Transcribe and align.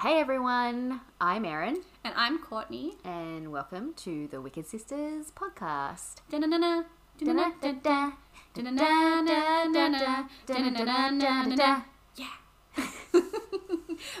Hey 0.00 0.18
everyone, 0.20 1.00
I'm 1.20 1.44
Erin, 1.44 1.82
And 2.04 2.14
I'm 2.16 2.38
Courtney. 2.38 2.94
and 3.04 3.52
welcome 3.52 3.92
to 3.98 4.28
the 4.28 4.40
Wicked 4.40 4.66
Sisters 4.66 5.30
podcast. 5.34 6.22
Da-na-na-na, 6.30 6.84
da-na-na-da-da, 7.18 8.12
da-na-na-na-na-na, 8.54 10.28
da-na-na-na-na-na. 10.46 11.82
Yeah. 12.16 13.20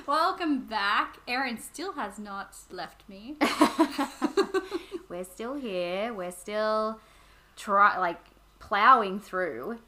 Welcome 0.06 0.66
back. 0.66 1.18
Erin 1.26 1.58
still 1.58 1.92
has 1.94 2.18
not 2.18 2.54
left 2.70 3.08
me. 3.08 3.36
We're 5.08 5.24
still 5.24 5.54
here. 5.54 6.12
We're 6.12 6.30
still 6.32 7.00
try 7.56 7.98
like 7.98 8.20
plowing 8.58 9.18
through, 9.20 9.78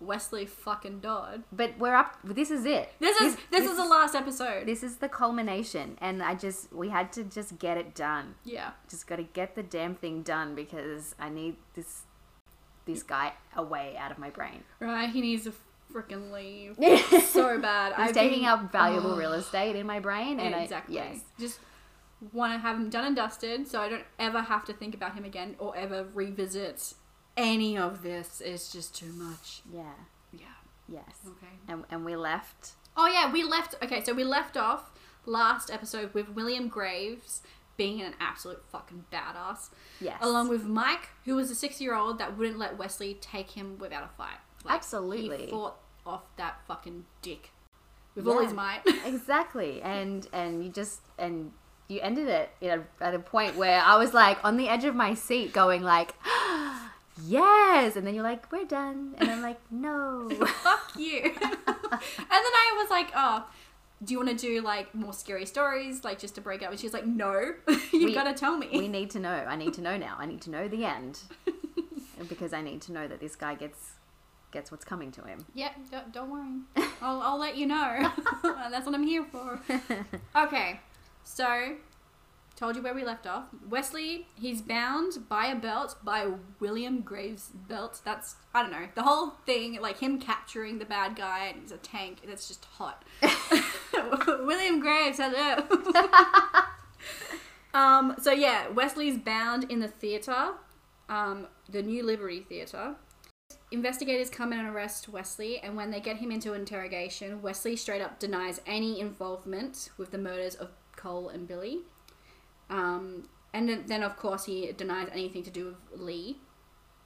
Westley 0.00 0.44
fucking 0.46 1.00
Dodd. 1.00 1.44
but 1.52 1.78
we're 1.78 1.94
up. 1.94 2.18
This 2.22 2.50
is 2.50 2.64
it. 2.66 2.92
This 3.00 3.18
is 3.20 3.36
this, 3.50 3.64
is 3.68 3.76
the 3.76 3.84
last 3.84 4.14
episode. 4.14 4.66
This 4.66 4.82
is 4.82 4.96
the 4.96 5.08
culmination, 5.08 5.96
and 6.00 6.22
I 6.22 6.34
just 6.34 6.72
we 6.72 6.90
had 6.90 7.12
to 7.14 7.24
just 7.24 7.58
get 7.58 7.76
it 7.78 7.94
done. 7.94 8.34
yeah. 8.44 8.72
Just 8.90 9.06
got 9.06 9.16
to 9.16 9.22
get 9.22 9.54
the 9.54 9.62
damn 9.62 9.94
thing 9.94 10.22
done 10.22 10.54
because 10.54 11.14
I 11.18 11.28
need 11.30 11.56
this 11.74 12.02
this 12.84 13.02
guy 13.02 13.32
away 13.56 13.96
out 13.98 14.10
of 14.12 14.18
my 14.18 14.30
brain. 14.30 14.62
Right. 14.80 15.08
He 15.10 15.20
needs 15.20 15.44
to 15.44 15.52
freaking 15.92 16.30
leave 16.30 16.76
so 17.24 17.58
bad. 17.58 17.94
He's 17.96 18.08
I've 18.08 18.14
taking 18.14 18.40
been- 18.40 18.48
up 18.48 18.70
valuable 18.72 19.16
real 19.16 19.32
estate 19.32 19.76
in 19.76 19.86
my 19.86 19.98
brain, 20.00 20.38
and 20.40 20.54
exactly. 20.54 21.00
I 21.00 21.04
yes. 21.12 21.20
Just 21.40 21.58
want 22.32 22.52
to 22.52 22.58
have 22.58 22.76
him 22.76 22.88
done 22.90 23.04
and 23.06 23.16
dusted, 23.16 23.66
so 23.66 23.80
I 23.80 23.88
don't 23.88 24.04
ever 24.18 24.40
have 24.42 24.64
to 24.66 24.72
think 24.72 24.94
about 24.94 25.14
him 25.14 25.24
again 25.24 25.56
or 25.58 25.76
ever 25.76 26.06
revisit 26.14 26.94
any 27.36 27.76
of 27.76 28.02
this. 28.02 28.40
It's 28.44 28.70
just 28.72 28.94
too 28.94 29.12
much. 29.12 29.62
Yeah. 29.72 29.82
Yeah. 30.32 30.46
Yes. 30.88 31.18
Okay. 31.26 31.52
And, 31.68 31.84
and 31.90 32.04
we 32.04 32.16
left. 32.16 32.72
Oh 32.96 33.06
yeah, 33.06 33.30
we 33.30 33.42
left. 33.42 33.74
Okay, 33.82 34.02
so 34.02 34.14
we 34.14 34.24
left 34.24 34.56
off 34.56 34.90
last 35.26 35.70
episode 35.70 36.14
with 36.14 36.30
William 36.30 36.68
Graves 36.68 37.42
being 37.76 38.00
an 38.00 38.14
absolute 38.20 38.62
fucking 38.72 39.04
badass, 39.12 39.68
Yes. 40.00 40.16
along 40.22 40.48
with 40.48 40.64
Mike, 40.64 41.10
who 41.26 41.34
was 41.34 41.50
a 41.50 41.54
six-year-old 41.54 42.18
that 42.18 42.38
wouldn't 42.38 42.58
let 42.58 42.78
Westley 42.78 43.18
take 43.20 43.50
him 43.50 43.76
without 43.78 44.02
a 44.02 44.08
fight. 44.16 44.38
Absolutely. 44.66 45.44
he 45.44 45.50
fought 45.50 45.76
off 46.06 46.22
that 46.36 46.60
fucking 46.66 47.04
dick 47.20 47.50
with 48.14 48.26
all 48.26 48.42
his 48.42 48.54
might. 48.54 48.80
exactly. 49.04 49.82
And 49.82 50.26
and 50.32 50.64
you 50.64 50.70
just 50.70 51.00
and 51.18 51.52
you 51.88 52.00
ended 52.00 52.28
it 52.28 52.50
at 52.62 52.78
a, 52.78 53.04
at 53.04 53.14
a 53.14 53.18
point 53.18 53.56
where 53.56 53.80
I 53.80 53.96
was 53.96 54.14
like 54.14 54.42
on 54.44 54.56
the 54.56 54.68
edge 54.68 54.84
of 54.84 54.94
my 54.94 55.14
seat, 55.14 55.52
going 55.52 55.82
like, 55.82 56.14
yes. 57.24 57.96
And 57.96 58.06
then 58.06 58.14
you're 58.14 58.22
like, 58.24 58.50
we're 58.52 58.64
done. 58.64 59.14
And 59.18 59.30
I'm 59.30 59.42
like, 59.42 59.60
no. 59.70 60.28
Fuck 60.46 60.92
you. 60.98 61.20
and 61.24 61.34
then 61.36 61.40
I 62.28 62.74
was 62.80 62.90
like, 62.90 63.10
oh. 63.14 63.46
Do 64.04 64.12
you 64.12 64.18
want 64.18 64.28
to 64.28 64.36
do 64.36 64.60
like 64.60 64.94
more 64.94 65.14
scary 65.14 65.46
stories, 65.46 66.04
like 66.04 66.18
just 66.18 66.34
to 66.34 66.42
break 66.42 66.62
up? 66.62 66.70
And 66.70 66.78
she's 66.78 66.92
like, 66.92 67.06
"No, 67.06 67.54
you 67.94 68.04
We- 68.04 68.12
gotta 68.12 68.34
tell 68.34 68.58
me." 68.58 68.68
we 68.70 68.88
need 68.88 69.08
to 69.12 69.18
know. 69.18 69.30
I 69.48 69.56
need 69.56 69.72
to 69.72 69.80
know 69.80 69.96
now. 69.96 70.16
I 70.18 70.26
need 70.26 70.42
to 70.42 70.50
know 70.50 70.68
the 70.68 70.84
end 70.84 71.18
because 72.28 72.52
I 72.52 72.60
need 72.60 72.82
to 72.82 72.92
know 72.92 73.08
that 73.08 73.20
this 73.20 73.34
guy 73.36 73.54
gets 73.54 73.92
gets 74.50 74.70
what's 74.70 74.84
coming 74.84 75.10
to 75.12 75.22
him. 75.22 75.46
Yeah, 75.54 75.70
don't, 75.90 76.12
don't 76.12 76.30
worry. 76.30 76.60
I'll, 77.00 77.22
I'll 77.22 77.38
let 77.38 77.56
you 77.56 77.64
know. 77.66 78.12
That's 78.42 78.84
what 78.84 78.94
I'm 78.94 79.02
here 79.06 79.24
for. 79.24 79.58
Okay, 80.36 80.78
so 81.24 81.76
told 82.56 82.74
you 82.74 82.82
where 82.82 82.94
we 82.94 83.04
left 83.04 83.26
off. 83.26 83.44
Westley, 83.68 84.26
he's 84.34 84.62
bound 84.62 85.28
by 85.28 85.46
a 85.46 85.54
belt 85.54 85.96
by 86.02 86.32
William 86.58 87.02
Graves' 87.02 87.50
belt. 87.68 88.00
That's 88.04 88.36
I 88.54 88.62
don't 88.62 88.72
know 88.72 88.88
the 88.94 89.02
whole 89.02 89.30
thing, 89.44 89.78
like 89.80 89.98
him 89.98 90.18
capturing 90.18 90.78
the 90.78 90.86
bad 90.86 91.16
guy 91.16 91.46
and 91.48 91.60
he's 91.60 91.72
a 91.72 91.76
tank. 91.76 92.22
That's 92.26 92.48
just 92.48 92.64
hot. 92.64 93.04
William 94.26 94.80
Graves, 94.80 95.18
hello. 95.18 95.64
um. 97.74 98.16
So 98.20 98.32
yeah, 98.32 98.68
Westley's 98.68 99.18
bound 99.18 99.70
in 99.70 99.80
the 99.80 99.88
theater, 99.88 100.52
um, 101.08 101.46
the 101.68 101.82
New 101.82 102.04
Liberty 102.04 102.40
Theater. 102.40 102.96
Investigators 103.72 104.30
come 104.30 104.52
in 104.52 104.60
and 104.60 104.68
arrest 104.68 105.08
Westley, 105.08 105.58
and 105.58 105.76
when 105.76 105.90
they 105.90 106.00
get 106.00 106.16
him 106.16 106.30
into 106.30 106.54
interrogation, 106.54 107.42
Westley 107.42 107.76
straight 107.76 108.00
up 108.00 108.18
denies 108.18 108.60
any 108.66 109.00
involvement 109.00 109.90
with 109.98 110.12
the 110.12 110.18
murders 110.18 110.54
of 110.54 110.70
Cole 110.94 111.28
and 111.28 111.46
Billy. 111.48 111.80
Um, 112.70 113.28
and 113.54 113.68
then, 113.68 113.84
then, 113.86 114.02
of 114.02 114.16
course, 114.16 114.44
he 114.44 114.72
denies 114.72 115.08
anything 115.12 115.42
to 115.44 115.50
do 115.50 115.66
with 115.90 116.00
Lee. 116.00 116.38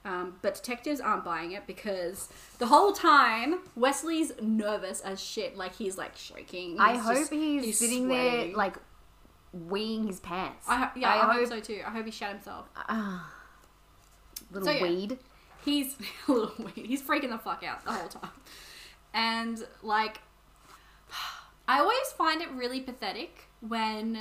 Um, 0.03 0.37
but 0.41 0.55
detectives 0.55 0.99
aren't 0.99 1.23
buying 1.23 1.51
it 1.51 1.67
because 1.67 2.27
the 2.57 2.65
whole 2.65 2.91
time 2.91 3.59
Westley's 3.75 4.31
nervous 4.41 4.99
as 5.01 5.21
shit. 5.21 5.55
Like 5.55 5.75
he's 5.75 5.95
like 5.95 6.17
shaking. 6.17 6.79
I 6.79 6.93
He's 6.93 7.03
hope 7.03 7.17
just- 7.17 7.31
he's, 7.31 7.77
sitting 7.77 8.07
there 8.07 8.47
like 8.55 8.77
weeing 9.55 10.07
his 10.07 10.19
pants. 10.19 10.65
I 10.67 10.77
ho- 10.77 10.89
yeah, 10.95 11.13
I, 11.27 11.33
hope 11.35 11.47
so 11.47 11.59
too. 11.59 11.81
I 11.85 11.91
hope 11.91 12.05
he 12.05 12.11
shat 12.11 12.31
himself. 12.31 12.67
Ah, 12.75 13.31
little 14.49 14.65
So, 14.67 14.73
yeah. 14.73 14.81
weed. 14.81 15.19
he's 15.63 15.95
a 16.27 16.31
little 16.31 16.51
weird. 16.57 16.87
He's 16.87 17.03
freaking 17.03 17.29
the 17.29 17.37
fuck 17.37 17.63
out 17.63 17.85
the 17.85 17.91
whole 17.91 18.07
time. 18.09 18.31
And 19.13 19.63
like 19.83 20.19
I 21.67 21.77
always 21.79 22.11
find 22.17 22.41
it 22.41 22.49
really 22.53 22.81
pathetic 22.81 23.49
when 23.59 24.17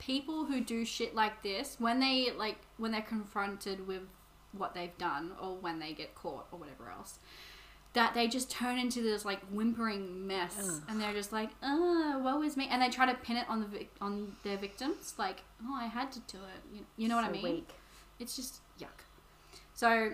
people 0.00 0.46
who 0.46 0.60
do 0.60 0.84
shit 0.84 1.14
like 1.14 1.42
this, 1.44 1.76
when 1.78 2.00
they 2.00 2.32
like 2.36 2.56
when 2.76 2.90
they're 2.90 3.00
confronted 3.02 3.86
with 3.86 4.02
what 4.56 4.74
they've 4.74 4.96
done 4.98 5.30
or 5.40 5.54
when 5.54 5.78
they 5.78 5.92
get 5.92 6.16
caught 6.16 6.48
or 6.50 6.58
whatever 6.58 6.90
else, 6.90 7.20
that 7.92 8.14
they 8.14 8.26
just 8.26 8.50
turn 8.50 8.78
into 8.78 9.00
this 9.00 9.24
like 9.24 9.40
whimpering 9.50 10.26
mess 10.26 10.56
Ugh. 10.58 10.82
and 10.88 11.00
they're 11.00 11.12
just 11.12 11.32
like, 11.32 11.50
oh 11.62 12.20
woe 12.24 12.42
is 12.42 12.56
me," 12.56 12.66
and 12.68 12.82
they 12.82 12.88
try 12.88 13.06
to 13.06 13.14
pin 13.18 13.36
it 13.36 13.48
on 13.48 13.60
the 13.60 13.66
vic- 13.66 13.94
on 14.00 14.34
their 14.42 14.56
victims, 14.56 15.14
like, 15.18 15.42
"Oh, 15.64 15.74
I 15.74 15.86
had 15.86 16.10
to 16.12 16.20
do 16.20 16.38
it." 16.38 16.76
You, 16.76 16.86
you 16.96 17.08
know 17.08 17.16
what 17.16 17.24
I 17.24 17.30
mean? 17.30 17.42
weak. 17.42 17.70
It's 18.18 18.34
just 18.34 18.60
yuck. 18.80 19.04
So 19.74 20.12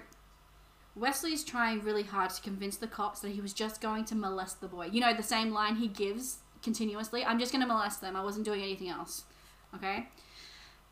Westley's 0.95 1.45
trying 1.45 1.83
really 1.83 2.03
hard 2.03 2.31
to 2.31 2.43
convince 2.43 2.77
the 2.77 2.87
cops 2.87 3.21
that 3.21 3.31
he 3.31 3.41
was 3.41 3.53
just 3.53 3.81
going 3.81 4.05
to 4.07 4.15
molest 4.15 4.61
the 4.61 4.69
boy. 4.69 4.87
You 4.87 5.01
know, 5.01 5.15
the 5.15 5.23
same 5.23 5.53
line 5.53 5.77
he 5.77 5.89
gives 5.89 6.39
continuously 6.63 7.25
I'm 7.25 7.39
just 7.39 7.53
going 7.53 7.63
to 7.63 7.69
molest 7.69 8.01
them. 8.01 8.17
I 8.17 8.23
wasn't 8.25 8.45
doing 8.45 8.63
anything 8.63 8.89
else. 8.89 9.25
Okay? 9.75 10.09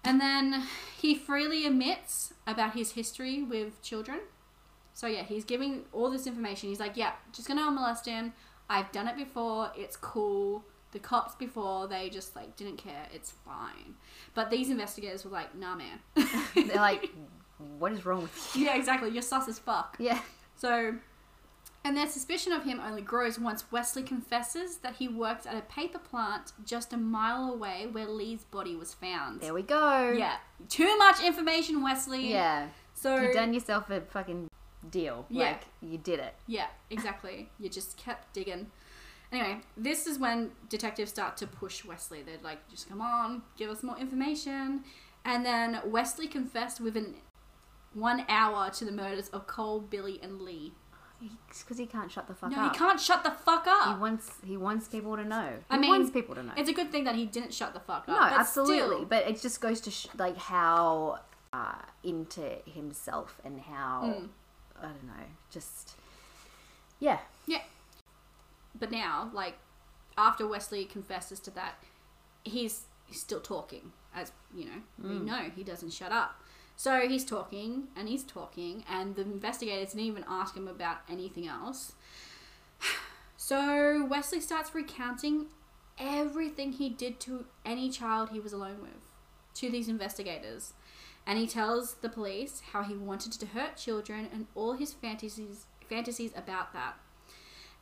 And 0.04 0.20
then 0.20 0.64
he 0.98 1.14
freely 1.14 1.66
admits 1.66 2.34
about 2.46 2.74
his 2.74 2.92
history 2.92 3.42
with 3.42 3.80
children. 3.82 4.20
So 4.92 5.06
yeah, 5.06 5.22
he's 5.22 5.44
giving 5.44 5.84
all 5.92 6.10
this 6.10 6.26
information. 6.26 6.68
He's 6.68 6.80
like, 6.80 6.96
yeah, 6.96 7.12
just 7.32 7.48
to 7.48 7.54
molest 7.54 8.06
him. 8.06 8.32
I've 8.68 8.92
done 8.92 9.08
it 9.08 9.16
before. 9.16 9.72
It's 9.76 9.96
cool. 9.96 10.64
The 10.92 10.98
cops 11.00 11.34
before, 11.34 11.88
they 11.88 12.08
just 12.08 12.36
like 12.36 12.54
didn't 12.56 12.76
care. 12.76 13.06
It's 13.12 13.30
fine. 13.30 13.94
But 14.34 14.50
these 14.50 14.70
investigators 14.70 15.24
were 15.24 15.30
like, 15.30 15.54
nah, 15.56 15.74
man. 15.74 15.98
They're 16.54 16.76
like, 16.76 17.10
what 17.78 17.92
is 17.92 18.06
wrong 18.06 18.22
with 18.22 18.56
you? 18.56 18.66
Yeah, 18.66 18.76
exactly. 18.76 19.10
You're 19.10 19.22
sus 19.22 19.48
as 19.48 19.58
fuck. 19.58 19.96
Yeah. 19.98 20.20
So, 20.54 20.94
and 21.84 21.96
their 21.96 22.08
suspicion 22.08 22.52
of 22.52 22.64
him 22.64 22.80
only 22.80 23.02
grows 23.02 23.38
once 23.38 23.70
Westley 23.70 24.02
confesses 24.02 24.78
that 24.78 24.96
he 24.96 25.06
worked 25.06 25.46
at 25.46 25.56
a 25.56 25.60
paper 25.60 25.98
plant 25.98 26.52
just 26.64 26.92
a 26.92 26.96
mile 26.96 27.52
away 27.52 27.86
where 27.92 28.06
Lee's 28.06 28.44
body 28.44 28.74
was 28.74 28.94
found. 28.94 29.40
There 29.40 29.52
we 29.52 29.62
go. 29.62 30.14
Yeah, 30.16 30.36
too 30.68 30.96
much 30.96 31.22
information, 31.22 31.82
Westley. 31.82 32.30
Yeah. 32.30 32.68
So 32.94 33.16
you've 33.20 33.34
done 33.34 33.52
yourself 33.52 33.90
a 33.90 34.00
fucking 34.00 34.48
deal. 34.90 35.26
Yeah. 35.28 35.44
Like 35.48 35.62
you 35.82 35.98
did 35.98 36.20
it. 36.20 36.34
yeah, 36.46 36.66
exactly. 36.90 37.50
You 37.58 37.68
just 37.68 37.96
kept 37.96 38.32
digging. 38.32 38.70
Anyway, 39.30 39.60
this 39.76 40.06
is 40.06 40.18
when 40.18 40.52
detectives 40.68 41.10
start 41.10 41.36
to 41.38 41.46
push 41.46 41.84
Westley. 41.84 42.22
They're 42.22 42.36
like, 42.42 42.68
just 42.70 42.88
come 42.88 43.00
on, 43.00 43.42
give 43.56 43.68
us 43.68 43.82
more 43.82 43.98
information. 43.98 44.84
And 45.24 45.44
then 45.44 45.80
Westley 45.84 46.28
confessed 46.28 46.80
within 46.80 47.16
one 47.94 48.24
hour 48.28 48.70
to 48.70 48.84
the 48.84 48.92
murders 48.92 49.28
of 49.30 49.46
Cole, 49.46 49.80
Billy, 49.80 50.20
and 50.22 50.40
Lee. 50.40 50.72
Because 51.48 51.78
he 51.78 51.86
can't 51.86 52.10
shut 52.10 52.26
the 52.26 52.34
fuck 52.34 52.50
No, 52.50 52.58
up. 52.58 52.72
he 52.72 52.78
can't 52.78 53.00
shut 53.00 53.22
the 53.24 53.30
fuck 53.30 53.66
up. 53.66 53.94
He 53.94 54.00
wants 54.00 54.30
he 54.44 54.56
wants 54.56 54.88
people 54.88 55.16
to 55.16 55.24
know. 55.24 55.50
He 55.70 55.74
I 55.74 55.78
mean, 55.78 55.90
wants 55.90 56.10
people 56.10 56.34
to 56.34 56.42
know. 56.42 56.52
It's 56.56 56.68
a 56.68 56.72
good 56.72 56.90
thing 56.92 57.04
that 57.04 57.14
he 57.14 57.26
didn't 57.26 57.52
shut 57.54 57.72
the 57.74 57.80
fuck 57.80 58.02
up. 58.02 58.08
no, 58.08 58.14
but 58.18 58.32
absolutely. 58.32 58.76
still- 58.96 59.04
But 59.06 59.26
it 59.28 59.40
just 59.40 59.60
goes 59.60 59.80
to 59.82 59.90
sh- 59.90 60.08
like 60.18 60.36
how 60.36 61.20
uh, 61.52 61.74
into 62.02 62.42
himself 62.66 63.40
and 63.44 63.60
how 63.60 64.02
Mm. 64.04 64.28
I 64.80 64.82
don't 64.86 65.04
know, 65.04 65.24
just 65.50 65.92
yeah. 66.98 67.18
yeah. 67.46 67.62
But 68.78 68.90
now, 68.90 69.30
like, 69.32 69.54
after 70.18 70.46
Westley 70.48 70.84
confesses 70.84 71.38
to 71.40 71.50
that, 71.52 71.74
he's, 72.44 72.86
he's 73.06 73.20
still 73.20 73.40
talking. 73.40 73.92
As 74.14 74.32
you 74.54 74.64
know, 74.66 74.82
we 75.00 75.08
Mm. 75.16 75.24
know 75.24 75.50
he 75.54 75.62
doesn't 75.62 75.92
shut 75.92 76.10
up. 76.12 76.40
So 76.76 77.08
he's 77.08 77.24
talking 77.24 77.88
and 77.96 78.08
he's 78.08 78.24
talking, 78.24 78.84
and 78.90 79.14
the 79.14 79.22
investigators 79.22 79.90
didn't 79.92 80.06
even 80.06 80.24
ask 80.28 80.56
him 80.56 80.68
about 80.68 80.98
anything 81.08 81.46
else. 81.46 81.92
So 83.36 84.06
Westley 84.06 84.40
starts 84.40 84.74
recounting 84.74 85.48
everything 85.98 86.72
he 86.72 86.88
did 86.88 87.20
to 87.20 87.44
any 87.62 87.90
child 87.90 88.30
he 88.30 88.40
was 88.40 88.54
alone 88.54 88.78
with 88.80 89.02
to 89.56 89.70
these 89.70 89.86
investigators. 89.86 90.72
And 91.26 91.38
he 91.38 91.46
tells 91.46 91.94
the 91.94 92.08
police 92.08 92.62
how 92.72 92.82
he 92.84 92.94
wanted 92.94 93.32
to 93.32 93.46
hurt 93.46 93.76
children 93.76 94.28
and 94.32 94.46
all 94.54 94.72
his 94.72 94.94
fantasies 94.94 95.66
fantasies 95.88 96.32
about 96.34 96.72
that. 96.72 96.94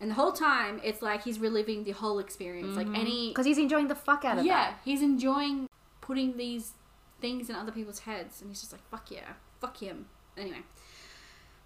And 0.00 0.10
the 0.10 0.14
whole 0.14 0.32
time, 0.32 0.80
it's 0.82 1.00
like 1.00 1.22
he's 1.22 1.38
reliving 1.38 1.84
the 1.84 1.92
whole 1.92 2.18
experience. 2.18 2.76
Like 2.76 2.86
mm-hmm. 2.88 2.96
any. 2.96 3.28
Because 3.28 3.46
he's 3.46 3.58
enjoying 3.58 3.86
the 3.86 3.94
fuck 3.94 4.24
out 4.24 4.38
of 4.38 4.44
it. 4.44 4.48
Yeah, 4.48 4.70
that. 4.70 4.80
he's 4.84 5.00
enjoying 5.00 5.68
putting 6.00 6.36
these 6.36 6.72
things 7.22 7.48
in 7.48 7.56
other 7.56 7.72
people's 7.72 8.00
heads. 8.00 8.42
And 8.42 8.50
he's 8.50 8.60
just 8.60 8.72
like, 8.72 8.86
fuck 8.90 9.10
yeah, 9.10 9.32
fuck 9.60 9.78
him. 9.78 10.06
Anyway. 10.36 10.62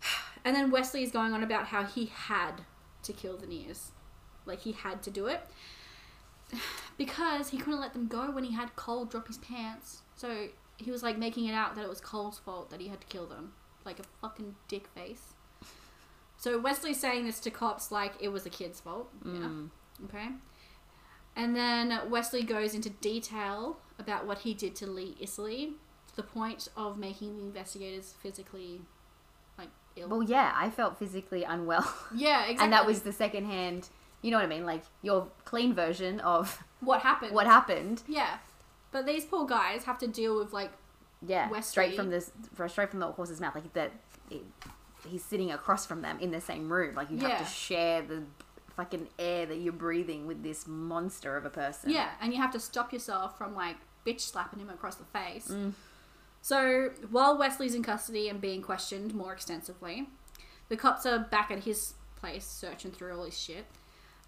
And 0.45 0.55
then 0.55 0.71
Westley 0.71 1.03
is 1.03 1.11
going 1.11 1.33
on 1.33 1.43
about 1.43 1.67
how 1.67 1.83
he 1.83 2.07
had 2.07 2.61
to 3.03 3.13
kill 3.13 3.37
the 3.37 3.49
Neers. 3.49 3.91
Like, 4.45 4.61
he 4.61 4.71
had 4.71 5.03
to 5.03 5.11
do 5.11 5.27
it. 5.27 5.41
Because 6.97 7.51
he 7.51 7.59
couldn't 7.59 7.81
let 7.81 7.93
them 7.93 8.07
go 8.07 8.31
when 8.31 8.45
he 8.45 8.53
had 8.53 8.75
Cole 8.77 9.05
drop 9.05 9.27
his 9.27 9.37
pants. 9.39 10.03
So 10.15 10.47
he 10.79 10.91
was 10.91 11.03
like 11.03 11.19
making 11.19 11.47
it 11.47 11.53
out 11.53 11.75
that 11.75 11.83
it 11.83 11.89
was 11.89 12.01
Cole's 12.01 12.39
fault 12.39 12.71
that 12.71 12.81
he 12.81 12.89
had 12.89 13.01
to 13.01 13.07
kill 13.09 13.27
them. 13.27 13.53
Like 13.85 13.99
a 13.99 14.05
fucking 14.23 14.55
dick 14.69 14.87
face. 14.95 15.35
So 16.39 16.59
Westley's 16.59 17.01
saying 17.01 17.27
this 17.27 17.41
to 17.41 17.51
cops 17.51 17.91
like 17.91 18.15
it 18.21 18.29
was 18.29 18.47
a 18.47 18.51
kid's 18.51 18.81
fault. 18.81 19.11
Yeah. 19.25 19.33
Mm. 19.33 19.71
Okay. 20.05 20.29
And 21.35 21.55
then 21.55 22.01
Westley 22.09 22.43
goes 22.43 22.75
into 22.75 22.89
detail 22.91 23.79
about 23.99 24.27
what 24.27 24.39
he 24.39 24.55
did 24.55 24.75
to 24.77 24.87
Lee 24.87 25.17
Iseli 25.23 25.73
to 26.09 26.17
the 26.17 26.23
point 26.23 26.69
of 26.77 26.99
making 26.99 27.37
the 27.37 27.43
investigators 27.45 28.15
physically 28.23 28.81
like 29.59 29.69
ill. 29.97 30.09
Well, 30.09 30.23
yeah, 30.23 30.53
I 30.55 30.71
felt 30.71 30.99
physically 30.99 31.45
unwell. 31.45 31.91
yeah, 32.15 32.43
exactly. 32.43 32.65
And 32.65 32.73
that 32.73 32.87
was 32.87 33.03
the 33.03 33.13
second 33.13 33.47
hand, 33.47 33.89
you 34.23 34.31
know 34.31 34.37
what 34.39 34.45
I 34.45 34.49
mean? 34.49 34.67
Like 34.67 34.83
your 35.03 35.29
clean 35.45 35.75
version 35.75 36.21
of 36.21 36.63
what 36.81 37.01
happened. 37.03 37.33
what 37.35 37.47
happened. 37.47 38.03
Yeah. 38.07 38.39
But 38.93 39.07
these 39.07 39.25
poor 39.25 39.47
guys 39.47 39.85
have 39.85 39.99
to 39.99 40.07
deal 40.07 40.39
with 40.39 40.53
like 40.53 40.73
Yeah, 41.27 41.49
Westley- 41.51 41.71
straight 41.71 41.97
from 41.97 42.11
this, 42.11 42.31
straight 42.69 42.91
from 42.91 43.01
the 43.01 43.07
horse's 43.13 43.41
mouth. 43.41 43.55
Like 43.55 43.73
that, 43.75 43.93
it, 44.31 44.43
he's 45.09 45.25
sitting 45.25 45.51
across 45.53 45.87
from 45.87 46.03
them 46.03 46.19
in 46.21 46.31
the 46.31 46.41
same 46.41 46.71
room. 46.73 46.95
Like 46.95 47.11
you 47.11 47.17
Yeah. 47.19 47.29
have 47.29 47.47
to 47.47 47.53
share 47.53 48.03
the 48.03 48.23
fucking 48.77 49.09
air 49.19 49.47
that 49.47 49.57
you're 49.57 49.73
breathing 49.73 50.27
with 50.27 50.43
this 50.43 50.67
monster 50.67 51.37
of 51.37 51.45
a 51.45 51.51
person. 51.51 51.91
Yeah, 51.91 52.11
and 52.21 52.33
you 52.33 52.41
have 52.41 52.53
to 52.53 52.61
stop 52.61 52.93
yourself 52.93 53.37
from 53.39 53.55
like 53.55 53.77
bitch 54.07 54.21
slapping 54.21 54.61
him 54.61 54.71
across 54.71 54.97
the 54.97 55.05
face. 55.05 55.49
Mm. 55.49 55.73
So 56.43 56.91
while 57.11 57.37
Westley's 57.37 57.75
in 57.75 57.83
custody 57.83 58.29
and 58.29 58.41
being 58.41 58.63
questioned 58.63 59.15
more 59.15 59.33
extensively, 59.33 60.09
the 60.69 60.77
cops 60.77 61.05
are 61.07 61.19
back 61.19 61.51
at 61.51 61.65
his 61.65 61.95
place 62.17 62.47
searching 62.47 62.93
through 62.93 63.17
all 63.17 63.25
his 63.25 63.39
shit. 63.39 63.67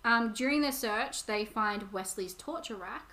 Um, 0.05 0.33
during 0.33 0.63
their 0.63 0.73
search, 0.73 1.27
they 1.27 1.45
find 1.45 1.93
Westley's 1.93 2.35
torture 2.35 2.77
rack. 2.77 3.11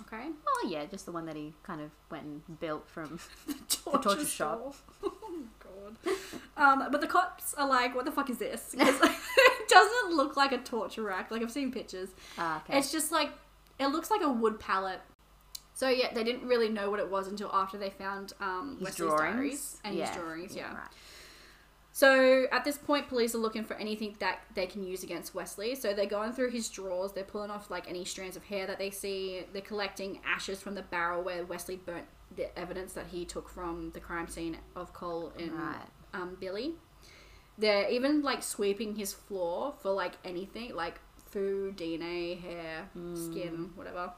Okay, 0.00 0.26
Oh 0.46 0.68
yeah, 0.68 0.84
just 0.84 1.06
the 1.06 1.12
one 1.12 1.24
that 1.24 1.36
he 1.36 1.54
kind 1.62 1.80
of 1.80 1.90
went 2.10 2.24
and 2.24 2.60
built 2.60 2.86
from. 2.88 3.18
torture, 3.68 4.10
torture 4.10 4.26
shop. 4.26 4.74
oh 5.02 5.12
my 5.30 5.44
god. 5.58 6.16
Um, 6.56 6.88
but 6.92 7.00
the 7.00 7.06
cops 7.06 7.54
are 7.54 7.66
like, 7.66 7.94
"What 7.94 8.04
the 8.04 8.12
fuck 8.12 8.28
is 8.28 8.36
this?" 8.38 8.76
It 9.66 9.68
doesn't 9.74 10.16
look 10.16 10.36
like 10.36 10.52
a 10.52 10.58
torture 10.58 11.02
rack. 11.02 11.30
Like 11.30 11.42
I've 11.42 11.50
seen 11.52 11.72
pictures. 11.72 12.10
Ah, 12.38 12.62
okay. 12.62 12.78
It's 12.78 12.92
just 12.92 13.12
like 13.12 13.30
it 13.78 13.88
looks 13.88 14.10
like 14.10 14.22
a 14.22 14.30
wood 14.30 14.58
pallet. 14.60 15.00
So 15.74 15.88
yeah, 15.88 16.12
they 16.14 16.24
didn't 16.24 16.46
really 16.48 16.68
know 16.70 16.90
what 16.90 17.00
it 17.00 17.10
was 17.10 17.28
until 17.28 17.50
after 17.52 17.76
they 17.76 17.90
found 17.90 18.32
um, 18.40 18.76
his 18.78 18.88
Westley's 18.88 19.08
drawings 19.10 19.34
diaries 19.34 19.80
and 19.84 19.94
his 19.98 20.10
drawings. 20.10 20.56
Yeah. 20.56 20.72
right. 20.74 20.88
So 21.92 22.44
at 22.52 22.62
this 22.64 22.76
point, 22.76 23.08
police 23.08 23.34
are 23.34 23.38
looking 23.38 23.64
for 23.64 23.74
anything 23.76 24.16
that 24.18 24.40
they 24.54 24.66
can 24.66 24.82
use 24.82 25.02
against 25.02 25.34
Westley. 25.34 25.74
So 25.74 25.94
they're 25.94 26.04
going 26.04 26.32
through 26.32 26.50
his 26.50 26.68
drawers. 26.68 27.12
They're 27.12 27.24
pulling 27.24 27.50
off 27.50 27.70
like 27.70 27.88
any 27.88 28.04
strands 28.04 28.36
of 28.36 28.44
hair 28.44 28.66
that 28.66 28.78
they 28.78 28.90
see. 28.90 29.44
They're 29.52 29.62
collecting 29.62 30.20
ashes 30.22 30.60
from 30.60 30.74
the 30.74 30.82
barrel 30.82 31.22
where 31.22 31.44
Westley 31.46 31.76
burnt 31.76 32.04
the 32.34 32.56
evidence 32.58 32.92
that 32.94 33.06
he 33.06 33.24
took 33.24 33.48
from 33.48 33.92
the 33.94 34.00
crime 34.00 34.28
scene 34.28 34.58
of 34.74 34.92
Cole 34.92 35.32
and 35.38 35.52
Right. 35.52 35.76
um, 36.12 36.36
Billy. 36.38 36.74
They're 37.58 37.88
even 37.90 38.22
like 38.22 38.42
sweeping 38.42 38.96
his 38.96 39.12
floor 39.14 39.74
for 39.80 39.90
like 39.92 40.12
anything, 40.24 40.74
like 40.74 41.00
food, 41.30 41.76
DNA, 41.76 42.40
hair, 42.40 42.88
skin, 43.14 43.70
whatever. 43.74 44.12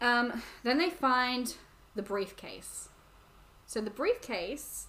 Um, 0.00 0.42
then 0.62 0.78
they 0.78 0.90
find 0.90 1.54
the 1.94 2.02
briefcase. 2.02 2.88
So 3.66 3.80
the 3.80 3.90
briefcase 3.90 4.86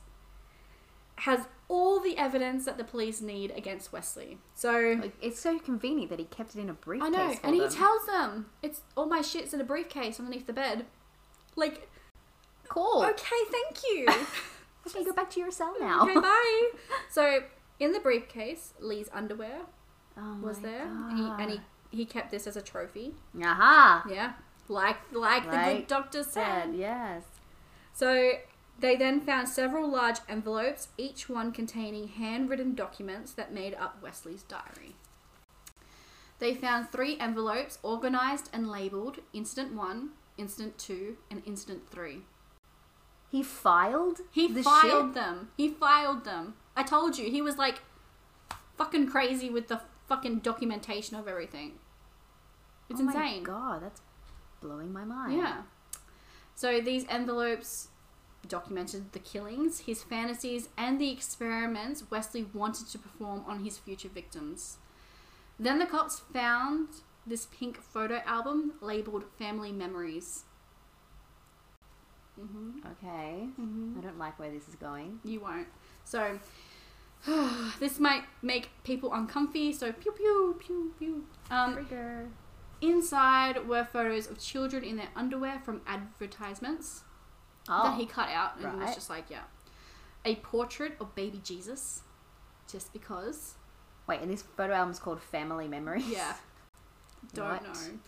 has 1.18 1.42
all 1.69 2.00
the 2.00 2.18
evidence 2.18 2.65
that 2.65 2.77
the 2.77 2.83
police 2.83 3.21
need 3.21 3.51
against 3.56 3.94
Westley. 3.94 4.39
So 4.56 4.98
Like, 5.01 5.13
it's 5.21 5.39
so 5.39 5.60
convenient 5.60 6.10
that 6.10 6.19
he 6.19 6.25
kept 6.25 6.56
it 6.56 6.60
in 6.60 6.69
a 6.69 6.74
briefcase. 6.74 7.07
I 7.07 7.18
know, 7.18 7.36
and 7.44 7.56
he 7.56 7.68
tells 7.68 8.06
them 8.07 8.48
it's 8.62 8.81
all 8.98 9.06
my 9.06 9.21
shit's 9.21 9.54
in 9.54 9.62
a 9.62 9.63
briefcase 9.63 10.19
underneath 10.19 10.48
the 10.48 10.54
bed. 10.54 10.86
Like, 11.56 11.88
cool. 12.68 13.06
okay, 13.07 13.36
thank 13.51 13.77
you. 13.89 14.07
Okay, 14.88 15.03
go 15.03 15.13
back 15.13 15.30
to 15.31 15.39
your 15.39 15.51
cell 15.51 15.75
now. 15.80 16.03
okay, 16.03 16.19
bye. 16.19 16.69
So 17.09 17.44
in 17.80 17.91
the 17.91 18.00
briefcase, 18.00 18.74
Lee's 18.80 19.09
underwear 19.13 19.62
Oh 20.18 20.38
was 20.41 20.59
there, 20.59 20.85
and 20.85 21.18
he, 21.18 21.25
and 21.39 21.51
he 21.51 21.59
he 21.97 22.06
kept 22.06 22.31
this 22.31 22.47
as 22.47 22.57
a 22.57 22.62
trophy. 22.62 23.13
Aha. 23.41 24.03
Yeah, 24.09 24.33
like 24.68 24.97
like, 25.12 25.50
the 25.50 25.57
good 25.57 25.88
doctor 25.88 26.24
said. 26.24 26.65
Said 26.65 26.75
yes. 26.75 27.24
So 27.94 28.33
they 28.80 28.95
then 28.95 29.21
found 29.21 29.47
several 29.47 29.89
large 29.89 30.18
envelopes, 30.27 30.89
each 30.97 31.29
one 31.29 31.51
containing 31.51 32.07
handwritten 32.07 32.74
documents 32.75 33.31
that 33.33 33.53
made 33.53 33.75
up 33.75 34.01
Westley's 34.01 34.44
diary. 34.44 34.95
They 36.39 36.53
found 36.53 36.91
three 36.91 37.18
envelopes 37.19 37.77
organized 37.83 38.50
and 38.51 38.69
labeled 38.69 39.19
Incident 39.31 39.75
1, 39.75 40.09
Incident 40.38 40.77
2, 40.77 41.15
and 41.31 41.41
Incident 41.45 41.89
3. 41.89 42.24
He 43.33 43.41
filed. 43.41 44.19
He 44.30 44.47
the 44.47 44.62
filed 44.62 45.07
shit? 45.07 45.13
them. 45.15 45.50
He 45.57 45.68
filed 45.68 46.24
them. 46.24 46.53
I 46.77 46.83
told 46.83 47.18
you, 47.18 47.31
he 47.31 47.41
was 47.41 47.57
like 47.57 47.80
fucking 48.77 49.07
crazy 49.07 49.50
with 49.50 49.69
the 49.69 49.81
fucking 50.07 50.41
documentation 50.41 51.18
of 51.18 51.27
everything. 51.27 51.80
It's 52.91 53.00
oh 53.01 53.07
insane. 53.07 53.39
My 53.39 53.44
God, 53.44 53.81
that's 53.81 54.01
blowing 54.62 54.94
my 54.94 55.03
mind. 55.03 55.35
Yeah. 55.35 55.63
So 56.53 56.80
these 56.80 57.07
envelopes 57.09 57.88
documented 58.47 59.13
the 59.13 59.19
killings, 59.19 59.79
his 59.79 60.03
fantasies, 60.03 60.69
and 60.77 61.01
the 61.01 61.09
experiments 61.09 62.03
Westley 62.12 62.45
wanted 62.53 62.88
to 62.89 63.00
perform 63.00 63.44
on 63.47 63.63
his 63.63 63.79
future 63.79 64.09
victims. 64.09 64.77
Then 65.59 65.79
the 65.79 65.88
cops 65.88 66.19
found 66.19 66.89
this 67.25 67.47
pink 67.47 67.81
photo 67.81 68.21
album 68.27 68.74
labeled 68.79 69.24
Family 69.39 69.71
Memories. 69.71 70.44
Hmm 72.39 72.80
Okay. 72.91 73.47
hmm 73.56 73.95
I 73.97 74.01
don't 74.01 74.18
like 74.18 74.39
where 74.39 74.51
this 74.51 74.68
is 74.68 74.75
going. 74.75 75.19
You 75.24 75.39
won't. 75.41 75.68
So, 76.03 76.39
this 77.80 78.00
might 78.00 78.24
make 78.41 78.69
people 78.83 79.13
uncomfy, 79.13 79.71
so 79.74 79.91
pew 79.91 80.12
pew 80.12 80.56
pew 80.59 80.94
pew. 81.00 81.25
Um, 81.51 81.74
Trigger. 81.74 82.27
inside 82.81 83.68
were 83.68 83.83
photos 83.85 84.27
of 84.27 84.39
children 84.39 84.83
in 84.83 84.97
their 84.97 85.09
underwear 85.15 85.59
from 85.63 85.81
advertisements. 85.88 87.03
Oh. 87.69 87.84
that 87.84 87.98
he 87.98 88.05
cut 88.05 88.27
out 88.27 88.60
and 88.60 88.77
was 88.81 88.93
just 88.93 89.10
like, 89.10 89.29
yeah. 89.29 89.43
A 90.25 90.36
portrait 90.36 90.98
of 91.00 91.15
baby 91.15 91.39
Jesus, 91.46 92.01
just 92.69 92.91
because. 92.91 93.55
Wait, 94.05 94.19
and 94.19 94.29
this 94.29 94.41
photo 94.41 94.74
album's 94.74 95.00
called 95.00 95.22
Family 95.22 95.69
Memories. 95.69 96.08
Yeah. 96.10 96.34
Don't 97.34 97.50
What? 97.50 97.63
know. 97.63 98.00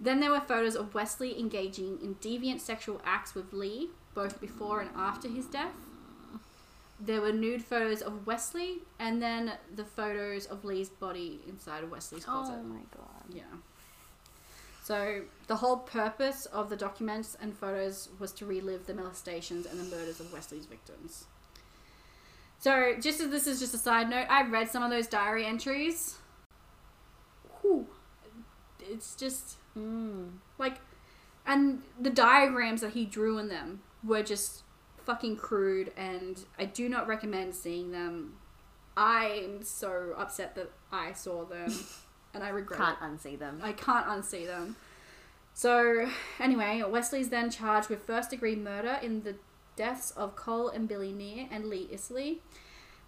Then 0.00 0.20
there 0.20 0.30
were 0.30 0.40
photos 0.40 0.74
of 0.76 0.94
Westley 0.94 1.38
engaging 1.38 1.98
in 2.02 2.14
deviant 2.16 2.60
sexual 2.60 3.02
acts 3.04 3.34
with 3.34 3.52
Lee, 3.52 3.90
both 4.14 4.40
before 4.40 4.80
and 4.80 4.90
after 4.96 5.28
his 5.28 5.44
death. 5.44 5.74
There 6.98 7.20
were 7.20 7.32
nude 7.32 7.62
photos 7.62 8.00
of 8.00 8.26
Westley, 8.26 8.78
and 8.98 9.22
then 9.22 9.52
the 9.74 9.84
photos 9.84 10.46
of 10.46 10.64
Lee's 10.64 10.88
body 10.88 11.40
inside 11.46 11.84
of 11.84 11.90
Westley's 11.90 12.24
oh 12.24 12.32
closet. 12.32 12.58
Oh 12.58 12.62
my 12.62 12.80
god. 12.96 13.24
Yeah. 13.30 13.42
So 14.82 15.22
the 15.46 15.56
whole 15.56 15.76
purpose 15.76 16.46
of 16.46 16.70
the 16.70 16.76
documents 16.76 17.36
and 17.40 17.56
photos 17.56 18.08
was 18.18 18.32
to 18.32 18.46
relive 18.46 18.86
the 18.86 18.94
molestations 18.94 19.66
and 19.66 19.78
the 19.78 19.84
murders 19.84 20.20
of 20.20 20.32
Westley's 20.32 20.66
victims. 20.66 21.26
So 22.58 22.94
just 23.00 23.20
as 23.20 23.30
this 23.30 23.46
is 23.46 23.60
just 23.60 23.74
a 23.74 23.78
side 23.78 24.10
note, 24.10 24.26
I've 24.28 24.50
read 24.50 24.70
some 24.70 24.82
of 24.82 24.90
those 24.90 25.06
diary 25.06 25.46
entries. 25.46 26.18
Whew. 27.60 27.86
It's 28.80 29.14
just 29.14 29.56
Mm. 29.78 30.30
like, 30.58 30.76
and 31.46 31.82
the 31.98 32.10
diagrams 32.10 32.80
that 32.80 32.92
he 32.92 33.04
drew 33.04 33.38
in 33.38 33.48
them 33.48 33.80
were 34.04 34.22
just 34.22 34.62
fucking 35.04 35.36
crude, 35.36 35.92
and 35.96 36.44
I 36.58 36.64
do 36.64 36.88
not 36.88 37.06
recommend 37.06 37.54
seeing 37.54 37.92
them. 37.92 38.34
I'm 38.96 39.62
so 39.62 40.14
upset 40.18 40.54
that 40.56 40.70
I 40.92 41.12
saw 41.12 41.44
them, 41.44 41.72
and 42.34 42.42
I 42.44 42.48
regret. 42.50 42.78
Can't 42.78 42.98
unsee 43.00 43.38
them. 43.38 43.60
I 43.62 43.72
can't 43.72 44.06
unsee 44.06 44.46
them. 44.46 44.76
So, 45.54 46.08
anyway, 46.38 46.82
Westley's 46.86 47.28
then 47.28 47.50
charged 47.50 47.88
with 47.88 48.02
first 48.02 48.30
degree 48.30 48.56
murder 48.56 48.98
in 49.02 49.22
the 49.22 49.36
deaths 49.76 50.10
of 50.12 50.36
Cole 50.36 50.68
and 50.68 50.88
Billy 50.88 51.12
Neer 51.12 51.48
and 51.50 51.66
Lee 51.66 51.88
Iseli, 51.92 52.38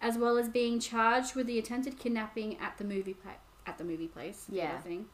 as 0.00 0.18
well 0.18 0.36
as 0.36 0.48
being 0.48 0.80
charged 0.80 1.34
with 1.34 1.46
the 1.46 1.58
attempted 1.58 1.98
kidnapping 1.98 2.58
at 2.58 2.78
the 2.78 2.84
movie 2.84 3.14
pla- 3.14 3.32
at 3.66 3.78
the 3.78 3.84
movie 3.84 4.08
place. 4.08 4.46
Yeah. 4.50 4.78
thing. 4.80 5.06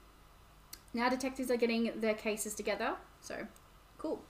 Now 0.94 1.08
detectives 1.08 1.50
are 1.50 1.56
getting 1.56 2.00
their 2.00 2.14
cases 2.14 2.54
together, 2.54 2.94
so 3.20 3.46
cool, 3.98 4.22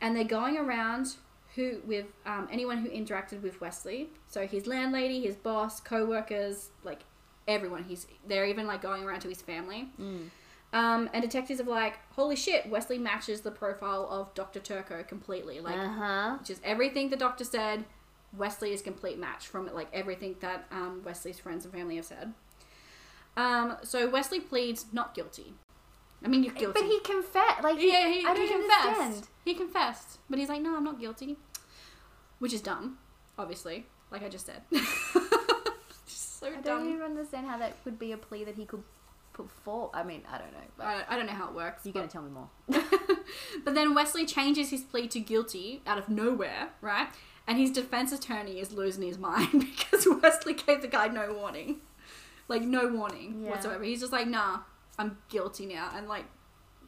and 0.00 0.16
they're 0.16 0.24
going 0.24 0.56
around 0.56 1.16
who 1.54 1.80
with 1.86 2.06
um, 2.26 2.48
anyone 2.52 2.78
who 2.78 2.88
interacted 2.88 3.42
with 3.42 3.60
Westley. 3.60 4.10
So 4.28 4.46
his 4.46 4.66
landlady, 4.66 5.22
his 5.22 5.36
boss, 5.36 5.80
co-workers, 5.80 6.70
like 6.84 7.00
everyone. 7.48 7.84
He's 7.84 8.06
they're 8.26 8.46
even 8.46 8.66
like 8.66 8.82
going 8.82 9.04
around 9.04 9.20
to 9.20 9.28
his 9.28 9.42
family. 9.42 9.88
Mm. 10.00 10.28
Um, 10.70 11.08
and 11.14 11.22
detectives 11.22 11.60
are 11.60 11.64
like, 11.64 11.98
holy 12.12 12.36
shit, 12.36 12.68
Westley 12.68 12.98
matches 12.98 13.40
the 13.40 13.50
profile 13.50 14.06
of 14.10 14.34
Dr. 14.34 14.60
Turco 14.60 15.02
completely. 15.02 15.60
Like, 15.60 15.78
uh 15.78 15.88
huh. 15.88 16.38
just 16.44 16.62
everything 16.62 17.08
the 17.08 17.16
doctor 17.16 17.44
said, 17.44 17.86
Westley 18.36 18.72
is 18.74 18.82
complete 18.82 19.18
match 19.18 19.46
from 19.46 19.72
like 19.72 19.88
everything 19.94 20.36
that 20.40 20.66
um, 20.70 21.02
Westley's 21.04 21.38
friends 21.38 21.64
and 21.64 21.72
family 21.72 21.96
have 21.96 22.04
said. 22.04 22.34
Um, 23.36 23.76
so 23.82 24.10
Westley 24.10 24.40
pleads 24.40 24.86
not 24.92 25.14
guilty. 25.14 25.54
I 26.24 26.28
mean, 26.28 26.42
you're 26.42 26.54
guilty. 26.54 26.80
But 26.80 26.88
he 26.90 27.00
confessed. 27.00 27.62
Like, 27.62 27.76
yeah, 27.80 28.08
he, 28.08 28.24
I 28.26 28.34
don't 28.34 28.46
he 28.46 28.48
confessed. 28.52 28.86
understand. 29.00 29.28
He 29.44 29.54
confessed, 29.54 30.18
but 30.28 30.38
he's 30.38 30.48
like, 30.48 30.60
no, 30.62 30.76
I'm 30.76 30.84
not 30.84 30.98
guilty, 31.00 31.36
which 32.40 32.52
is 32.52 32.60
dumb, 32.60 32.98
obviously, 33.38 33.86
like 34.10 34.22
I 34.22 34.28
just 34.28 34.46
said. 34.46 34.62
so 36.06 36.46
I 36.48 36.60
don't 36.62 36.88
even 36.88 37.02
understand 37.02 37.46
how 37.46 37.58
that 37.58 37.82
could 37.84 37.98
be 37.98 38.12
a 38.12 38.16
plea 38.16 38.44
that 38.44 38.56
he 38.56 38.64
could 38.64 38.82
put 39.32 39.50
forth. 39.50 39.90
I 39.94 40.02
mean, 40.02 40.22
I 40.30 40.38
don't 40.38 40.52
know. 40.52 40.58
But 40.76 40.86
I, 40.86 41.04
I 41.10 41.16
don't 41.16 41.26
know 41.26 41.32
how 41.32 41.48
it 41.48 41.54
works. 41.54 41.84
you're 41.84 41.92
but- 41.92 42.00
gonna 42.00 42.10
tell 42.10 42.22
me 42.22 42.30
more. 42.30 42.50
but 43.64 43.74
then 43.74 43.94
Westley 43.94 44.26
changes 44.26 44.70
his 44.70 44.82
plea 44.82 45.08
to 45.08 45.20
guilty 45.20 45.82
out 45.86 45.98
of 45.98 46.08
nowhere, 46.08 46.70
right? 46.80 47.08
And 47.46 47.58
his 47.58 47.70
defense 47.70 48.12
attorney 48.12 48.58
is 48.60 48.72
losing 48.72 49.02
his 49.04 49.18
mind 49.30 49.52
because 49.60 50.06
Westley 50.22 50.54
gave 50.54 50.82
the 50.82 50.88
guy 50.88 51.08
no 51.08 51.32
warning. 51.32 51.76
Like, 52.48 52.62
no 52.62 52.88
warning 52.88 53.42
Yeah. 53.44 53.50
whatsoever. 53.50 53.84
He's 53.84 54.00
just 54.00 54.12
like, 54.12 54.26
nah, 54.26 54.60
I'm 54.98 55.18
guilty 55.28 55.66
now. 55.66 55.90
And, 55.94 56.08
like, 56.08 56.24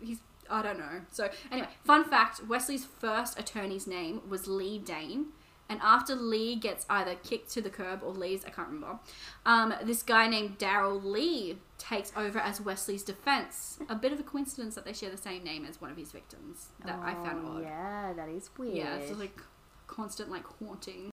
he's, 0.03 0.19
I 0.51 0.63
don't 0.63 0.79
know. 0.79 1.01
So, 1.11 1.29
anyway, 1.53 1.69
fun 1.85 2.05
fact 2.05 2.47
Westley's 2.49 2.85
first 2.85 3.39
attorney's 3.39 3.87
name 3.87 4.21
was 4.29 4.47
Lee 4.47 4.79
Dane. 4.79 5.27
And 5.69 5.79
after 5.85 6.17
Lee 6.17 6.57
gets 6.57 6.85
either 6.91 7.15
kicked 7.15 7.53
to 7.53 7.63
the 7.63 7.71
curb 7.71 8.01
or 8.03 8.11
leaves, 8.13 8.45
I 8.45 8.51
can't 8.51 8.67
remember, 8.67 8.99
um, 9.47 9.73
this 9.85 10.03
guy 10.03 10.27
named 10.27 10.59
Daryl 10.59 11.01
Lee 11.05 11.59
takes 11.79 12.11
over 12.17 12.41
as 12.41 12.61
Westley's 12.61 13.05
defense. 13.05 13.79
A 13.89 13.95
bit 13.95 14.13
of 14.13 14.19
a 14.19 14.25
coincidence 14.25 14.75
that 14.75 14.85
they 14.85 14.93
share 14.93 15.11
the 15.11 15.17
same 15.17 15.45
name 15.45 15.65
as 15.65 15.81
one 15.81 15.93
of 15.93 15.97
his 15.97 16.11
victims 16.11 16.71
that 16.85 16.99
I 17.01 17.15
found 17.15 17.47
Oh, 17.47 17.53
odd. 17.59 17.63
Yeah, 17.63 18.13
that 18.15 18.29
is 18.29 18.51
weird. 18.59 18.79
Yeah, 18.79 18.97
it's 18.97 19.11
just 19.11 19.21
like 19.21 19.39
constant 19.87 20.29
like 20.29 20.45
haunting. 20.59 21.13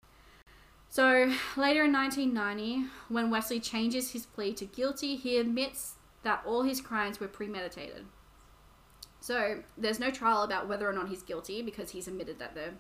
So 0.90 1.32
later 1.56 1.84
in 1.84 1.94
1990, 1.94 2.86
when 3.10 3.30
Westley 3.30 3.60
changes 3.60 4.14
his 4.14 4.26
plea 4.26 4.54
to 4.54 4.66
guilty, 4.66 5.18
he 5.18 5.38
admits 5.38 5.97
that 6.28 6.44
all 6.46 6.64
his 6.64 6.82
crimes 6.82 7.22
were 7.22 7.28
premeditated. 7.30 8.06
So 9.22 9.64
there's 9.78 9.98
no 9.98 10.12
trial 10.12 10.44
about 10.44 10.68
whether 10.68 10.88
or 10.88 10.92
not 10.92 11.08
he's 11.08 11.24
guilty 11.24 11.62
because 11.62 11.92
he's 11.92 12.10
admitted 12.10 12.38
that 12.40 12.54
they're 12.54 12.74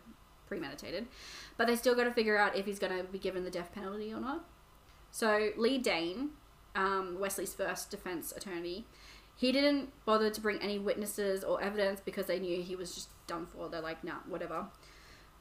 premeditated, 0.47 1.07
but 1.55 1.65
they 1.65 1.77
still 1.77 1.95
got 1.95 2.03
to 2.03 2.11
figure 2.11 2.37
out 2.37 2.57
if 2.57 2.65
he's 2.65 2.77
going 2.77 2.95
to 2.97 3.05
be 3.05 3.17
given 3.17 3.45
the 3.45 3.49
death 3.49 3.71
penalty 3.73 4.11
or 4.11 4.19
not. 4.19 4.43
So 5.11 5.51
Lee 5.55 5.77
Dane, 5.77 6.31
um, 6.75 7.17
Westley's 7.21 7.53
first 7.53 7.89
defense 7.89 8.33
attorney, 8.35 8.85
he 9.37 9.53
didn't 9.53 9.93
bother 10.03 10.29
to 10.29 10.41
bring 10.41 10.61
any 10.61 10.77
witnesses 10.77 11.45
or 11.45 11.61
evidence 11.61 12.01
because 12.03 12.25
they 12.25 12.39
knew 12.39 12.61
he 12.61 12.75
was 12.75 12.93
just 12.93 13.07
done 13.27 13.45
for. 13.45 13.69
They're 13.69 13.79
like, 13.79 14.03
nah, 14.03 14.19
whatever. 14.27 14.65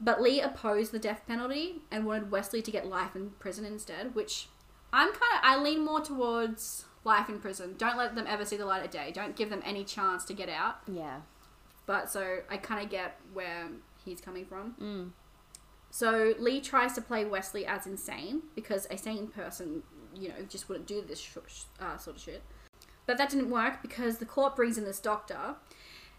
But 0.01 0.23
Lee 0.23 0.41
opposed 0.41 0.93
the 0.93 1.01
death 1.01 1.23
penalty 1.27 1.83
and 1.91 2.07
wanted 2.07 2.31
Westley 2.31 2.63
to 2.63 2.71
get 2.71 2.87
life 2.87 3.17
in 3.17 3.31
prison 3.41 3.65
instead, 3.65 4.15
which 4.15 4.49
I'm 4.93 5.09
kind 5.09 5.35
of, 5.35 5.41
I 5.43 5.61
lean 5.61 5.85
more 5.85 6.01
towards 6.01 6.85
life 7.07 7.29
in 7.31 7.39
prison. 7.39 7.75
Don't 7.79 7.97
let 7.97 8.15
them 8.15 8.27
ever 8.29 8.45
see 8.45 8.57
the 8.57 8.67
light 8.67 8.85
of 8.85 8.91
day. 8.91 9.13
Don't 9.15 9.35
give 9.37 9.49
them 9.49 9.63
any 9.65 9.85
chance 9.85 10.25
to 10.27 10.35
get 10.35 10.49
out. 10.51 10.77
yeah. 10.87 11.21
But 11.87 12.11
so 12.11 12.39
I 12.51 12.57
kind 12.57 12.83
of 12.85 12.91
get 12.91 13.21
where 13.33 13.69
he's 14.05 14.21
coming 14.21 14.45
from. 14.45 14.75
Mm. 14.83 15.11
So 15.91 16.35
Lee 16.39 16.61
tries 16.61 16.95
to 16.95 17.01
play 17.01 17.25
Westley 17.25 17.65
as 17.65 17.87
insane 17.87 18.43
because 18.57 18.89
a 18.91 18.99
sane 18.99 19.29
person, 19.29 19.85
you 20.15 20.29
know, 20.31 20.35
just 20.49 20.69
wouldn't 20.69 20.89
do 20.89 21.01
this 21.01 21.21
sh- 21.21 21.63
uh, 21.81 21.97
sort 21.97 22.17
of 22.17 22.23
shit. 22.23 22.43
But 23.07 23.19
that 23.19 23.31
didn't 23.31 23.51
work 23.51 23.83
because 23.83 24.19
the 24.19 24.27
court 24.27 24.57
brings 24.57 24.77
in 24.77 24.85
this 24.85 24.99
doctor 24.99 25.55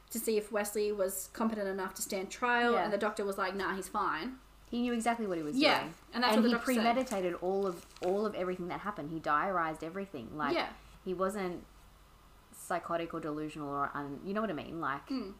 to 0.10 0.20
see 0.20 0.38
if 0.38 0.54
Westley 0.54 0.94
was 0.94 1.30
competent 1.34 1.68
enough 1.68 1.94
to 1.96 2.02
stand 2.02 2.30
trial, 2.32 2.72
Yeah. 2.76 2.86
and 2.86 2.94
the 2.94 2.98
doctor 2.98 3.26
was 3.26 3.38
like, 3.38 3.54
"Nah, 3.54 3.76
he's 3.76 3.90
fine." 3.90 4.38
He 4.70 4.82
knew 4.82 4.92
exactly 4.94 5.26
what 5.28 5.38
he 5.38 5.44
was 5.44 5.56
Yeah, 5.58 5.80
doing. 5.80 5.94
and 6.14 6.24
that's 6.24 6.34
and 6.36 6.44
what 6.44 6.48
he 6.50 6.54
doctor 6.54 6.74
said. 6.74 6.82
premeditated 6.84 7.34
all 7.36 7.66
of 7.66 7.86
all 8.06 8.26
of 8.26 8.36
everything 8.36 8.68
that 8.68 8.82
happened. 8.82 9.12
He 9.12 9.20
diarized 9.20 9.84
everything. 9.84 10.30
Like 10.36 10.54
yeah, 10.56 10.68
he 11.06 11.14
wasn't 11.14 11.64
psychotic 12.52 13.14
or 13.14 13.20
delusional 13.20 13.70
or 13.70 13.92
un, 13.94 14.20
you 14.26 14.34
know 14.34 14.42
what 14.42 14.50
I 14.50 14.54
mean? 14.54 14.82
Like 14.82 15.08
Mm. 15.10 15.34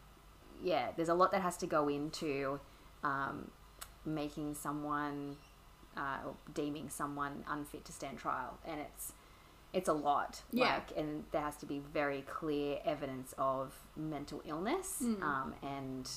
yeah, 0.64 0.92
there's 0.96 1.10
a 1.10 1.14
lot 1.14 1.32
that 1.32 1.42
has 1.42 1.58
to 1.58 1.68
go 1.68 1.88
into 1.90 2.60
um, 3.04 3.52
making 4.06 4.54
someone 4.56 5.38
uh, 5.98 6.20
or 6.26 6.36
deeming 6.54 6.90
someone 6.90 7.44
unfit 7.50 7.84
to 7.86 7.92
stand 7.92 8.18
trial, 8.18 8.58
and 8.66 8.80
it's 8.80 9.14
it's 9.74 9.90
a 9.90 9.94
lot. 9.94 10.42
Yeah. 10.52 10.76
Like, 10.76 10.98
and 10.98 11.26
there 11.32 11.42
has 11.42 11.58
to 11.58 11.66
be 11.66 11.80
very 11.94 12.22
clear 12.22 12.80
evidence 12.86 13.34
of 13.38 13.76
mental 13.98 14.42
illness, 14.46 15.00
Mm. 15.04 15.22
um, 15.22 15.54
and 15.62 16.10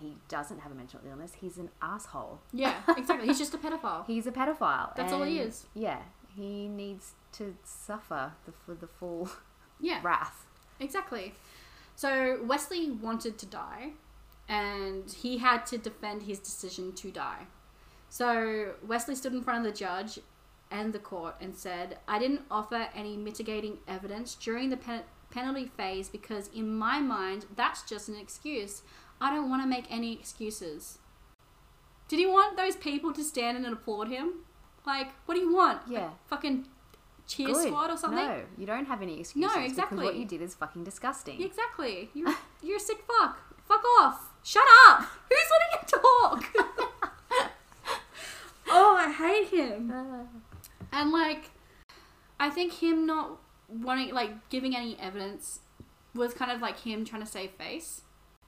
he 0.00 0.16
doesn't 0.28 0.60
have 0.60 0.72
a 0.72 0.74
mental 0.74 1.00
illness. 1.08 1.32
He's 1.40 1.58
an 1.58 1.70
asshole. 1.80 2.40
yeah, 2.52 2.74
exactly. 2.96 3.26
he's 3.28 3.38
just 3.38 3.54
a 3.54 3.58
pedophile. 3.58 4.06
He's 4.06 4.26
a 4.26 4.32
pedophile. 4.32 4.94
That's 4.96 5.12
all 5.12 5.22
he 5.22 5.38
is. 5.38 5.66
Yeah, 5.74 6.00
he 6.34 6.68
needs 6.68 7.12
to 7.32 7.54
suffer 7.64 8.32
the 8.46 8.52
for 8.52 8.74
the 8.74 8.86
full 8.86 9.30
Yeah, 9.80 10.00
wrath. 10.02 10.46
exactly. 10.80 11.34
So 11.96 12.40
Westley 12.44 12.90
wanted 12.90 13.38
to 13.38 13.46
die, 13.46 13.90
and 14.48 15.10
he 15.10 15.38
had 15.38 15.66
to 15.66 15.78
defend 15.78 16.22
his 16.22 16.38
decision 16.38 16.92
to 16.94 17.10
die. 17.10 17.46
So 18.08 18.74
Westley 18.86 19.14
stood 19.14 19.32
in 19.32 19.42
front 19.42 19.66
of 19.66 19.72
the 19.72 19.78
judge 19.78 20.18
and 20.70 20.92
the 20.92 20.98
court 20.98 21.36
and 21.40 21.54
said, 21.54 21.98
I 22.08 22.18
didn't 22.18 22.42
offer 22.50 22.88
any 22.94 23.16
mitigating 23.16 23.78
evidence 23.88 24.34
during 24.34 24.70
the 24.70 24.76
pen- 24.76 25.02
penalty 25.30 25.66
phase 25.66 26.08
because, 26.08 26.48
in 26.54 26.74
my 26.74 26.98
mind, 27.00 27.46
that's 27.56 27.82
just 27.82 28.08
an 28.08 28.16
excuse. 28.16 28.82
I 29.22 29.32
don't 29.32 29.48
want 29.48 29.62
to 29.62 29.68
make 29.68 29.84
any 29.88 30.12
excuses. 30.12 30.98
Did 32.08 32.18
he 32.18 32.26
want 32.26 32.56
those 32.56 32.74
people 32.74 33.12
to 33.12 33.22
stand 33.22 33.56
and 33.56 33.64
applaud 33.72 34.08
him? 34.08 34.40
Like, 34.84 35.08
what 35.26 35.34
do 35.36 35.40
you 35.40 35.54
want? 35.54 35.82
A 35.88 35.92
Yeah. 35.92 36.10
fucking 36.26 36.66
cheer 37.28 37.46
Good. 37.54 37.68
squad 37.68 37.90
or 37.90 37.96
something? 37.96 38.18
No, 38.18 38.42
you 38.58 38.66
don't 38.66 38.86
have 38.86 39.00
any 39.00 39.20
excuses. 39.20 39.52
Because 39.52 39.70
exactly. 39.70 40.02
what 40.04 40.16
you 40.16 40.24
did 40.24 40.42
is 40.42 40.54
fucking 40.56 40.82
disgusting. 40.82 41.40
Exactly. 41.40 42.10
You're, 42.14 42.34
you're 42.62 42.78
a 42.78 42.80
sick 42.80 42.98
fuck. 43.06 43.38
Fuck 43.64 43.84
off. 44.00 44.30
Shut 44.42 44.64
up. 44.88 45.02
Who's 45.28 45.48
letting 45.54 45.72
you 45.78 45.86
talk? 45.86 47.52
oh, 48.68 48.96
I 48.98 49.12
hate 49.12 49.48
him. 49.56 49.90
Uh, 49.90 50.24
And 50.90 51.12
like, 51.12 51.50
I 52.40 52.50
think 52.50 52.72
him 52.82 53.06
not 53.06 53.38
wanting, 53.68 54.12
like, 54.12 54.48
giving 54.50 54.74
any 54.76 54.98
evidence 54.98 55.60
was 56.12 56.34
kind 56.34 56.50
of 56.50 56.60
like 56.60 56.80
him 56.80 57.04
trying 57.04 57.22
to 57.22 57.28
save 57.28 57.52
face. 57.52 58.02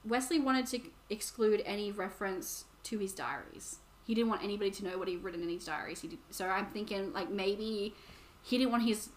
Westley 0.06 0.38
wanted 0.40 0.66
to 0.68 0.80
exclude 1.10 1.62
any 1.64 1.90
reference 1.92 2.64
to 2.84 2.98
his 2.98 3.12
diaries. 3.12 3.78
He 4.06 4.14
didn't 4.14 4.28
want 4.28 4.42
anybody 4.44 4.70
to 4.72 4.84
know 4.84 4.98
what 4.98 5.08
he'd 5.08 5.22
written 5.22 5.42
in 5.42 5.48
his 5.48 5.64
diaries. 5.64 6.00
He 6.02 6.08
did, 6.08 6.18
so 6.30 6.46
I'm 6.46 6.66
thinking, 6.66 7.12
like, 7.12 7.30
maybe 7.30 7.94
he 8.42 8.58
didn't 8.58 8.70
want 8.70 8.82
his 8.84 9.08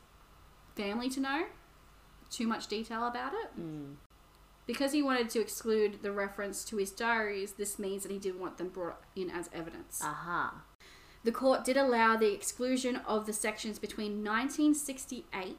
family 0.75 1.10
to 1.10 1.20
know 1.20 1.46
too 2.29 2.48
much 2.48 2.67
detail 2.67 3.06
about 3.08 3.34
it. 3.34 3.60
mm, 3.60 3.96
Because 4.65 4.94
he 4.94 5.01
wanted 5.01 5.29
to 5.32 5.39
exclude 5.41 6.00
the 6.03 6.12
reference 6.12 6.63
to 6.65 6.77
his 6.77 6.91
diaries, 6.91 7.53
this 7.53 7.77
means 7.77 8.03
that 8.03 8.12
he 8.12 8.17
didn't 8.20 8.39
want 8.39 8.58
them 8.58 8.70
brought 8.70 9.01
in 9.15 9.29
as 9.29 9.50
evidence. 9.53 10.00
aha. 10.03 10.63
The 11.24 11.32
court 11.34 11.65
did 11.65 11.75
allow 11.75 12.15
the 12.15 12.34
exclusion 12.34 12.98
of 12.98 13.25
the 13.25 13.34
sections 13.34 13.79
between 13.79 14.24
1968 14.24 15.58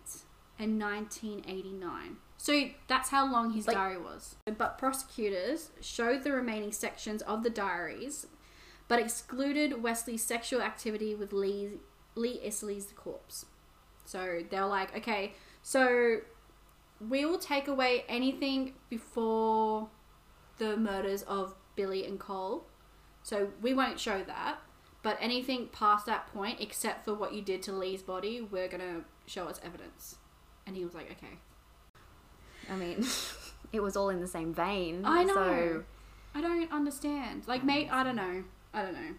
and 0.58 0.80
1989. 0.80 2.16
So 2.40 2.70
that's 2.86 3.10
how 3.10 3.30
long 3.30 3.50
his 3.50 3.66
Like- 3.66 3.76
diary 3.76 3.98
was. 3.98 4.36
But 4.46 4.78
prosecutors 4.78 5.70
showed 5.80 6.22
the 6.22 6.32
remaining 6.32 6.72
sections 6.72 7.20
of 7.22 7.42
the 7.42 7.50
diaries, 7.50 8.26
but 8.86 9.00
excluded 9.00 9.82
Westley's 9.82 10.22
sexual 10.22 10.62
activity 10.62 11.14
with 11.14 11.32
Lee, 11.32 11.80
Lee 12.14 12.40
Iseli's 12.44 12.92
corpse. 12.92 13.44
So 14.04 14.42
they 14.48 14.58
were 14.60 14.66
like, 14.66 14.96
okay, 14.96 15.34
so 15.62 16.20
we 17.00 17.24
will 17.26 17.38
take 17.38 17.68
away 17.68 18.04
anything 18.08 18.74
before 18.88 19.90
the 20.58 20.76
murders 20.76 21.22
of 21.24 21.54
Billy 21.76 22.06
and 22.06 22.18
Cole. 22.18 22.66
So 23.22 23.52
we 23.60 23.74
won't 23.74 24.00
show 24.00 24.22
that. 24.22 24.60
But 25.02 25.18
anything 25.20 25.68
past 25.68 26.06
that 26.06 26.28
point, 26.28 26.60
except 26.60 27.04
for 27.04 27.14
what 27.14 27.32
you 27.34 27.42
did 27.42 27.62
to 27.64 27.72
Lee's 27.72 28.02
body, 28.02 28.40
we're 28.40 28.68
gonna 28.68 29.04
show 29.26 29.48
as 29.48 29.58
evidence. 29.60 30.16
And 30.66 30.76
he 30.76 30.84
was 30.84 30.94
like, 30.94 31.10
okay. 31.12 31.38
I 32.70 32.76
mean, 32.76 33.04
it 33.72 33.80
was 33.80 33.96
all 33.96 34.10
in 34.10 34.20
the 34.20 34.26
same 34.26 34.52
vein. 34.54 35.02
I 35.04 35.24
know. 35.24 35.34
So, 35.34 35.84
I 36.34 36.40
don't 36.40 36.70
understand. 36.72 37.42
Like, 37.46 37.64
mate, 37.64 37.88
I 37.90 38.02
don't 38.02 38.16
know. 38.16 38.44
I 38.72 38.82
don't 38.82 38.94
know. 38.94 39.14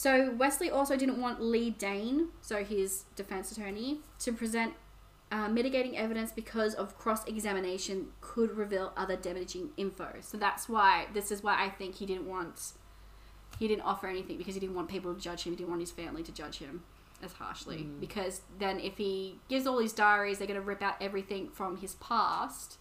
So 0.00 0.32
Westley 0.38 0.70
also 0.70 0.96
didn't 0.96 1.20
want 1.20 1.42
Lee 1.42 1.70
Dane, 1.70 2.28
so 2.40 2.64
his 2.64 3.04
defense 3.16 3.52
attorney, 3.52 4.00
to 4.20 4.32
present 4.32 4.72
uh, 5.30 5.48
mitigating 5.48 5.96
evidence 5.96 6.32
because 6.32 6.74
of 6.74 6.96
cross 6.98 7.26
examination 7.26 8.06
could 8.22 8.56
reveal 8.56 8.94
other 8.96 9.14
damaging 9.14 9.70
info. 9.76 10.14
So 10.20 10.38
that's 10.38 10.70
why 10.70 11.08
this 11.12 11.30
is 11.30 11.42
why 11.42 11.62
I 11.62 11.68
think 11.68 11.96
he 11.96 12.06
didn't 12.06 12.26
want 12.26 12.72
he 13.58 13.68
didn't 13.68 13.82
offer 13.82 14.06
anything 14.06 14.38
because 14.38 14.54
he 14.54 14.60
didn't 14.60 14.74
want 14.74 14.88
people 14.88 15.14
to 15.14 15.20
judge 15.20 15.42
him. 15.42 15.52
He 15.52 15.56
didn't 15.56 15.68
want 15.68 15.82
his 15.82 15.90
family 15.90 16.22
to 16.22 16.32
judge 16.32 16.58
him. 16.58 16.82
As 17.22 17.32
harshly 17.34 17.86
because 18.00 18.40
then 18.58 18.80
if 18.80 18.96
he 18.96 19.38
gives 19.48 19.66
all 19.66 19.78
his 19.78 19.92
diaries, 19.92 20.38
they're 20.38 20.46
going 20.46 20.58
to 20.60 20.64
rip 20.66 20.82
out 20.82 20.94
everything 21.00 21.48
from 21.50 21.76
his 21.76 21.94
past 21.96 22.78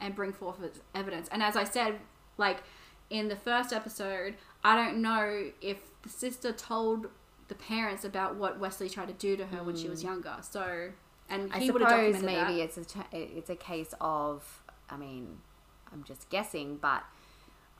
and 0.00 0.14
bring 0.14 0.32
forth 0.32 0.56
evidence. 0.94 1.28
And 1.30 1.42
as 1.42 1.56
I 1.56 1.64
said, 1.64 1.98
like 2.38 2.62
in 3.10 3.28
the 3.28 3.36
first 3.36 3.72
episode, 3.72 4.34
I 4.64 4.76
don't 4.76 5.02
know 5.02 5.50
if 5.60 5.78
the 6.02 6.08
sister 6.08 6.52
told 6.52 7.08
the 7.48 7.54
parents 7.54 8.04
about 8.04 8.36
what 8.36 8.58
Westley 8.58 8.88
tried 8.88 9.08
to 9.08 9.14
do 9.14 9.36
to 9.36 9.46
her 9.46 9.62
when 9.62 9.76
she 9.76 9.88
was 9.88 10.02
younger. 10.02 10.36
So, 10.40 10.90
and 11.28 11.52
I 11.52 11.58
he 11.58 11.70
would 11.70 11.82
suppose 11.82 12.14
documented 12.14 12.24
maybe 12.24 12.58
that. 12.58 12.76
it's 12.78 12.96
a 12.96 13.04
it's 13.12 13.50
a 13.50 13.56
case 13.56 13.94
of 14.00 14.62
I 14.90 14.96
mean 14.96 15.38
I'm 15.92 16.02
just 16.04 16.28
guessing, 16.30 16.78
but 16.80 17.04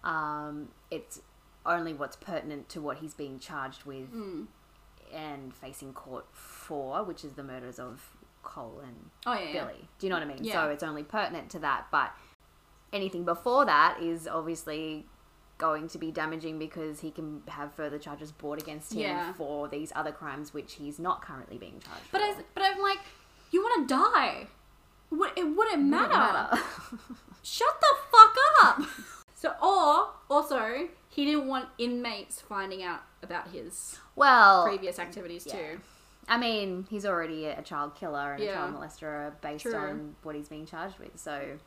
um, 0.05 0.69
it's 0.91 1.21
only 1.65 1.93
what's 1.93 2.17
pertinent 2.17 2.69
to 2.71 2.81
what 2.81 2.99
he's 2.99 3.15
being 3.15 3.39
charged 3.39 3.85
with 3.85 4.13
Mm. 4.15 4.47
And 5.15 5.55
facing 5.55 5.93
court 5.93 6.27
for, 6.33 7.03
which 7.05 7.25
is 7.25 7.33
the 7.35 7.43
murders 7.43 7.79
of 7.79 8.03
Cole 8.43 8.81
and 8.85 9.11
Oh 9.27 9.33
yeah, 9.35 9.41
yeah. 9.53 9.65
Billy. 9.65 9.89
Do 9.99 10.07
you 10.07 10.11
know 10.11 10.17
what 10.17 10.23
I 10.23 10.27
mean? 10.33 10.45
Yeah. 10.45 10.53
So 10.65 10.69
it's 10.71 10.83
only 10.83 11.03
pertinent 11.03 11.51
to 11.51 11.59
that, 11.61 11.87
but 11.91 12.13
anything 12.93 13.25
before 13.25 13.65
that 13.67 13.99
is 14.01 14.29
obviously 14.29 15.07
going 15.59 15.89
to 15.89 15.99
be 15.99 16.11
damaging 16.13 16.59
because 16.59 17.01
he 17.01 17.11
can 17.11 17.43
have 17.49 17.73
further 17.75 17.99
charges 17.99 18.31
brought 18.31 18.61
against 18.61 18.93
him 18.93 19.01
Yeah. 19.01 19.33
for 19.33 19.69
these 19.69 19.91
other 19.97 20.13
crimes 20.13 20.53
which 20.55 20.75
he's 20.75 20.99
not 20.99 21.23
currently 21.23 21.57
being 21.59 21.81
charged 21.81 22.05
But 22.13 22.21
for. 22.21 22.27
as, 22.27 22.37
but 22.55 22.63
I'm 22.63 22.81
like, 22.81 22.99
you 23.51 23.63
want 23.63 23.89
to 23.89 23.95
die? 23.95 24.47
Would 25.11 25.31
it 25.37 25.45
wouldn't 25.45 25.83
matter. 25.85 26.09
Doesn't 26.13 26.51
matter. 26.53 26.63
Shut 27.43 27.81
the 27.81 27.97
fuck 28.13 28.37
up. 28.65 28.83
so, 29.35 29.53
or 29.63 30.11
also, 30.37 30.89
he 31.09 31.25
didn't 31.25 31.47
want 31.47 31.69
inmates 31.79 32.41
finding 32.41 32.83
out 32.83 33.01
about 33.23 33.49
his 33.49 33.99
well, 34.15 34.67
previous 34.67 34.99
activities 34.99 35.47
yeah. 35.47 35.53
too. 35.55 35.81
I 36.29 36.39
mean, 36.39 36.87
he's 36.91 37.07
already 37.07 37.47
a 37.47 37.63
child 37.63 37.95
killer 37.95 38.35
and 38.35 38.43
a 38.43 38.53
child 38.53 38.75
molester 38.75 39.33
based 39.41 39.63
True. 39.63 39.77
on 39.77 40.17
what 40.23 40.35
he's 40.35 40.49
being 40.49 40.67
charged 40.67 40.99
with. 40.99 41.19
So 41.19 41.59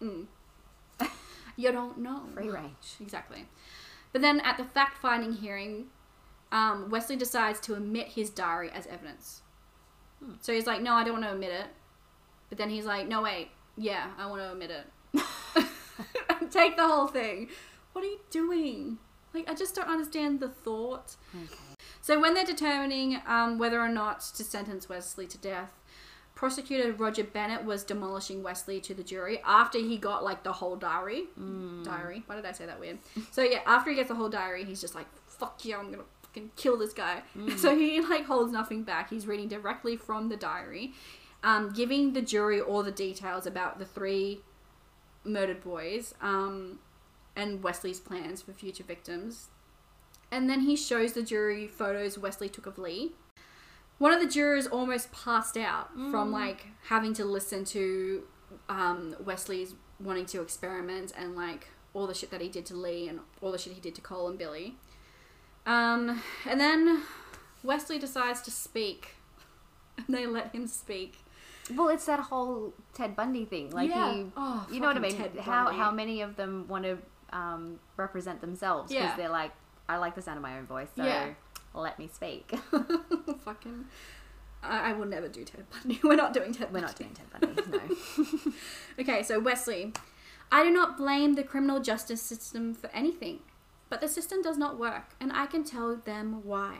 Mm. 0.00 0.26
you 1.56 1.72
don't 1.72 1.98
know. 1.98 2.22
free 2.34 2.48
range. 2.48 2.96
Exactly. 3.00 3.46
But 4.12 4.22
then 4.22 4.40
at 4.40 4.56
the 4.56 4.64
fact 4.64 4.98
finding 4.98 5.32
hearing, 5.32 5.86
um, 6.52 6.88
Westley 6.90 7.16
decides 7.16 7.60
to 7.60 7.76
omit 7.76 8.08
his 8.08 8.30
diary 8.30 8.70
as 8.70 8.86
evidence. 8.86 9.42
Hmm. 10.22 10.32
So 10.40 10.52
he's 10.52 10.66
like, 10.66 10.80
no, 10.80 10.94
I 10.94 11.04
don't 11.04 11.14
want 11.14 11.24
to 11.24 11.32
omit 11.32 11.50
it. 11.50 11.66
But 12.48 12.58
then 12.58 12.70
he's 12.70 12.86
like, 12.86 13.06
no, 13.06 13.22
wait, 13.22 13.48
yeah, 13.76 14.06
I 14.18 14.26
want 14.26 14.40
to 14.42 14.50
omit 14.50 14.70
it. 14.70 15.22
Take 16.50 16.76
the 16.76 16.86
whole 16.86 17.08
thing. 17.08 17.48
What 17.98 18.04
are 18.04 18.10
you 18.10 18.20
doing? 18.30 18.98
Like, 19.34 19.50
I 19.50 19.54
just 19.54 19.74
don't 19.74 19.88
understand 19.88 20.38
the 20.38 20.48
thought. 20.48 21.16
Okay. 21.34 21.52
So 22.00 22.20
when 22.20 22.32
they're 22.32 22.44
determining 22.44 23.20
um, 23.26 23.58
whether 23.58 23.80
or 23.80 23.88
not 23.88 24.20
to 24.36 24.44
sentence 24.44 24.88
Westley 24.88 25.26
to 25.26 25.36
death, 25.36 25.72
prosecutor 26.36 26.92
Roger 26.92 27.24
Bennett 27.24 27.64
was 27.64 27.82
demolishing 27.82 28.44
Westley 28.44 28.80
to 28.82 28.94
the 28.94 29.02
jury 29.02 29.40
after 29.44 29.78
he 29.78 29.98
got 29.98 30.22
like 30.22 30.44
the 30.44 30.52
whole 30.52 30.76
diary. 30.76 31.24
Diary. 31.82 32.22
Why 32.26 32.36
did 32.36 32.46
I 32.46 32.52
say 32.52 32.66
that 32.66 32.78
weird? 32.78 32.98
So 33.32 33.42
yeah, 33.42 33.62
after 33.66 33.90
he 33.90 33.96
gets 33.96 34.10
the 34.10 34.14
whole 34.14 34.28
diary, 34.28 34.64
he's 34.64 34.80
just 34.80 34.94
like, 34.94 35.08
"Fuck 35.26 35.64
you! 35.64 35.76
I'm 35.76 35.90
gonna 35.90 36.04
fucking 36.22 36.52
kill 36.54 36.78
this 36.78 36.92
guy." 36.92 37.22
So 37.56 37.76
he 37.76 38.00
like 38.00 38.26
holds 38.26 38.52
nothing 38.52 38.84
back. 38.84 39.10
He's 39.10 39.26
reading 39.26 39.48
directly 39.48 39.96
from 39.96 40.28
the 40.28 40.36
diary, 40.36 40.92
um, 41.42 41.72
giving 41.72 42.12
the 42.12 42.22
jury 42.22 42.60
all 42.60 42.84
the 42.84 42.92
details 42.92 43.44
about 43.44 43.80
the 43.80 43.84
three 43.84 44.42
murdered 45.24 45.62
boys 45.62 46.14
um, 46.20 46.78
and 47.38 47.62
Westley's 47.62 48.00
plans 48.00 48.42
for 48.42 48.52
future 48.52 48.84
victims. 48.84 49.48
And 50.30 50.50
then 50.50 50.60
he 50.60 50.76
shows 50.76 51.14
the 51.14 51.22
jury 51.22 51.66
photos 51.66 52.18
Westley 52.18 52.48
took 52.50 52.66
of 52.66 52.76
Lee. 52.76 53.12
One 53.96 54.12
of 54.12 54.20
the 54.20 54.28
jurors 54.28 54.66
almost 54.66 55.10
passed 55.10 55.56
out 55.56 55.90
from 56.10 56.30
like 56.30 56.66
having 56.88 57.14
to 57.14 57.24
listen 57.24 57.64
to 57.66 58.24
um, 58.68 59.16
Westley's 59.24 59.74
wanting 59.98 60.26
to 60.26 60.40
experiment 60.42 61.12
and 61.18 61.34
like 61.34 61.68
all 61.94 62.06
the 62.06 62.14
shit 62.14 62.30
that 62.30 62.40
he 62.40 62.48
did 62.48 62.66
to 62.66 62.74
Lee 62.76 63.08
and 63.08 63.20
all 63.40 63.50
the 63.50 63.58
shit 63.58 63.72
he 63.72 63.80
did 63.80 63.94
to 63.96 64.00
Cole 64.00 64.28
and 64.28 64.38
Billy. 64.38 64.76
Um, 65.66 66.22
and 66.48 66.60
then 66.60 67.02
Westley 67.62 67.98
decides 67.98 68.40
to 68.42 68.50
speak, 68.50 69.16
and 69.96 70.06
they 70.14 70.26
let 70.26 70.54
him 70.54 70.66
speak. 70.66 71.18
Well, 71.74 71.88
it's 71.88 72.06
that 72.06 72.20
whole 72.20 72.72
Ted 72.94 73.14
Bundy 73.16 73.44
thing. 73.44 73.70
Like 73.70 73.90
Yeah. 73.90 74.12
he, 74.14 74.26
Oh, 74.36 74.66
you 74.72 74.80
know 74.80 74.86
what 74.88 74.96
I 74.96 75.00
mean? 75.00 75.16
How 75.40 75.70
how 75.70 75.90
many 75.90 76.22
of 76.22 76.36
them 76.36 76.66
want 76.68 76.84
to 76.84 76.98
um, 77.32 77.78
represent 77.96 78.40
themselves 78.40 78.90
because 78.90 79.04
Yeah. 79.10 79.16
they're 79.16 79.28
like, 79.28 79.52
I 79.88 79.96
like 79.96 80.14
the 80.14 80.22
sound 80.22 80.36
of 80.36 80.42
my 80.42 80.58
own 80.58 80.66
voice, 80.66 80.88
so 80.96 81.04
Yeah. 81.04 81.30
let 81.74 81.98
me 81.98 82.08
speak. 82.12 82.50
Fucking. 83.44 83.84
I, 84.62 84.90
I 84.90 84.92
will 84.92 85.06
never 85.06 85.28
do 85.28 85.44
Ted 85.44 85.64
Bundy. 85.70 86.00
We're 86.04 86.16
not 86.16 86.32
doing 86.32 86.52
Ted 86.52 86.72
We're 86.72 86.80
not 86.80 86.96
doing 86.96 87.14
Ted 87.14 87.26
Bundy. 87.30 87.62
No. 87.70 88.52
Okay, 89.00 89.22
so 89.22 89.38
Westley. 89.38 89.92
I 90.50 90.64
do 90.64 90.70
not 90.70 90.96
blame 90.96 91.34
the 91.34 91.44
criminal 91.44 91.78
justice 91.80 92.22
system 92.22 92.74
for 92.74 92.88
anything, 92.90 93.40
but 93.90 94.00
the 94.00 94.08
system 94.08 94.40
does 94.42 94.56
not 94.56 94.78
work, 94.78 95.14
and 95.20 95.30
I 95.32 95.46
can 95.46 95.62
tell 95.62 95.94
them 95.94 96.42
why. 96.42 96.76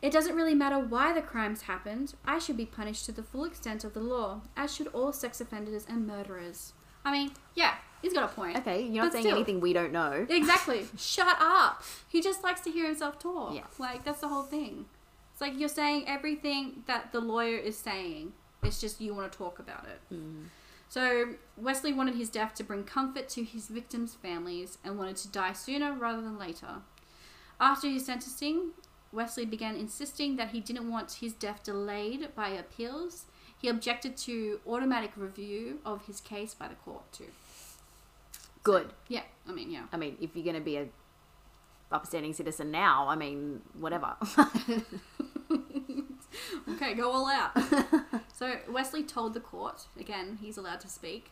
It 0.00 0.10
doesn't 0.10 0.34
really 0.34 0.54
matter 0.54 0.78
why 0.80 1.12
the 1.12 1.22
crimes 1.22 1.62
happened. 1.62 2.14
I 2.24 2.38
should 2.40 2.56
be 2.56 2.66
punished 2.66 3.04
to 3.06 3.12
the 3.12 3.22
full 3.22 3.44
extent 3.44 3.84
of 3.84 3.94
the 3.94 4.00
law, 4.00 4.40
as 4.56 4.74
should 4.74 4.88
all 4.88 5.12
sex 5.12 5.40
offenders 5.40 5.86
and 5.88 6.06
murderers. 6.06 6.72
I 7.04 7.12
mean, 7.12 7.30
yeah, 7.54 7.74
he's 8.02 8.12
got 8.12 8.24
a 8.24 8.28
point. 8.34 8.58
Okay, 8.58 8.82
you're 8.82 9.04
not 9.04 9.06
But 9.06 9.12
saying 9.12 9.24
still. 9.24 9.36
anything 9.36 9.60
we 9.60 9.72
don't 9.72 9.92
know. 9.92 10.26
Exactly. 10.28 10.86
Shut 10.98 11.36
up. 11.40 11.82
He 12.08 12.20
just 12.20 12.42
likes 12.44 12.60
to 12.62 12.70
hear 12.70 12.86
himself 12.86 13.18
talk. 13.18 13.54
Yeah. 13.54 13.62
Like 13.78 14.04
that's 14.04 14.20
the 14.20 14.28
whole 14.28 14.42
thing. 14.42 14.86
It's 15.32 15.40
like 15.40 15.58
you're 15.58 15.68
saying 15.68 16.04
everything 16.06 16.82
that 16.86 17.12
the 17.12 17.20
lawyer 17.20 17.56
is 17.56 17.78
saying. 17.78 18.32
It's 18.62 18.80
just 18.80 19.00
you 19.00 19.14
want 19.14 19.30
to 19.32 19.36
talk 19.38 19.58
about 19.58 19.86
it. 19.86 20.14
Mm. 20.14 20.44
So 20.88 21.34
Westley 21.56 21.92
wanted 21.94 22.16
his 22.16 22.28
death 22.28 22.54
to 22.56 22.64
bring 22.64 22.84
comfort 22.84 23.28
to 23.30 23.42
his 23.44 23.68
victims' 23.68 24.14
families 24.14 24.76
and 24.84 24.98
wanted 24.98 25.16
to 25.16 25.28
die 25.28 25.54
sooner 25.54 25.92
rather 25.94 26.20
than 26.20 26.38
later. 26.38 26.82
After 27.58 27.88
his 27.88 28.04
sentencing, 28.04 28.72
Westley 29.10 29.46
began 29.46 29.74
insisting 29.76 30.36
that 30.36 30.50
he 30.50 30.60
didn't 30.60 30.90
want 30.90 31.12
his 31.20 31.32
death 31.32 31.62
delayed 31.64 32.34
by 32.34 32.48
appeals. 32.50 33.24
He 33.58 33.68
objected 33.68 34.16
to 34.18 34.60
automatic 34.66 35.12
review 35.16 35.78
of 35.84 36.06
his 36.06 36.20
case 36.20 36.52
by 36.54 36.68
the 36.68 36.74
court 36.74 37.10
too. 37.12 37.28
Good. 38.62 38.92
Yeah, 39.08 39.22
I 39.48 39.52
mean, 39.52 39.70
yeah. 39.70 39.84
I 39.92 39.96
mean, 39.96 40.16
if 40.20 40.34
you're 40.34 40.44
going 40.44 40.56
to 40.56 40.60
be 40.60 40.76
a 40.76 40.86
upstanding 41.90 42.32
citizen 42.32 42.70
now, 42.70 43.08
I 43.08 43.16
mean, 43.16 43.62
whatever. 43.78 44.16
Okay, 46.68 46.94
go 46.94 47.10
all 47.10 47.28
out. 47.28 47.52
so 48.32 48.56
Westley 48.68 49.02
told 49.02 49.34
the 49.34 49.40
court, 49.40 49.86
again, 49.98 50.38
he's 50.40 50.56
allowed 50.56 50.80
to 50.80 50.88
speak, 50.88 51.30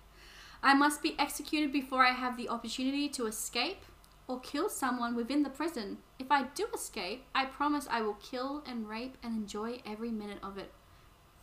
I 0.62 0.74
must 0.74 1.02
be 1.02 1.16
executed 1.18 1.72
before 1.72 2.04
I 2.04 2.12
have 2.12 2.36
the 2.36 2.48
opportunity 2.48 3.08
to 3.10 3.26
escape 3.26 3.82
or 4.28 4.40
kill 4.40 4.68
someone 4.68 5.16
within 5.16 5.42
the 5.42 5.50
prison. 5.50 5.98
If 6.18 6.30
I 6.30 6.44
do 6.54 6.66
escape, 6.74 7.24
I 7.34 7.46
promise 7.46 7.88
I 7.90 8.02
will 8.02 8.14
kill 8.14 8.62
and 8.66 8.88
rape 8.88 9.16
and 9.22 9.34
enjoy 9.34 9.80
every 9.86 10.10
minute 10.10 10.38
of 10.42 10.58
it. 10.58 10.72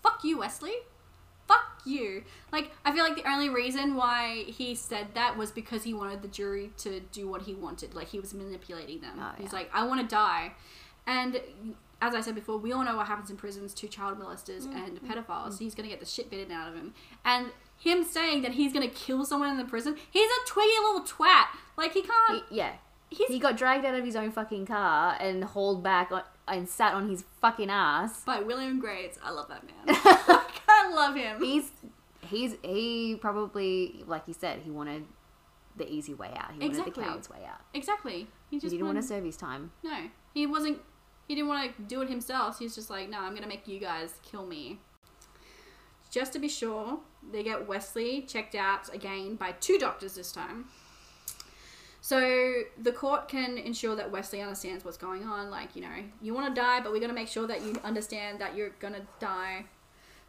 Fuck 0.04 0.23
you, 0.23 0.39
Westley. 0.39 0.76
Fuck 1.48 1.82
you. 1.86 2.24
Like, 2.52 2.72
I 2.86 2.92
feel 2.94 3.04
like 3.04 3.16
the 3.16 3.30
only 3.30 3.50
reason 3.50 3.96
why 3.96 4.44
he 4.48 4.76
said 4.76 5.08
that 5.14 5.38
was 5.38 5.52
because 5.52 5.84
he 5.84 5.94
wanted 5.94 6.22
the 6.22 6.28
jury 6.28 6.72
to 6.80 7.00
do 7.12 7.28
what 7.28 7.44
he 7.44 7.54
wanted. 7.54 7.94
Like, 7.94 8.08
he 8.10 8.20
was 8.20 8.34
manipulating 8.34 9.02
them. 9.02 9.14
Oh, 9.20 9.32
He's 9.38 9.52
yeah. 9.52 9.60
like, 9.60 9.70
I 9.74 9.86
want 9.86 10.02
to 10.02 10.08
die. 10.08 10.54
And 11.06 11.40
as 12.02 12.14
I 12.14 12.22
said 12.22 12.36
before, 12.36 12.58
we 12.58 12.72
all 12.72 12.84
know 12.84 12.96
what 12.96 13.08
happens 13.08 13.30
in 13.30 13.38
prisons 13.38 13.74
to 13.76 13.88
child 13.88 14.20
molesters 14.20 14.68
mm-hmm. 14.68 14.78
and 14.78 15.02
pedophiles. 15.02 15.54
Mm-hmm. 15.54 15.64
He's 15.64 15.76
going 15.76 15.90
to 15.90 15.90
get 15.90 16.00
the 16.00 16.06
shit 16.06 16.30
bitten 16.30 16.52
out 16.52 16.70
of 16.70 16.76
him. 16.76 16.94
And 17.26 17.48
him 17.78 18.04
saying 18.04 18.42
that 18.44 18.54
he's 18.54 18.74
going 18.74 18.88
to 18.88 18.94
kill 18.94 19.26
someone 19.26 19.50
in 19.50 19.58
the 19.58 19.66
prison, 19.66 19.96
he's 20.12 20.30
a 20.30 20.48
twiggy 20.48 20.70
little 20.84 21.02
twat. 21.02 21.46
Like, 21.78 21.94
he 21.94 22.02
can't. 22.02 22.44
He- 22.50 22.58
yeah. 22.58 22.74
he's 23.10 23.28
He 23.30 23.40
got 23.40 23.58
dragged 23.58 23.86
out 23.86 23.96
of 23.96 24.04
his 24.06 24.16
own 24.16 24.32
fucking 24.32 24.66
car 24.66 25.18
and 25.20 25.44
hauled 25.44 25.84
back 25.84 26.12
on, 26.12 26.24
and 26.48 26.68
sat 26.68 26.94
on 26.94 27.10
his 27.10 27.24
fucking 27.42 27.70
ass. 27.70 28.24
by 28.24 28.40
William 28.40 28.80
Graves. 28.80 29.18
I 29.24 29.32
love 29.32 29.48
that 29.50 29.64
man. 29.66 30.42
I 30.88 30.93
love 30.93 31.15
him. 31.15 31.41
He's 31.41 31.71
he's 32.21 32.56
he 32.63 33.17
probably 33.19 34.04
like 34.08 34.23
you 34.28 34.34
said 34.34 34.60
he 34.63 34.71
wanted 34.71 35.06
the 35.76 35.89
easy 35.91 36.13
way 36.13 36.32
out. 36.36 36.52
He 36.54 36.60
wanted 36.60 36.65
Exactly. 36.69 37.04
the 37.04 37.10
coward's 37.10 37.30
way 37.30 37.43
out. 37.47 37.62
exactly. 37.73 38.28
He 38.50 38.58
just 38.60 38.71
He 38.71 38.78
didn't 38.78 38.88
want 38.88 38.95
to 38.95 39.00
wanted- 39.02 39.08
serve 39.08 39.23
his 39.26 39.38
time. 39.38 39.71
No, 39.84 40.10
he 40.34 40.45
wasn't. 40.47 40.80
He 41.28 41.36
didn't 41.36 41.50
want 41.50 41.76
to 41.76 41.82
do 41.84 42.02
it 42.02 42.10
himself. 42.10 42.58
He's 42.60 42.73
just 42.73 42.89
like, 42.89 43.10
no, 43.10 43.19
I'm 43.19 43.34
gonna 43.36 43.47
make 43.47 43.67
you 43.67 43.80
guys 43.80 44.13
kill 44.23 44.45
me. 44.45 44.80
Just 46.10 46.32
to 46.34 46.39
be 46.39 46.47
sure, 46.47 47.00
they 47.32 47.43
get 47.43 47.67
Westley 47.67 48.21
checked 48.21 48.56
out 48.56 48.93
again 48.93 49.36
by 49.36 49.52
two 49.60 49.78
doctors 49.78 50.15
this 50.15 50.32
time. 50.32 50.65
So 52.00 52.62
the 52.82 52.93
court 52.93 53.28
can 53.28 53.58
ensure 53.58 53.95
that 53.95 54.10
Westley 54.12 54.41
understands 54.41 54.86
what's 54.86 54.95
going 54.97 55.26
on. 55.26 55.50
Like, 55.50 55.76
you 55.76 55.82
know, 55.82 55.91
you 56.21 56.34
want 56.34 56.56
to 56.56 56.60
die, 56.62 56.80
but 56.80 56.93
we're 56.93 57.00
going 57.00 57.10
to 57.10 57.15
make 57.15 57.28
sure 57.28 57.45
that 57.47 57.62
you 57.62 57.76
understand 57.84 58.39
that 58.39 58.56
you're 58.56 58.69
gonna 58.80 59.02
die. 59.19 59.65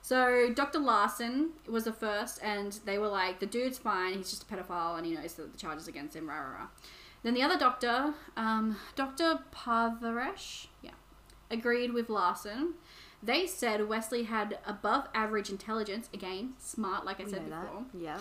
So 0.03 0.51
Dr. 0.55 0.79
Larson 0.79 1.51
was 1.69 1.85
the 1.85 1.93
first, 1.93 2.41
and 2.43 2.79
they 2.85 2.99
were 2.99 3.09
like, 3.09 3.41
the 3.41 3.47
dude's 3.47 3.79
fine. 3.79 4.15
He's 4.15 4.31
just 4.31 4.45
a 4.45 4.47
pedophile, 4.47 4.97
and 4.97 5.05
he 5.05 5.15
knows 5.15 5.35
the, 5.35 5.43
the 5.45 5.59
charges 5.59 5.87
against 5.89 6.17
him. 6.17 6.29
Rah 6.29 6.39
rah 6.41 6.51
rah. 6.61 6.67
Then 7.23 7.35
the 7.35 7.43
other 7.43 7.59
doctor, 7.59 8.15
um, 8.37 8.77
Dr. 8.95 9.41
Parvaresh, 9.55 10.69
yeah, 10.83 10.93
agreed 11.51 11.93
with 11.93 12.09
Larson. 12.09 12.75
They 13.23 13.47
said 13.47 13.89
Westley 13.89 14.23
had 14.23 14.59
above 14.65 15.09
average 15.13 15.51
intelligence, 15.51 16.09
again, 16.15 16.53
smart, 16.59 17.05
like 17.05 17.21
I 17.21 17.25
We 17.25 17.31
said 17.31 17.45
before, 17.51 17.85
that. 17.93 18.01
Yeah. 18.01 18.19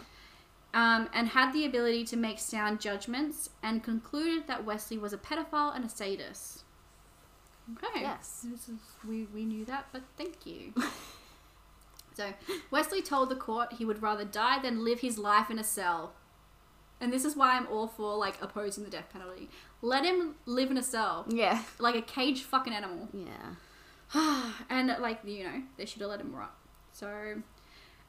um, 0.74 1.08
and 1.14 1.28
had 1.30 1.54
the 1.54 1.64
ability 1.66 2.06
to 2.06 2.18
make 2.18 2.40
sound 2.40 2.82
judgments, 2.82 3.52
and 3.62 3.84
concluded 3.84 4.48
that 4.48 4.66
Westley 4.66 4.98
was 4.98 5.14
a 5.14 5.18
pedophile 5.18 5.76
and 5.76 5.86
a 5.86 5.90
sadist. 5.90 6.64
Okay. 7.78 8.02
Yes. 8.02 8.46
This 8.50 8.68
is, 8.68 8.80
we, 9.08 9.26
we 9.34 9.46
knew 9.46 9.64
that, 9.66 9.86
but 9.94 10.02
thank 10.18 10.46
you. 10.46 10.74
so, 12.18 12.34
Westley 12.72 13.04
told 13.04 13.30
the 13.30 13.36
court 13.36 13.74
he 13.74 13.86
would 13.86 14.02
rather 14.02 14.26
die 14.26 14.60
than 14.60 14.84
live 14.84 15.02
his 15.02 15.20
life 15.20 15.52
in 15.52 15.60
a 15.60 15.64
cell. 15.64 16.14
And 17.00 17.14
this 17.14 17.24
is 17.24 17.36
why 17.36 17.56
I'm 17.56 17.68
all 17.68 17.88
for, 17.88 18.16
like, 18.18 18.42
opposing 18.42 18.84
the 18.84 18.90
death 18.90 19.10
penalty. 19.14 19.50
Let 19.84 20.04
him 20.04 20.34
live 20.48 20.72
in 20.72 20.78
a 20.78 20.84
cell. 20.84 21.26
Yeah. 21.30 21.62
Like 21.78 21.94
a 21.94 22.02
caged 22.02 22.44
fucking 22.46 22.74
animal. 22.74 23.08
Yeah. 23.14 24.52
and, 24.72 24.88
like, 25.00 25.20
you 25.26 25.44
know, 25.44 25.62
they 25.78 25.86
should 25.86 26.02
have 26.02 26.10
let 26.10 26.20
him 26.20 26.36
rot. 26.36 26.56
So. 26.92 27.08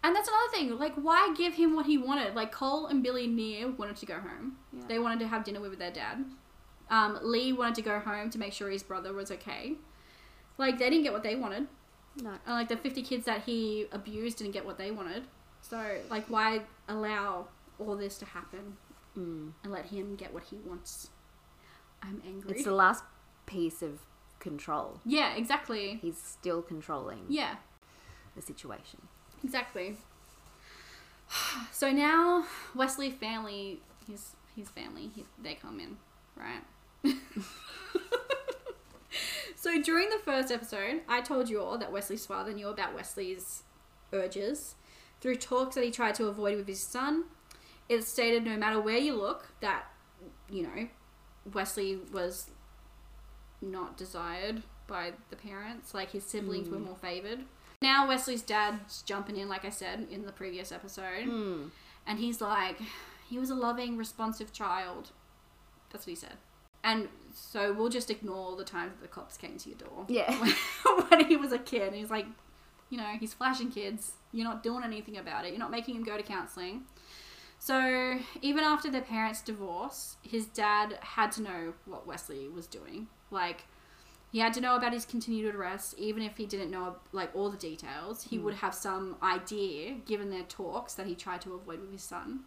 And 0.02 0.16
that's 0.16 0.28
another 0.28 0.52
thing. 0.52 0.78
Like, 0.78 0.94
why 0.94 1.34
give 1.36 1.52
him 1.52 1.76
what 1.76 1.84
he 1.84 1.98
wanted? 1.98 2.34
Like, 2.34 2.50
Cole 2.50 2.86
and 2.86 3.02
Billy 3.02 3.26
Neer 3.26 3.70
wanted 3.70 3.96
to 3.96 4.06
go 4.06 4.14
home. 4.14 4.56
Yeah. 4.72 4.84
They 4.88 4.98
wanted 4.98 5.18
to 5.20 5.28
have 5.28 5.44
dinner 5.44 5.60
with 5.60 5.78
their 5.78 5.92
dad. 5.92 6.24
Um, 6.88 7.18
Lee 7.20 7.52
wanted 7.52 7.74
to 7.74 7.82
go 7.82 7.98
home 7.98 8.30
to 8.30 8.38
make 8.38 8.54
sure 8.54 8.70
his 8.70 8.82
brother 8.82 9.12
was 9.12 9.30
okay. 9.30 9.74
Like, 10.56 10.78
they 10.78 10.88
didn't 10.88 11.02
get 11.02 11.12
what 11.12 11.22
they 11.22 11.36
wanted. 11.36 11.66
No. 12.22 12.30
And, 12.46 12.54
like, 12.54 12.68
the 12.68 12.76
50 12.76 13.02
kids 13.02 13.26
that 13.26 13.42
he 13.44 13.86
abused 13.92 14.38
didn't 14.38 14.52
get 14.52 14.64
what 14.66 14.76
they 14.78 14.90
wanted. 14.90 15.24
So, 15.60 15.98
like, 16.10 16.26
why 16.28 16.62
allow 16.88 17.48
all 17.78 17.96
this 17.96 18.18
to 18.18 18.24
happen 18.26 18.76
Mm. 19.16 19.52
and 19.64 19.72
let 19.72 19.86
him 19.86 20.14
get 20.16 20.32
what 20.32 20.44
he 20.44 20.56
wants? 20.64 21.10
I'm 22.02 22.22
angry. 22.26 22.52
It's 22.52 22.64
the 22.64 22.72
last 22.72 23.02
piece 23.46 23.82
of 23.82 24.00
control. 24.38 25.00
yeah, 25.04 25.34
exactly. 25.34 25.98
He's 26.00 26.16
still 26.18 26.62
controlling 26.62 27.24
Yeah, 27.28 27.56
the 28.36 28.42
situation. 28.42 29.08
exactly. 29.42 29.96
So 31.72 31.90
now 31.92 32.44
Westley 32.74 33.10
family, 33.10 33.80
his 34.08 34.34
his 34.56 34.68
family, 34.70 35.10
he, 35.14 35.24
they 35.42 35.54
come 35.54 35.78
in, 35.80 35.96
right? 36.36 36.62
so 39.60 39.80
during 39.82 40.08
the 40.10 40.18
first 40.24 40.52
episode, 40.52 41.02
I 41.08 41.20
told 41.20 41.48
you 41.48 41.60
all 41.60 41.76
that 41.78 41.90
Westley's 41.92 42.24
father 42.26 42.52
knew 42.52 42.68
about 42.68 42.94
Westley's 42.94 43.62
urges 44.12 44.76
through 45.20 45.36
talks 45.36 45.74
that 45.74 45.82
he 45.84 45.90
tried 45.90 46.14
to 46.16 46.26
avoid 46.26 46.56
with 46.56 46.68
his 46.68 46.80
son. 46.80 47.24
It 47.88 48.02
stated 48.04 48.44
no 48.44 48.56
matter 48.56 48.80
where 48.80 48.98
you 48.98 49.14
look 49.14 49.48
that 49.60 49.84
you 50.50 50.62
know 50.62 50.88
Westley 51.52 51.98
was 52.12 52.50
not 53.60 53.96
desired 53.96 54.62
by 54.86 55.12
the 55.30 55.36
parents, 55.36 55.92
like 55.94 56.12
his 56.12 56.24
siblings 56.24 56.68
were 56.68 56.78
more 56.78 56.96
favored. 56.96 57.40
Now 57.82 58.06
Westley's 58.08 58.42
dad's 58.42 59.02
jumping 59.02 59.36
in, 59.36 59.48
like 59.48 59.64
I 59.64 59.70
said 59.70 60.06
in 60.10 60.24
the 60.26 60.32
previous 60.32 60.72
episode, 60.72 61.26
Mm. 61.26 61.70
and 62.06 62.18
he's 62.18 62.40
like, 62.40 62.78
he 63.28 63.38
was 63.38 63.50
a 63.50 63.54
loving, 63.54 63.96
responsive 63.96 64.52
child. 64.52 65.10
That's 65.90 66.06
what 66.06 66.10
he 66.10 66.16
said. 66.16 66.36
And 66.84 67.08
so 67.32 67.72
we'll 67.72 67.88
just 67.88 68.10
ignore 68.10 68.56
the 68.56 68.64
times 68.64 68.92
that 68.92 69.02
the 69.02 69.08
cops 69.08 69.36
came 69.36 69.56
to 69.58 69.68
your 69.68 69.78
door. 69.78 70.06
Yeah. 70.08 70.32
when 71.08 71.26
he 71.26 71.36
was 71.36 71.52
a 71.52 71.58
kid. 71.58 71.92
He's 71.92 72.10
like, 72.10 72.26
you 72.90 72.98
know, 72.98 73.12
he's 73.18 73.34
flashing 73.34 73.70
kids. 73.70 74.12
You're 74.32 74.44
not 74.44 74.62
doing 74.62 74.84
anything 74.84 75.16
about 75.16 75.44
it. 75.44 75.50
You're 75.50 75.58
not 75.58 75.70
making 75.70 75.96
him 75.96 76.04
go 76.04 76.16
to 76.16 76.22
counseling. 76.22 76.82
So 77.58 78.18
even 78.40 78.62
after 78.64 78.90
their 78.90 79.02
parents' 79.02 79.42
divorce, 79.42 80.16
his 80.22 80.46
dad 80.46 80.98
had 81.00 81.32
to 81.32 81.42
know 81.42 81.74
what 81.86 82.06
Westley 82.06 82.48
was 82.48 82.66
doing. 82.66 83.08
Like, 83.30 83.64
he 84.30 84.38
had 84.38 84.52
to 84.54 84.60
know 84.60 84.76
about 84.76 84.92
his 84.92 85.04
continued 85.04 85.54
arrest, 85.54 85.94
even 85.98 86.22
if 86.22 86.36
he 86.36 86.46
didn't 86.46 86.70
know 86.70 86.96
like 87.12 87.34
all 87.34 87.50
the 87.50 87.56
details. 87.56 88.24
He 88.24 88.36
hmm. 88.36 88.44
would 88.44 88.54
have 88.54 88.74
some 88.74 89.16
idea, 89.22 89.94
given 90.06 90.30
their 90.30 90.44
talks 90.44 90.94
that 90.94 91.06
he 91.06 91.14
tried 91.14 91.40
to 91.42 91.54
avoid 91.54 91.80
with 91.80 91.92
his 91.92 92.02
son. 92.02 92.40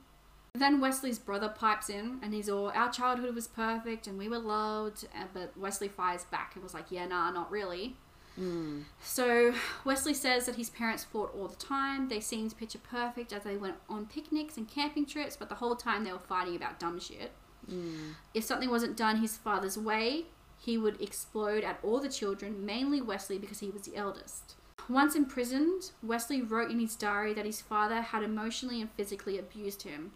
Then 0.53 0.81
Westley's 0.81 1.17
brother 1.17 1.49
pipes 1.49 1.89
in 1.89 2.19
and 2.21 2.33
he's 2.33 2.49
all, 2.49 2.71
Our 2.75 2.91
childhood 2.91 3.33
was 3.33 3.47
perfect 3.47 4.05
and 4.05 4.17
we 4.17 4.27
were 4.27 4.37
loved. 4.37 5.07
But 5.33 5.57
Westley 5.57 5.87
fires 5.87 6.25
back 6.25 6.51
and 6.55 6.63
was 6.63 6.73
like, 6.73 6.85
Yeah, 6.89 7.07
nah, 7.07 7.31
not 7.31 7.49
really. 7.49 7.95
Mm. 8.39 8.83
So 9.01 9.53
Westley 9.85 10.13
says 10.13 10.45
that 10.45 10.55
his 10.55 10.69
parents 10.69 11.03
fought 11.03 11.33
all 11.35 11.47
the 11.47 11.55
time. 11.55 12.09
They 12.09 12.19
seemed 12.19 12.57
picture 12.57 12.79
perfect 12.79 13.33
as 13.33 13.43
they 13.43 13.57
went 13.57 13.75
on 13.89 14.05
picnics 14.05 14.57
and 14.57 14.67
camping 14.67 15.05
trips, 15.05 15.35
but 15.35 15.49
the 15.49 15.55
whole 15.55 15.75
time 15.75 16.03
they 16.03 16.11
were 16.11 16.19
fighting 16.19 16.55
about 16.55 16.79
dumb 16.79 16.99
shit. 16.99 17.31
Mm. 17.69 18.15
If 18.33 18.43
something 18.43 18.69
wasn't 18.69 18.97
done 18.97 19.17
his 19.17 19.37
father's 19.37 19.77
way, 19.77 20.25
he 20.57 20.77
would 20.77 21.01
explode 21.01 21.63
at 21.63 21.79
all 21.83 21.99
the 21.99 22.09
children, 22.09 22.65
mainly 22.65 23.01
Westley 23.01 23.37
because 23.37 23.59
he 23.59 23.69
was 23.69 23.83
the 23.83 23.95
eldest. 23.95 24.55
Once 24.89 25.15
imprisoned, 25.15 25.91
Westley 26.03 26.41
wrote 26.41 26.71
in 26.71 26.79
his 26.79 26.95
diary 26.95 27.33
that 27.33 27.45
his 27.45 27.61
father 27.61 28.01
had 28.01 28.23
emotionally 28.23 28.81
and 28.81 28.91
physically 28.91 29.37
abused 29.37 29.83
him, 29.83 30.11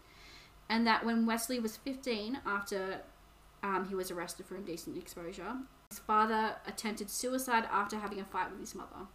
and 0.70 0.86
that 0.88 1.06
when 1.06 1.26
Westley 1.26 1.60
was 1.60 1.78
15, 1.78 2.40
after 2.46 3.02
um, 3.64 3.88
he 3.88 3.96
was 3.96 4.12
arrested 4.12 4.46
for 4.46 4.56
indecent 4.56 4.98
exposure, 4.98 5.56
his 5.90 6.00
father 6.00 6.56
attempted 6.68 7.10
suicide 7.10 7.68
after 7.72 7.98
having 7.98 8.20
a 8.20 8.26
fight 8.26 8.52
with 8.52 8.60
his 8.60 8.76
mother. 8.76 9.08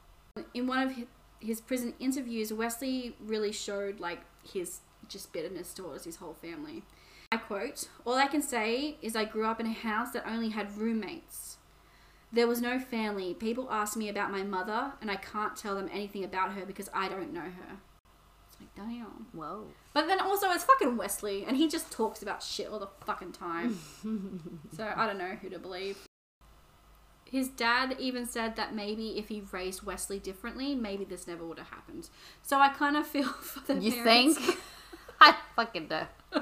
In 0.55 0.67
one 0.67 0.83
of 0.87 0.95
his 1.41 1.61
prison 1.61 1.95
interviews, 1.99 2.53
Westley 2.53 3.17
really 3.21 3.53
showed 3.53 4.01
like 4.01 4.21
his 4.43 4.81
just 5.09 5.33
bitterness 5.33 5.75
towards 5.75 6.05
his 6.05 6.17
whole 6.17 6.35
family. 6.35 6.83
I 7.33 7.37
quote, 7.37 7.89
All 8.05 8.15
I 8.15 8.27
can 8.27 8.43
say 8.43 8.97
is 9.03 9.15
I 9.15 9.25
grew 9.25 9.47
up 9.47 9.61
in 9.61 9.67
a 9.67 9.73
house 9.73 10.13
that 10.13 10.27
only 10.27 10.51
had 10.51 10.77
roommates. 10.77 11.59
There 12.33 12.47
was 12.47 12.61
no 12.61 12.79
family. 12.79 13.35
People 13.35 13.69
ask 13.71 13.97
me 13.97 14.09
about 14.09 14.31
my 14.31 14.43
mother, 14.43 14.93
and 15.01 15.11
I 15.11 15.17
can't 15.17 15.57
tell 15.57 15.75
them 15.75 15.89
anything 15.93 16.25
about 16.25 16.53
her 16.53 16.65
because 16.65 16.89
I 16.95 17.09
don't 17.09 17.33
know 17.33 17.41
her. 17.41 17.79
Like, 18.61 18.75
damn. 18.77 19.27
Whoa. 19.33 19.65
But 19.95 20.07
then 20.07 20.21
also, 20.21 20.51
it's 20.51 20.65
fucking 20.65 20.97
Westley, 20.97 21.45
and 21.47 21.57
he 21.57 21.69
just 21.69 21.91
talks 21.91 22.23
about 22.23 22.43
shit 22.43 22.69
all 22.69 22.79
the 22.79 22.89
fucking 23.07 23.33
time. 23.33 23.79
so 24.77 24.93
I 24.95 25.07
don't 25.07 25.19
know 25.19 25.35
who 25.41 25.49
to 25.49 25.59
believe. 25.59 25.99
His 27.25 27.49
dad 27.49 27.97
even 27.99 28.27
said 28.27 28.57
that 28.57 28.75
maybe 28.75 29.17
if 29.19 29.29
he 29.29 29.43
raised 29.53 29.85
Westley 29.85 30.19
differently, 30.19 30.75
maybe 30.75 31.05
this 31.05 31.27
never 31.29 31.47
would 31.47 31.59
have 31.59 31.69
happened. 31.71 32.09
So 32.43 32.59
I 32.59 32.71
kind 32.71 32.97
of 32.97 33.07
feel 33.07 33.29
for 33.29 33.73
the 33.73 33.81
You 33.81 33.93
parents. 34.03 34.37
think? 34.39 34.59
I 35.21 35.37
fucking 35.57 35.89
do. 35.89 36.41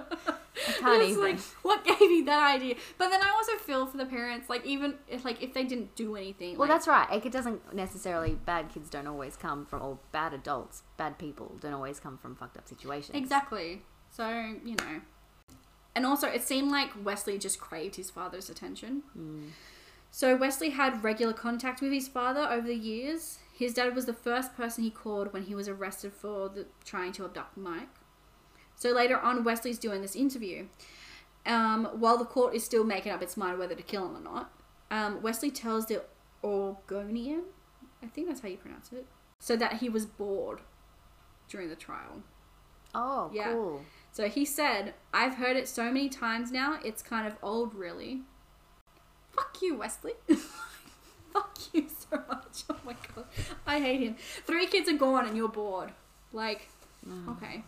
I 0.68 0.80
can't 0.80 1.02
even. 1.02 1.22
like 1.22 1.40
what 1.62 1.84
gave 1.84 2.00
you 2.00 2.24
that 2.26 2.54
idea? 2.56 2.74
But 2.96 3.10
then 3.10 3.20
I 3.22 3.30
also 3.30 3.52
feel 3.56 3.86
for 3.86 3.96
the 3.96 4.06
parents, 4.06 4.48
like 4.48 4.64
even 4.66 4.94
if 5.08 5.24
like 5.24 5.42
if 5.42 5.54
they 5.54 5.64
didn't 5.64 5.94
do 5.96 6.16
anything. 6.16 6.58
well, 6.58 6.68
like, 6.68 6.76
that's 6.76 6.86
right. 6.86 7.10
Like, 7.10 7.26
It 7.26 7.32
doesn't 7.32 7.74
necessarily. 7.74 8.38
Bad 8.44 8.68
kids 8.68 8.88
don't 8.90 9.06
always 9.06 9.36
come 9.36 9.66
from, 9.66 9.82
or 9.82 9.98
bad 10.12 10.32
adults, 10.34 10.82
bad 10.96 11.18
people 11.18 11.56
don't 11.60 11.74
always 11.74 12.00
come 12.00 12.18
from 12.18 12.36
fucked 12.36 12.56
up 12.56 12.68
situations. 12.68 13.16
exactly. 13.16 13.82
So 14.10 14.28
you 14.64 14.76
know, 14.76 15.00
and 15.94 16.06
also 16.06 16.28
it 16.28 16.42
seemed 16.42 16.70
like 16.70 16.90
Westley 17.04 17.38
just 17.38 17.60
craved 17.60 17.96
his 17.96 18.10
father's 18.10 18.48
attention. 18.48 19.02
Mm. 19.16 19.50
So 20.10 20.36
Westley 20.36 20.70
had 20.70 21.04
regular 21.04 21.32
contact 21.32 21.82
with 21.82 21.92
his 21.92 22.08
father 22.08 22.40
over 22.40 22.66
the 22.66 22.74
years. 22.74 23.38
His 23.52 23.74
dad 23.74 23.94
was 23.94 24.06
the 24.06 24.14
first 24.14 24.56
person 24.56 24.84
he 24.84 24.90
called 24.90 25.32
when 25.32 25.42
he 25.42 25.54
was 25.54 25.68
arrested 25.68 26.12
for 26.12 26.48
the, 26.48 26.66
trying 26.84 27.12
to 27.12 27.24
abduct 27.24 27.56
Mike. 27.56 27.88
So 28.78 28.90
later 28.92 29.18
on, 29.18 29.44
Westley's 29.44 29.78
doing 29.78 30.00
this 30.02 30.14
interview. 30.16 30.66
Um, 31.44 31.86
while 31.98 32.16
the 32.16 32.24
court 32.24 32.54
is 32.54 32.64
still 32.64 32.84
making 32.84 33.12
up 33.12 33.22
its 33.22 33.36
mind 33.36 33.58
whether 33.58 33.74
to 33.74 33.82
kill 33.82 34.06
him 34.06 34.16
or 34.16 34.20
not, 34.20 34.52
um, 34.90 35.20
Westley 35.22 35.50
tells 35.50 35.86
the 35.86 36.02
Oregonian, 36.44 37.42
I 38.02 38.06
think 38.06 38.28
that's 38.28 38.40
how 38.40 38.48
you 38.48 38.56
pronounce 38.56 38.92
it, 38.92 39.06
so 39.40 39.56
that 39.56 39.74
he 39.74 39.88
was 39.88 40.06
bored 40.06 40.60
during 41.48 41.68
the 41.68 41.76
trial. 41.76 42.22
Oh, 42.94 43.30
Yeah. 43.32 43.52
cool. 43.52 43.82
So 44.12 44.28
he 44.28 44.44
said, 44.44 44.94
I've 45.12 45.34
heard 45.34 45.56
it 45.56 45.68
so 45.68 45.84
many 45.84 46.08
times 46.08 46.50
now, 46.52 46.78
it's 46.84 47.02
kind 47.02 47.26
of 47.26 47.36
old, 47.42 47.74
really. 47.74 48.22
Fuck 49.32 49.58
you, 49.62 49.76
Westley. 49.76 50.14
Fuck 51.32 51.58
you 51.72 51.88
so 51.88 52.22
much. 52.28 52.64
Oh 52.70 52.76
my 52.84 52.94
god. 53.14 53.26
I 53.66 53.78
hate 53.80 54.00
him. 54.00 54.16
Three 54.46 54.66
kids 54.66 54.88
are 54.88 54.96
gone 54.96 55.26
and 55.26 55.36
you're 55.36 55.48
bored. 55.48 55.92
Like, 56.32 56.68
okay. 57.28 57.64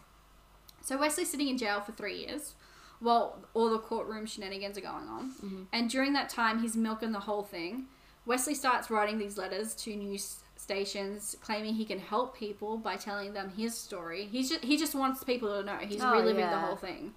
So 0.83 0.99
Westley's 0.99 1.31
sitting 1.31 1.49
in 1.49 1.59
jail 1.59 1.81
for 1.81 1.93
three 1.93 2.19
years 2.19 2.55
while 3.01 3.39
all 3.55 3.71
the 3.71 3.79
courtroom 3.79 4.27
shenanigans 4.27 4.77
are 4.77 4.83
going 4.83 5.09
on. 5.09 5.31
Mm-hmm. 5.33 5.63
And 5.73 5.89
during 5.91 6.13
that 6.15 6.29
time, 6.29 6.61
he's 6.61 6.77
milking 6.77 7.13
the 7.13 7.21
whole 7.21 7.43
thing. 7.43 7.87
Westley 8.27 8.55
starts 8.55 8.91
writing 8.91 9.19
these 9.19 9.39
letters 9.39 9.75
to 9.77 9.95
news 9.97 10.37
stations 10.57 11.37
claiming 11.41 11.75
he 11.75 11.87
can 11.87 11.99
help 11.99 12.37
people 12.37 12.77
by 12.77 12.97
telling 12.97 13.33
them 13.33 13.51
his 13.57 13.75
story. 13.75 14.27
He's 14.31 14.51
just, 14.51 14.63
he 14.63 14.77
just 14.77 14.95
wants 14.95 15.25
people 15.25 15.49
to 15.49 15.65
know. 15.65 15.77
He's 15.77 16.03
Oh, 16.03 16.13
reliving 16.13 16.49
the 16.49 16.59
whole 16.59 16.77
thing. 16.77 17.15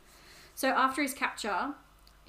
So 0.55 0.69
after 0.69 1.01
his 1.01 1.13
capture, 1.13 1.73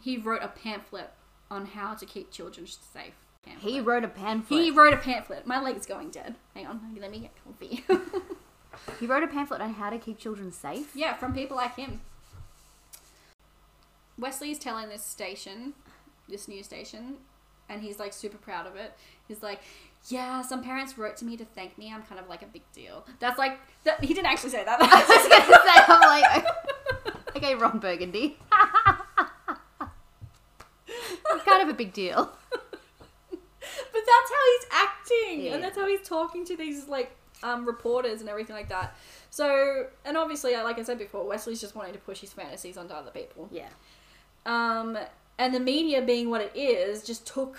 he 0.03 0.17
wrote 0.17 0.43
a 0.43 0.49
pamphlet 0.49 1.11
on 1.51 1.67
how 1.67 1.95
to 1.95 2.05
keep 2.05 2.31
children 2.33 2.67
safe. 2.67 3.15
Pamphlet. 3.45 3.73
He 3.73 3.81
wrote 3.81 4.05
a 4.05 4.09
pamphlet. 4.09 4.61
He 4.61 4.71
wrote 4.71 4.95
a 4.95 4.97
pamphlet. 4.97 5.47
My 5.47 5.61
leg's 5.63 5.87
going 5.87 6.11
dead. 6.11 6.35
Hang 6.55 6.67
on, 6.67 6.97
let 6.99 7.11
me 7.11 7.21
get 7.21 7.33
comfy. 7.45 7.85
He 9.01 9.07
wrote 9.07 9.23
a 9.23 9.27
pamphlet 9.27 9.61
on 9.61 9.75
how 9.75 9.91
to 9.91 9.99
keep 9.99 10.19
children 10.19 10.53
safe. 10.53 10.95
yeah, 10.95 11.15
from 11.15 11.33
people 11.35 11.57
like 11.57 11.77
him. 11.77 12.01
Westley 14.19 14.51
is 14.51 14.59
telling 14.59 14.89
this 14.89 15.05
station, 15.05 15.75
this 16.29 16.47
news 16.47 16.67
station, 16.67 17.17
and 17.69 17.83
he's 17.83 17.99
like 17.99 18.13
super 18.13 18.39
proud 18.39 18.67
of 18.67 18.77
it. 18.77 18.95
He's 19.27 19.43
like, 19.43 19.61
yeah, 20.09 20.43
some 20.43 20.63
parents 20.63 20.97
wrote 20.99 21.17
to 21.19 21.25
me 21.25 21.37
to 21.37 21.45
thank 21.45 21.77
me. 21.79 21.93
I'm 21.93 22.03
kind 22.03 22.21
of 22.21 22.29
like 22.29 22.43
a 22.43 22.47
big 22.47 22.63
deal. 22.73 23.05
That's 23.19 23.39
like 23.39 23.59
that, 23.85 24.03
he 24.05 24.15
didn't 24.15 24.27
actually 24.27 24.51
say 24.51 24.65
that. 24.65 24.79
I 24.83 24.87
was 24.87 25.07
just 25.09 25.31
gonna 25.31 25.45
say, 25.65 25.83
I'm 25.89 26.01
like, 26.01 27.37
okay, 27.37 27.55
Ron 27.57 27.79
Burgundy. 27.81 28.39
it's 30.89 31.45
kind 31.45 31.63
of 31.63 31.69
a 31.69 31.75
big 31.75 31.93
deal. 31.93 32.31
But 33.31 34.03
that's 34.07 34.31
how 34.31 34.45
he's 34.53 34.67
acting, 34.73 35.41
Yeah. 35.47 35.55
and 35.55 35.65
that's 35.65 35.77
how 35.77 35.87
he's 35.89 36.07
talking 36.07 36.45
to 36.47 36.57
these 36.57 36.87
like 36.89 37.17
um, 37.45 37.67
reporters 37.67 38.21
and 38.21 38.29
everything 38.29 38.57
like 38.57 38.71
that. 38.71 38.97
So, 39.31 39.87
and 40.05 40.17
obviously, 40.17 40.55
like 40.55 40.79
I 40.79 40.83
said 40.83 40.99
before, 40.99 41.25
Westley's 41.25 41.61
just 41.61 41.77
wanting 41.77 41.93
to 41.93 41.99
push 42.01 42.21
his 42.21 42.33
fantasies 42.33 42.77
onto 42.77 42.95
other 42.95 43.11
people. 43.11 43.49
Yeah. 43.53 43.69
Um, 44.47 44.99
and 45.39 45.55
the 45.55 45.61
media, 45.61 46.03
being 46.03 46.31
what 46.31 46.41
it 46.41 46.57
is, 46.57 47.05
just 47.05 47.27
took 47.27 47.59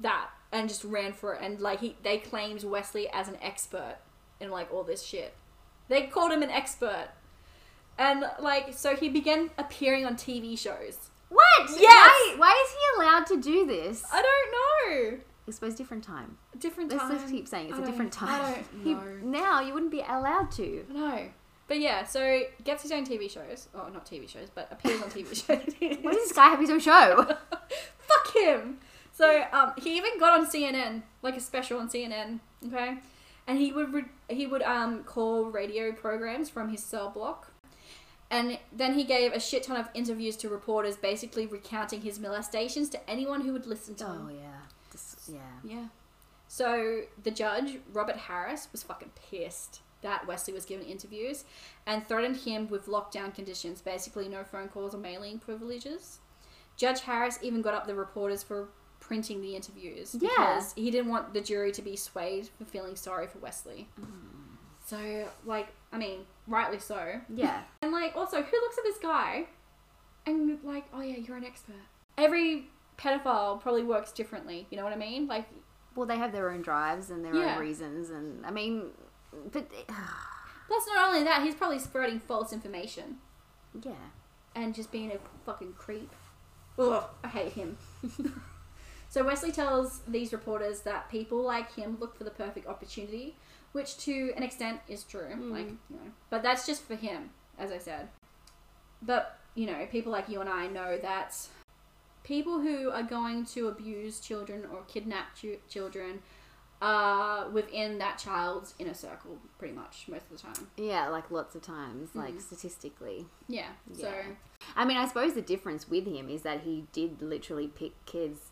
that 0.00 0.30
and 0.52 0.68
just 0.68 0.84
ran 0.84 1.12
for 1.12 1.34
it, 1.34 1.40
and 1.42 1.60
like 1.60 1.80
he, 1.80 1.96
they 2.02 2.18
claimed 2.18 2.64
Westley 2.64 3.08
as 3.12 3.28
an 3.28 3.36
expert 3.40 3.96
in 4.40 4.50
like 4.50 4.72
all 4.72 4.82
this 4.82 5.02
shit. 5.02 5.34
They 5.88 6.02
called 6.02 6.32
him 6.32 6.42
an 6.42 6.50
expert, 6.50 7.08
and 7.98 8.24
like 8.40 8.74
so 8.74 8.96
he 8.96 9.08
began 9.08 9.50
appearing 9.58 10.04
on 10.04 10.16
TV 10.16 10.58
shows. 10.58 11.10
What? 11.28 11.70
Yes! 11.70 11.80
Why, 11.80 12.34
why 12.38 12.64
is 12.64 12.72
he 12.72 13.02
allowed 13.02 13.26
to 13.26 13.40
do 13.40 13.66
this? 13.66 14.02
I 14.12 14.22
don't 14.22 15.12
know. 15.12 15.18
Suppose 15.48 15.74
different 15.74 16.04
time. 16.04 16.38
Different 16.60 16.92
Let's 16.92 17.08
just 17.08 17.32
keep 17.32 17.48
saying 17.48 17.66
it's 17.70 17.74
I 17.74 17.78
a 17.78 17.80
don't- 17.80 17.90
different 17.90 18.22
I 18.22 18.26
time. 18.26 18.54
don't 18.54 18.84
He- 18.84 18.94
know. 18.94 19.02
now 19.22 19.60
you 19.60 19.72
wouldn't 19.74 19.90
be 19.92 20.00
allowed 20.00 20.50
to. 20.52 20.84
No. 20.90 21.28
But 21.68 21.78
yeah, 21.80 22.04
so 22.04 22.42
gets 22.64 22.82
his 22.82 22.90
own 22.92 23.06
TV 23.06 23.30
shows. 23.30 23.68
Oh, 23.74 23.88
not 23.92 24.04
TV 24.04 24.28
shows, 24.28 24.48
but 24.54 24.68
appears 24.72 25.00
on 25.02 25.08
TV 25.10 25.28
shows. 25.34 25.74
Why 26.02 26.12
does 26.12 26.22
this 26.24 26.32
guy 26.32 26.48
have 26.48 26.58
his 26.60 26.68
own 26.70 26.80
show? 26.80 27.24
Fuck 27.98 28.34
him. 28.34 28.78
So 29.12 29.44
um, 29.52 29.72
he 29.78 29.96
even 29.96 30.18
got 30.18 30.38
on 30.38 30.46
CNN, 30.46 31.02
like 31.22 31.36
a 31.36 31.40
special 31.40 31.78
on 31.78 31.88
CNN. 31.88 32.40
Okay, 32.66 32.98
and 33.46 33.58
he 33.58 33.70
would 33.72 33.92
re- 33.94 34.04
he 34.28 34.46
would 34.48 34.62
um 34.62 35.04
call 35.04 35.44
radio 35.44 35.92
programs 35.92 36.48
from 36.50 36.70
his 36.70 36.82
cell 36.82 37.10
block, 37.10 37.52
and 38.30 38.58
then 38.72 38.94
he 38.94 39.04
gave 39.04 39.32
a 39.32 39.38
shit 39.40 39.62
ton 39.62 39.76
of 39.76 39.88
interviews 39.94 40.36
to 40.38 40.48
reporters, 40.48 40.96
basically 40.96 41.46
recounting 41.46 42.00
his 42.00 42.18
molestations 42.18 42.88
to 42.90 43.10
anyone 43.10 43.42
who 43.42 43.52
would 43.52 43.66
listen 43.66 43.94
to 43.96 44.06
him. 44.06 44.28
oh 44.28 44.32
yeah. 44.34 45.32
Yeah. 45.32 45.38
Yeah. 45.62 45.84
So 46.52 47.02
the 47.22 47.30
judge, 47.30 47.78
Robert 47.92 48.16
Harris, 48.16 48.66
was 48.72 48.82
fucking 48.82 49.12
pissed 49.30 49.82
that 50.02 50.26
Westley 50.26 50.52
was 50.52 50.64
given 50.64 50.84
interviews 50.84 51.44
and 51.86 52.04
threatened 52.08 52.38
him 52.38 52.66
with 52.68 52.86
lockdown 52.86 53.32
conditions, 53.32 53.80
basically 53.80 54.28
no 54.28 54.42
phone 54.42 54.66
calls 54.66 54.92
or 54.92 54.98
mailing 54.98 55.38
privileges. 55.38 56.18
Judge 56.76 57.02
Harris 57.02 57.38
even 57.40 57.62
got 57.62 57.74
up 57.74 57.86
the 57.86 57.94
reporters 57.94 58.42
for 58.42 58.68
printing 58.98 59.40
the 59.40 59.54
interviews 59.54 60.16
Yeah. 60.20 60.28
because 60.30 60.72
he 60.72 60.90
didn't 60.90 61.08
want 61.12 61.34
the 61.34 61.40
jury 61.40 61.70
to 61.70 61.82
be 61.82 61.94
swayed 61.94 62.48
for 62.58 62.64
feeling 62.64 62.96
sorry 62.96 63.28
for 63.28 63.38
Westley. 63.38 63.88
So, 64.84 65.28
like, 65.44 65.68
I 65.92 65.98
mean, 65.98 66.22
rightly 66.48 66.80
so. 66.80 67.20
Yeah. 67.32 67.62
And 67.82 67.92
like, 67.92 68.16
also, 68.16 68.42
who 68.42 68.56
looks 68.60 68.76
at 68.76 68.82
this 68.82 68.98
guy 68.98 69.46
and 70.26 70.58
like, 70.64 70.86
oh 70.92 71.00
yeah, 71.00 71.16
you're 71.18 71.36
an 71.36 71.44
expert. 71.44 71.76
Every 72.18 72.66
pedophile 72.98 73.60
probably 73.60 73.84
works 73.84 74.10
differently. 74.10 74.66
You 74.70 74.78
know 74.78 74.82
what 74.84 74.92
I 74.92 74.96
mean? 74.96 75.28
Like, 75.28 75.46
Well, 76.00 76.06
they 76.06 76.16
have 76.16 76.32
their 76.32 76.48
own 76.48 76.62
drives 76.62 77.10
and 77.10 77.22
their 77.22 77.34
Yeah. 77.36 77.56
own 77.56 77.60
reasons, 77.60 78.08
and 78.08 78.46
I 78.46 78.50
mean, 78.50 78.92
but 79.52 79.68
plus 80.66 80.86
not 80.86 81.10
only 81.10 81.22
that, 81.24 81.42
he's 81.42 81.54
probably 81.54 81.78
spreading 81.78 82.18
false 82.18 82.54
information 82.54 83.18
yeah. 83.82 83.92
and 84.54 84.74
just 84.74 84.90
being 84.90 85.12
a 85.12 85.18
fucking 85.44 85.74
creep. 85.74 86.10
Ugh, 86.78 87.04
I 87.22 87.28
hate 87.28 87.52
him. 87.52 87.76
so 89.10 89.22
Westley 89.24 89.52
tells 89.52 90.00
these 90.08 90.32
reporters 90.32 90.80
that 90.80 91.10
people 91.10 91.42
like 91.42 91.74
him 91.74 91.98
look 92.00 92.16
for 92.16 92.24
the 92.24 92.30
perfect 92.30 92.66
opportunity, 92.66 93.36
which 93.72 93.98
to 93.98 94.32
an 94.38 94.42
extent 94.42 94.80
is 94.88 95.04
true. 95.04 95.34
Mm. 95.34 95.50
Like, 95.50 95.68
you 95.90 95.96
know, 95.96 96.12
but 96.30 96.42
that's 96.42 96.64
just 96.64 96.82
for 96.82 96.94
him, 96.94 97.28
as 97.58 97.72
I 97.72 97.76
said. 97.76 98.08
But, 99.02 99.38
you 99.54 99.66
know, 99.66 99.86
people 99.92 100.12
like 100.12 100.30
you 100.30 100.40
and 100.40 100.48
I 100.48 100.66
know 100.66 100.96
that 100.96 101.36
people 102.24 102.60
who 102.60 102.90
are 102.90 103.02
going 103.02 103.44
to 103.46 103.68
abuse 103.68 104.20
children 104.20 104.64
or 104.72 104.82
kidnap 104.82 105.34
chu- 105.34 105.58
children 105.68 106.20
are 106.82 107.48
within 107.50 107.98
that 107.98 108.16
child's 108.18 108.74
inner 108.78 108.94
circle, 108.94 109.36
pretty 109.58 109.74
much, 109.74 110.06
most 110.08 110.22
of 110.22 110.30
the 110.30 110.38
time. 110.38 110.68
Yeah, 110.78 111.08
like 111.08 111.30
lots 111.30 111.54
of 111.54 111.60
times, 111.62 112.14
like 112.14 112.34
Mhm. 112.36 112.40
statistically. 112.40 113.26
Yeah. 113.48 113.68
So, 113.92 114.10
I 114.74 114.84
mean, 114.86 114.96
I 114.96 115.06
suppose 115.06 115.34
the 115.34 115.42
difference 115.42 115.88
with 115.90 116.06
him 116.06 116.30
is 116.30 116.40
that 116.42 116.62
he 116.62 116.86
did 116.92 117.20
literally 117.20 117.68
pick 117.68 117.92
kids 118.06 118.50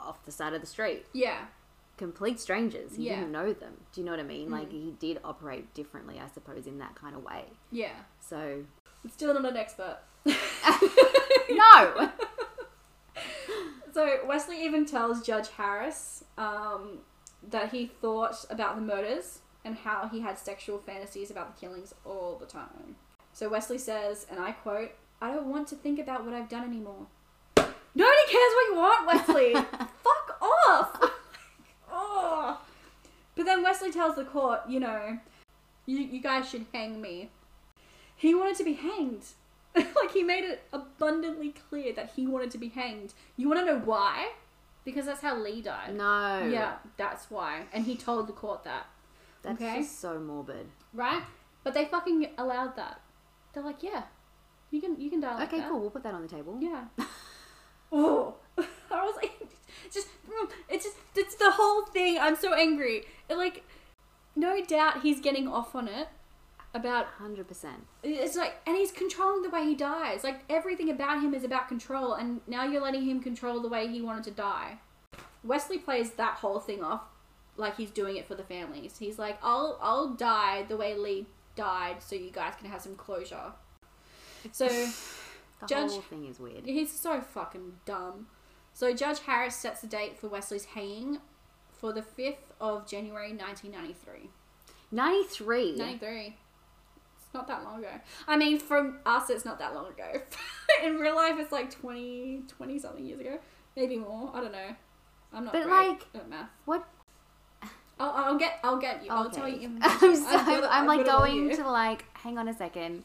off 0.00 0.24
the 0.24 0.32
side 0.32 0.54
of 0.54 0.60
the 0.60 0.66
street, 0.66 1.06
yeah. 1.12 1.46
complete 1.96 2.40
strangers. 2.40 2.96
He 2.96 3.04
Yeah. 3.06 3.20
didn't 3.20 3.30
know 3.30 3.52
them. 3.52 3.84
Do 3.92 4.00
you 4.00 4.04
know 4.04 4.10
what 4.10 4.18
I 4.20 4.24
mean? 4.24 4.50
Like 4.50 4.68
Mm. 4.70 4.72
he 4.72 4.90
did 4.98 5.20
operate 5.22 5.72
differently, 5.74 6.18
I 6.18 6.26
suppose, 6.26 6.66
in 6.66 6.78
that 6.78 6.96
kind 6.96 7.14
of 7.14 7.22
way. 7.22 7.52
Yeah. 7.70 7.94
So 8.18 8.64
Still 9.08 9.34
not 9.34 9.44
an 9.44 9.56
expert. 9.56 9.98
no. 10.24 12.10
So 13.94 14.18
Westley 14.26 14.64
even 14.64 14.86
tells 14.86 15.22
Judge 15.22 15.50
Harris 15.50 16.24
um, 16.36 16.98
that 17.48 17.70
he 17.70 17.86
thought 17.86 18.44
about 18.50 18.74
the 18.74 18.82
murders 18.82 19.38
and 19.64 19.76
how 19.76 20.08
he 20.08 20.20
had 20.20 20.36
sexual 20.36 20.78
fantasies 20.78 21.30
about 21.30 21.54
the 21.54 21.60
killings 21.60 21.94
all 22.04 22.36
the 22.40 22.44
time. 22.44 22.96
So 23.32 23.48
Westley 23.48 23.78
says, 23.78 24.26
and 24.28 24.40
I 24.40 24.50
quote, 24.50 24.90
"I 25.22 25.32
don't 25.32 25.46
want 25.46 25.68
to 25.68 25.76
think 25.76 26.00
about 26.00 26.24
what 26.24 26.34
I've 26.34 26.48
done 26.48 26.64
anymore." 26.64 27.06
Nobody 27.56 28.26
cares 28.26 28.52
what 28.56 28.66
you 28.68 28.74
want, 28.74 29.06
Westley. 29.06 29.52
Fuck 30.02 30.42
off. 30.42 31.10
oh. 31.92 32.60
But 33.36 33.46
then 33.46 33.62
Westley 33.62 33.92
tells 33.92 34.16
the 34.16 34.24
court, 34.24 34.62
you 34.68 34.80
know, 34.80 35.20
you, 35.86 35.98
you 35.98 36.20
guys 36.20 36.48
should 36.48 36.66
hang 36.72 37.00
me. 37.00 37.30
He 38.16 38.34
wanted 38.34 38.56
to 38.56 38.64
be 38.64 38.72
hanged. 38.72 39.22
like 39.76 40.12
he 40.12 40.22
made 40.22 40.44
it 40.44 40.62
abundantly 40.72 41.54
clear 41.68 41.92
that 41.94 42.12
he 42.16 42.26
wanted 42.26 42.50
to 42.52 42.58
be 42.58 42.68
hanged. 42.68 43.12
You 43.36 43.48
want 43.48 43.60
to 43.60 43.66
know 43.66 43.78
why? 43.80 44.30
Because 44.84 45.06
that's 45.06 45.20
how 45.22 45.36
Lee 45.36 45.62
died. 45.62 45.96
No. 45.96 46.46
Yeah, 46.46 46.74
that's 46.96 47.30
why. 47.30 47.62
And 47.72 47.84
he 47.84 47.96
told 47.96 48.26
the 48.28 48.32
court 48.32 48.64
that, 48.64 48.86
That's 49.42 49.60
Okay. 49.60 49.78
just 49.80 50.00
so 50.00 50.18
morbid. 50.18 50.66
right? 50.92 51.22
But 51.62 51.74
they 51.74 51.86
fucking 51.86 52.28
allowed 52.36 52.76
that. 52.76 53.00
They're 53.52 53.62
like, 53.62 53.82
yeah, 53.82 54.02
you 54.70 54.80
can 54.80 55.00
you 55.00 55.08
can 55.10 55.20
die 55.20 55.28
like 55.30 55.38
that. 55.38 55.48
okay, 55.48 55.60
that. 55.60 55.70
cool. 55.70 55.80
We'll 55.80 55.90
put 55.90 56.02
that 56.02 56.12
on 56.14 56.22
the 56.22 56.28
table. 56.28 56.58
Yeah. 56.60 56.84
oh, 57.92 58.34
I 58.58 59.04
was 59.04 59.16
like, 59.16 59.32
just 59.92 60.08
mm, 60.28 60.50
it's 60.68 60.84
just 60.84 60.96
it's 61.16 61.34
the 61.36 61.50
whole 61.52 61.86
thing. 61.86 62.18
I'm 62.20 62.36
so 62.36 62.52
angry. 62.54 63.04
It, 63.28 63.36
like, 63.36 63.62
no 64.36 64.62
doubt 64.64 65.02
he's 65.02 65.20
getting 65.20 65.48
off 65.48 65.74
on 65.74 65.88
it. 65.88 66.08
About 66.74 67.06
Hundred 67.06 67.46
percent. 67.46 67.86
it's 68.02 68.36
like, 68.36 68.54
and 68.66 68.76
he's 68.76 68.90
controlling 68.90 69.42
the 69.42 69.50
way 69.50 69.64
he 69.64 69.74
dies. 69.76 70.24
Like 70.24 70.40
everything 70.50 70.90
about 70.90 71.22
him 71.22 71.32
is 71.32 71.44
about 71.44 71.68
control, 71.68 72.14
and 72.14 72.40
now 72.48 72.64
you're 72.64 72.82
letting 72.82 73.04
him 73.04 73.20
control 73.20 73.60
the 73.60 73.68
way 73.68 73.86
he 73.86 74.02
wanted 74.02 74.24
to 74.24 74.30
die. 74.32 74.78
Westley 75.44 75.78
plays 75.78 76.10
that 76.12 76.34
whole 76.34 76.58
thing 76.58 76.82
off 76.82 77.02
like 77.56 77.76
he's 77.76 77.90
doing 77.90 78.16
it 78.16 78.26
for 78.26 78.34
the 78.34 78.42
families. 78.42 78.96
He's 78.98 79.18
like, 79.18 79.38
I'll 79.42 79.78
I'll 79.80 80.08
die 80.14 80.64
the 80.68 80.76
way 80.76 80.96
Lee 80.96 81.26
died, 81.54 82.02
so 82.02 82.16
you 82.16 82.30
guys 82.30 82.54
can 82.58 82.68
have 82.68 82.80
some 82.82 82.96
closure. 82.96 83.52
So. 84.52 84.68
The 85.60 85.66
Judge- 85.68 85.92
whole 85.92 86.00
thing 86.02 86.26
is 86.26 86.40
weird. 86.40 86.66
He's 86.66 86.90
so 86.90 87.20
fucking 87.20 87.74
dumb. 87.86 88.26
So 88.72 88.92
Judge 88.92 89.20
Harris 89.20 89.54
sets 89.54 89.80
the 89.80 89.86
date 89.86 90.18
for 90.18 90.26
Westley's 90.28 90.64
hanging 90.64 91.18
for 91.72 91.92
the 91.92 92.02
5th 92.02 92.50
of 92.60 92.86
January 92.88 93.28
1993. 93.32 94.28
Ninety 94.90 95.28
three. 95.28 95.76
93. 95.76 96.36
Not 97.34 97.48
that 97.48 97.64
long 97.64 97.80
ago. 97.80 97.90
I 98.28 98.36
mean, 98.36 98.58
from 98.60 99.00
us, 99.04 99.28
it's 99.28 99.44
not 99.44 99.58
that 99.58 99.74
long 99.74 99.88
ago. 99.88 100.22
In 100.84 100.98
real 100.98 101.16
life, 101.16 101.34
it's 101.36 101.50
like 101.50 101.68
20, 101.68 102.44
20 102.46 102.78
something 102.78 103.04
years 103.04 103.20
ago. 103.20 103.38
Maybe 103.76 103.96
more. 103.96 104.30
I 104.32 104.40
don't 104.40 104.52
know. 104.52 104.76
I'm 105.32 105.44
not 105.44 105.52
But, 105.52 105.68
like, 105.68 106.06
at 106.14 106.30
math. 106.30 106.50
What? 106.64 106.88
I'll, 107.98 108.10
I'll 108.10 108.38
get 108.38 108.58
I'll 108.62 108.78
get 108.78 109.04
you. 109.04 109.10
I'll 109.10 109.30
tell 109.30 109.48
you. 109.48 109.78
I'm, 109.82 110.16
so, 110.16 110.26
I've 110.26 110.46
got 110.46 110.64
it- 110.64 110.68
I'm 110.70 110.86
like 110.86 111.04
got 111.04 111.06
it 111.06 111.14
all 111.14 111.20
going 111.26 111.56
to 111.56 111.68
like. 111.68 112.04
Hang 112.16 112.38
on 112.38 112.48
a 112.48 112.54
second. 112.54 113.04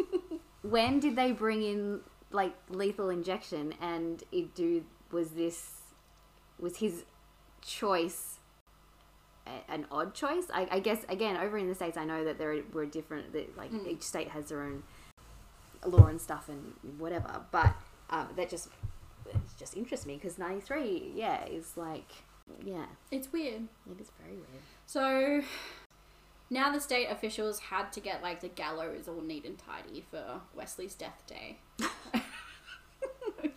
when 0.62 1.00
did 1.00 1.16
they 1.16 1.32
bring 1.32 1.62
in 1.62 2.00
like 2.30 2.54
lethal 2.68 3.08
injection? 3.08 3.74
And 3.80 4.22
it 4.32 4.54
do 4.54 4.84
was 5.10 5.30
this 5.30 5.70
was 6.58 6.76
his 6.76 7.04
choice 7.62 8.38
an 9.68 9.86
odd 9.90 10.14
choice? 10.14 10.44
I, 10.52 10.68
I 10.70 10.78
guess 10.80 11.04
again 11.08 11.36
over 11.36 11.58
in 11.58 11.68
the 11.68 11.74
states, 11.74 11.96
I 11.96 12.04
know 12.04 12.24
that 12.24 12.38
there 12.38 12.56
were 12.72 12.86
different. 12.86 13.32
That, 13.32 13.56
like 13.56 13.70
Mm. 13.72 13.86
each 13.88 14.02
state 14.02 14.28
has 14.28 14.46
their 14.48 14.62
own 14.62 14.82
law 15.84 16.06
and 16.06 16.20
stuff 16.20 16.48
and 16.48 16.74
whatever. 16.98 17.40
But 17.50 17.74
um, 18.10 18.28
that 18.36 18.48
just 18.48 18.68
it 19.26 19.36
just 19.58 19.76
interests 19.76 20.06
me 20.06 20.14
because 20.16 20.38
ninety 20.38 20.60
three, 20.60 21.12
yeah, 21.14 21.44
is 21.46 21.76
like 21.76 22.10
yeah, 22.64 22.86
It's 23.10 23.32
weird. 23.32 23.62
it 23.90 24.00
is 24.00 24.10
very 24.20 24.36
weird. 24.36 24.62
So 24.86 25.42
now 26.50 26.70
the 26.70 26.80
state 26.80 27.06
officials 27.06 27.58
had 27.60 27.92
to 27.92 28.00
get 28.00 28.22
like 28.22 28.40
the 28.40 28.48
gallows 28.48 29.08
all 29.08 29.20
neat 29.22 29.44
and 29.44 29.56
tidy 29.58 30.04
for 30.10 30.40
Westley's 30.54 30.94
death 30.94 31.22
day. 31.26 31.58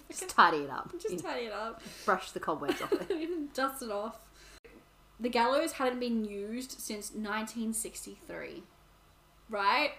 Just 0.10 0.30
tidy 0.30 0.58
it 0.60 0.70
up. 0.70 0.92
Just 0.98 1.20
tidy 1.24 1.48
it 1.48 1.52
up. 1.54 1.82
Brush 2.06 2.32
the 2.32 2.40
cobwebs 2.40 2.82
off 2.82 2.94
it. 2.94 3.54
Dust 3.54 3.82
it 3.84 3.92
off. 3.92 4.18
The 5.20 5.30
gallows 5.30 5.74
hadn't 5.74 6.00
been 6.00 6.26
used 6.26 6.72
since 6.80 7.12
1963. 7.12 8.64
Right? 9.50 9.92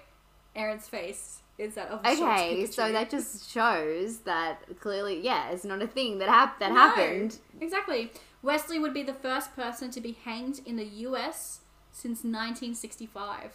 Erin's 0.55 0.88
face 0.88 1.40
is 1.59 1.74
that 1.74 1.88
of 1.88 2.00
Okay, 2.05 2.66
so 2.66 2.92
that 2.92 3.11
just 3.11 3.50
shows 3.50 4.18
that 4.20 4.62
clearly, 4.81 5.20
yeah, 5.20 5.50
it's 5.50 5.64
not 5.64 5.83
a 5.83 5.87
thing 5.87 6.18
that 6.18 6.29
hap- 6.29 6.59
that 6.61 6.70
No, 6.70 6.76
happened. 6.76 7.38
Exactly. 7.61 8.11
Westley 8.42 8.79
would 8.79 8.94
be 8.94 9.02
the 9.02 9.14
first 9.14 9.55
person 9.57 9.90
to 9.90 10.00
be 10.00 10.12
hanged 10.12 10.61
in 10.66 10.76
the 10.76 10.85
US 10.85 11.61
since 11.92 12.18
1965. 12.18 13.52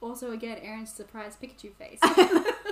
Also, 0.00 0.30
again, 0.32 0.58
Erin's 0.62 0.92
surprised 0.92 1.40
Pikachu 1.40 1.72
face. 1.74 1.98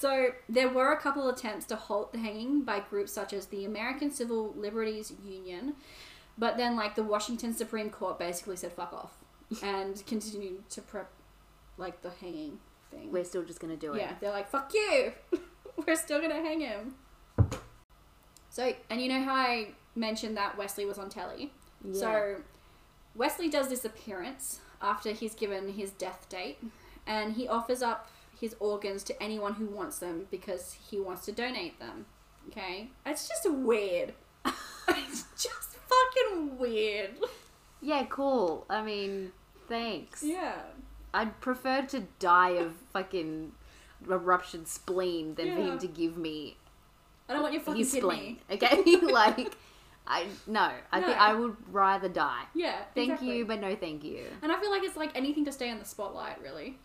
so, 0.00 0.28
there 0.48 0.70
were 0.70 0.92
a 0.92 0.96
couple 0.96 1.28
attempts 1.28 1.66
to 1.66 1.76
halt 1.76 2.14
the 2.14 2.18
hanging 2.20 2.62
by 2.62 2.80
groups 2.80 3.12
such 3.12 3.34
as 3.34 3.44
the 3.48 3.66
American 3.66 4.10
Civil 4.10 4.54
Liberties 4.56 5.12
Union, 5.22 5.74
but 6.38 6.56
then, 6.56 6.74
like, 6.74 6.94
the 6.94 7.02
Washington 7.02 7.52
Supreme 7.52 7.90
Court 7.90 8.18
basically 8.18 8.56
said 8.56 8.72
fuck 8.72 8.94
off 8.94 9.12
and 9.62 10.02
continued 10.06 10.66
to 10.70 10.80
prep, 10.80 11.10
like, 11.76 12.00
the 12.00 12.08
hanging 12.08 12.60
thing. 12.90 13.12
We're 13.12 13.24
still 13.24 13.42
just 13.42 13.60
gonna 13.60 13.76
do 13.76 13.92
it. 13.92 13.98
Yeah, 13.98 14.14
they're 14.22 14.30
like, 14.30 14.48
fuck 14.48 14.72
you! 14.72 15.12
We're 15.86 15.96
still 15.96 16.18
gonna 16.18 16.40
hang 16.40 16.60
him. 16.60 16.94
So, 18.48 18.72
and 18.88 19.02
you 19.02 19.10
know 19.10 19.22
how 19.22 19.34
I 19.34 19.72
mentioned 19.94 20.34
that 20.38 20.56
Westley 20.56 20.86
was 20.86 20.96
on 20.96 21.10
telly? 21.10 21.52
Yeah. 21.84 22.00
So, 22.00 22.36
Westley 23.14 23.50
does 23.50 23.68
this 23.68 23.84
appearance 23.84 24.60
after 24.80 25.12
he's 25.12 25.34
given 25.34 25.74
his 25.74 25.90
death 25.90 26.26
date, 26.30 26.56
and 27.06 27.34
he 27.34 27.46
offers 27.46 27.82
up 27.82 28.08
his 28.40 28.56
organs 28.58 29.02
to 29.04 29.22
anyone 29.22 29.54
who 29.54 29.66
wants 29.66 29.98
them 29.98 30.26
because 30.30 30.76
he 30.90 30.98
wants 30.98 31.24
to 31.26 31.32
donate 31.32 31.78
them. 31.78 32.06
Okay? 32.48 32.90
It's 33.04 33.28
just 33.28 33.50
weird. 33.50 34.14
it's 34.88 35.24
just 35.36 35.76
fucking 35.76 36.58
weird. 36.58 37.10
yeah, 37.82 38.06
cool. 38.08 38.64
I 38.70 38.82
mean, 38.82 39.32
thanks. 39.68 40.22
Yeah. 40.22 40.54
I'd 41.12 41.40
prefer 41.40 41.82
to 41.82 42.04
die 42.18 42.50
of 42.50 42.72
fucking 42.92 43.52
a 44.08 44.16
ruptured 44.16 44.66
spleen 44.66 45.34
than 45.34 45.54
for 45.54 45.62
him 45.62 45.78
to 45.78 45.86
give 45.86 46.16
me 46.16 46.56
I 47.28 47.34
don't 47.34 47.42
want 47.42 47.52
your 47.52 47.62
fucking 47.62 47.78
his 47.78 47.92
kidney. 47.92 48.38
spleen. 48.48 48.62
Okay, 48.62 49.06
like 49.12 49.54
I 50.06 50.26
no, 50.46 50.70
I 50.90 51.00
think 51.00 51.16
I 51.16 51.34
would 51.34 51.56
rather 51.70 52.08
die. 52.08 52.42
Yeah. 52.54 52.76
Thank 52.94 53.10
exactly. 53.10 53.38
you, 53.38 53.44
but 53.44 53.60
no, 53.60 53.76
thank 53.76 54.02
you. 54.02 54.24
And 54.42 54.50
I 54.50 54.58
feel 54.58 54.70
like 54.70 54.82
it's 54.82 54.96
like 54.96 55.10
anything 55.14 55.44
to 55.44 55.52
stay 55.52 55.68
in 55.68 55.78
the 55.78 55.84
spotlight, 55.84 56.42
really. 56.42 56.78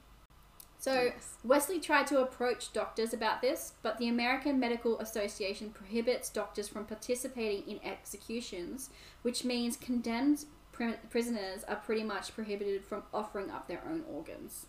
So. 0.77 1.11
Westley 1.43 1.79
tried 1.79 2.07
to 2.07 2.21
approach 2.21 2.73
doctors 2.73 3.13
about 3.13 3.41
this, 3.41 3.73
but 3.81 3.97
the 3.97 4.07
American 4.07 4.59
Medical 4.59 4.99
Association 4.99 5.69
prohibits 5.69 6.29
doctors 6.29 6.67
from 6.67 6.85
participating 6.85 7.67
in 7.67 7.79
executions, 7.83 8.89
which 9.21 9.43
means 9.43 9.77
condemned 9.77 10.45
pri- 10.71 10.97
prisoners 11.09 11.63
are 11.67 11.75
pretty 11.75 12.03
much 12.03 12.33
prohibited 12.33 12.83
from 12.83 13.03
offering 13.13 13.49
up 13.49 13.67
their 13.67 13.81
own 13.87 14.03
organs. 14.11 14.65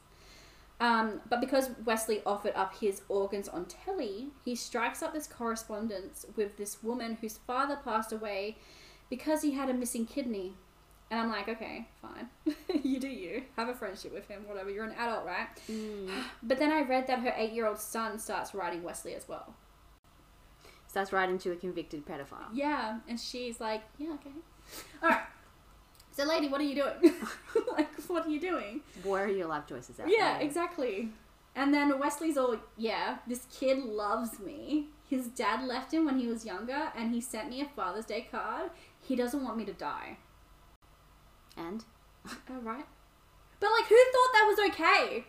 Um, 0.78 1.22
but 1.28 1.40
because 1.40 1.70
Westley 1.84 2.20
offered 2.26 2.52
up 2.54 2.76
his 2.76 3.00
organs 3.08 3.48
on 3.48 3.64
telly, 3.64 4.28
he 4.44 4.54
strikes 4.54 5.02
up 5.02 5.14
this 5.14 5.26
correspondence 5.26 6.26
with 6.36 6.58
this 6.58 6.82
woman 6.82 7.16
whose 7.20 7.38
father 7.38 7.78
passed 7.82 8.12
away 8.12 8.58
because 9.08 9.42
he 9.42 9.52
had 9.52 9.70
a 9.70 9.74
missing 9.74 10.04
kidney. 10.04 10.54
And 11.10 11.20
I'm 11.20 11.30
like, 11.30 11.48
okay, 11.48 11.86
fine. 12.02 12.28
you 12.82 12.98
do 12.98 13.08
you. 13.08 13.44
Have 13.56 13.68
a 13.68 13.74
friendship 13.74 14.12
with 14.12 14.26
him, 14.26 14.42
whatever. 14.46 14.70
You're 14.70 14.84
an 14.84 14.94
adult, 14.98 15.24
right? 15.24 15.48
Mm. 15.70 16.10
But 16.42 16.58
then 16.58 16.72
I 16.72 16.82
read 16.82 17.06
that 17.06 17.20
her 17.20 17.32
eight 17.36 17.52
year 17.52 17.66
old 17.66 17.78
son 17.78 18.18
starts 18.18 18.54
writing 18.54 18.82
Westley 18.82 19.14
as 19.14 19.28
well. 19.28 19.54
Starts 20.88 21.12
writing 21.12 21.38
to 21.38 21.52
a 21.52 21.56
convicted 21.56 22.06
pedophile. 22.06 22.48
Yeah, 22.52 22.98
and 23.08 23.20
she's 23.20 23.60
like, 23.60 23.82
yeah, 23.98 24.14
okay. 24.14 24.30
Alright. 25.02 25.26
So, 26.10 26.24
lady, 26.24 26.48
what 26.48 26.60
are 26.60 26.64
you 26.64 26.74
doing? 26.74 27.14
like, 27.72 27.88
what 28.08 28.26
are 28.26 28.30
you 28.30 28.40
doing? 28.40 28.80
Where 29.04 29.24
are 29.24 29.28
your 29.28 29.46
life 29.46 29.64
choices 29.68 30.00
at? 30.00 30.08
Yeah, 30.08 30.38
there? 30.38 30.46
exactly. 30.46 31.10
And 31.54 31.72
then 31.72 31.98
Westley's 31.98 32.38
all, 32.38 32.56
yeah, 32.76 33.18
this 33.26 33.46
kid 33.52 33.78
loves 33.78 34.40
me. 34.40 34.88
His 35.08 35.28
dad 35.28 35.66
left 35.66 35.92
him 35.92 36.04
when 36.04 36.18
he 36.18 36.26
was 36.26 36.44
younger, 36.44 36.90
and 36.96 37.12
he 37.12 37.20
sent 37.20 37.50
me 37.50 37.60
a 37.60 37.66
Father's 37.66 38.06
Day 38.06 38.26
card. 38.30 38.70
He 39.00 39.14
doesn't 39.14 39.44
want 39.44 39.56
me 39.56 39.64
to 39.66 39.72
die. 39.72 40.16
And 41.56 41.84
All 42.50 42.60
right. 42.60 42.86
But 43.60 43.70
like, 43.70 43.86
who 43.88 43.96
thought 43.96 44.32
that 44.32 44.46
was 44.46 44.70
okay? 44.70 45.24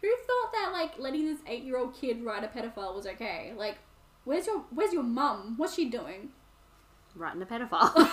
Who 0.00 0.08
thought 0.26 0.52
that 0.52 0.70
like 0.72 0.98
letting 0.98 1.26
this 1.26 1.40
eight-year-old 1.46 1.94
kid 1.94 2.24
write 2.24 2.44
a 2.44 2.48
pedophile 2.48 2.94
was 2.94 3.06
okay? 3.06 3.52
Like, 3.56 3.78
where's 4.24 4.46
your 4.46 4.64
where's 4.70 4.92
your 4.92 5.02
mum? 5.02 5.54
What's 5.56 5.74
she 5.74 5.88
doing? 5.88 6.30
writing 7.18 7.42
a 7.42 7.46
pedophile. 7.46 8.08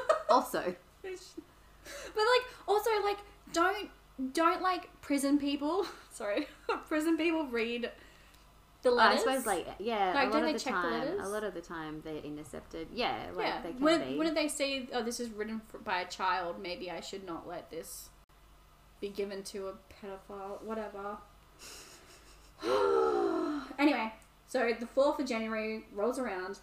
also, 0.30 0.74
But 1.02 1.14
like, 2.16 2.46
also 2.66 2.90
like, 3.02 3.18
don't 3.52 3.90
don't 4.32 4.62
like 4.62 4.88
prison 5.00 5.38
people. 5.38 5.86
Sorry, 6.10 6.46
prison 6.86 7.16
people 7.16 7.46
read 7.46 7.90
the 8.84 8.90
I 8.90 9.08
letters. 9.08 9.20
suppose 9.22 9.46
like 9.46 9.66
yeah, 9.80 10.12
Like, 10.14 10.28
a 10.28 10.30
lot 10.30 10.42
they 10.42 10.46
of 10.48 10.52
the 10.54 10.58
check 10.60 10.74
the 10.74 10.80
time, 10.80 10.92
letters? 11.00 11.20
a 11.26 11.28
lot 11.28 11.44
of 11.44 11.54
the 11.54 11.60
time 11.60 12.00
they're 12.04 12.16
intercepted. 12.22 12.88
Yeah, 12.92 13.16
like 13.34 13.46
yeah. 13.46 13.62
they 13.62 13.72
can 13.72 13.80
when, 13.80 14.00
be. 14.08 14.16
when 14.16 14.26
did 14.28 14.36
they 14.36 14.48
say, 14.48 14.88
oh, 14.92 15.02
this 15.02 15.18
is 15.20 15.30
written 15.30 15.60
for, 15.68 15.78
by 15.78 16.00
a 16.00 16.06
child? 16.08 16.60
Maybe 16.62 16.90
I 16.90 17.00
should 17.00 17.24
not 17.26 17.48
let 17.48 17.70
this 17.70 18.08
be 19.00 19.08
given 19.08 19.42
to 19.44 19.68
a 19.68 19.72
pedophile. 20.06 20.62
Whatever. 20.62 21.18
anyway, 23.78 24.12
so 24.46 24.70
the 24.78 24.86
4th 24.86 25.18
of 25.18 25.26
January 25.26 25.84
rolls 25.92 26.18
around, 26.18 26.58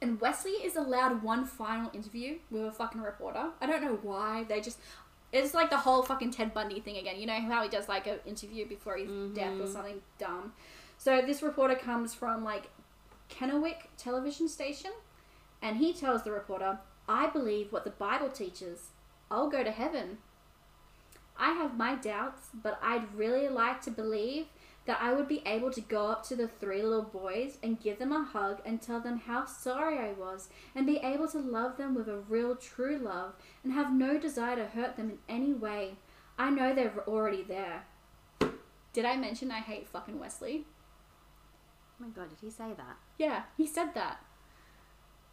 and 0.00 0.20
Westley 0.20 0.52
is 0.52 0.76
allowed 0.76 1.22
one 1.22 1.44
final 1.44 1.90
interview 1.94 2.38
with 2.50 2.64
a 2.64 2.72
fucking 2.72 3.00
reporter. 3.00 3.50
I 3.60 3.66
don't 3.66 3.82
know 3.82 3.98
why. 4.02 4.44
They 4.48 4.60
just. 4.60 4.78
It's 5.32 5.54
like 5.54 5.70
the 5.70 5.78
whole 5.78 6.02
fucking 6.02 6.30
Ted 6.32 6.52
Bundy 6.52 6.80
thing 6.80 6.98
again. 6.98 7.18
You 7.18 7.26
know 7.26 7.40
how 7.40 7.62
he 7.62 7.68
does 7.70 7.88
like 7.88 8.06
an 8.06 8.18
interview 8.26 8.66
before 8.68 8.98
his 8.98 9.08
death 9.34 9.52
or 9.58 9.64
Mhm. 9.64 9.72
something 9.72 10.02
dumb. 10.18 10.52
So 11.02 11.20
this 11.20 11.42
reporter 11.42 11.74
comes 11.74 12.14
from 12.14 12.44
like 12.44 12.70
Kennewick 13.28 13.88
television 13.98 14.48
station, 14.48 14.92
and 15.60 15.78
he 15.78 15.92
tells 15.92 16.22
the 16.22 16.30
reporter, 16.30 16.78
I 17.08 17.26
believe 17.26 17.72
what 17.72 17.82
the 17.82 17.90
Bible 17.90 18.28
teaches. 18.28 18.90
I'll 19.28 19.50
go 19.50 19.64
to 19.64 19.72
heaven. 19.72 20.18
I 21.36 21.54
have 21.54 21.76
my 21.76 21.96
doubts, 21.96 22.50
but 22.54 22.78
I'd 22.80 23.16
really 23.16 23.48
like 23.48 23.82
to 23.82 23.90
believe 23.90 24.46
that 24.86 24.98
I 25.00 25.12
would 25.12 25.26
be 25.26 25.42
able 25.44 25.72
to 25.72 25.80
go 25.80 26.06
up 26.06 26.24
to 26.28 26.36
the 26.36 26.46
three 26.46 26.82
little 26.82 27.02
boys 27.02 27.58
and 27.64 27.80
give 27.80 27.98
them 27.98 28.12
a 28.12 28.22
hug 28.22 28.60
and 28.64 28.80
tell 28.80 29.00
them 29.00 29.22
how 29.26 29.46
sorry 29.46 29.98
I 29.98 30.12
was 30.12 30.50
and 30.72 30.86
be 30.86 30.98
able 30.98 31.26
to 31.28 31.38
love 31.38 31.78
them 31.78 31.96
with 31.96 32.06
a 32.06 32.18
real 32.18 32.54
true 32.54 32.96
love 32.96 33.34
and 33.64 33.72
have 33.72 33.92
no 33.92 34.18
desire 34.18 34.54
to 34.54 34.66
hurt 34.66 34.96
them 34.96 35.10
in 35.10 35.18
any 35.28 35.52
way. 35.52 35.96
I 36.38 36.50
know 36.50 36.72
they're 36.72 37.02
already 37.08 37.42
there. 37.42 37.86
Did 38.92 39.04
I 39.04 39.16
mention 39.16 39.50
I 39.50 39.58
hate 39.58 39.88
fucking 39.88 40.20
Westley? 40.20 40.64
Oh 42.02 42.06
my 42.06 42.10
god, 42.10 42.30
did 42.30 42.38
he 42.40 42.50
say 42.50 42.72
that? 42.76 42.96
Yeah, 43.18 43.42
he 43.56 43.66
said 43.66 43.94
that. 43.94 44.20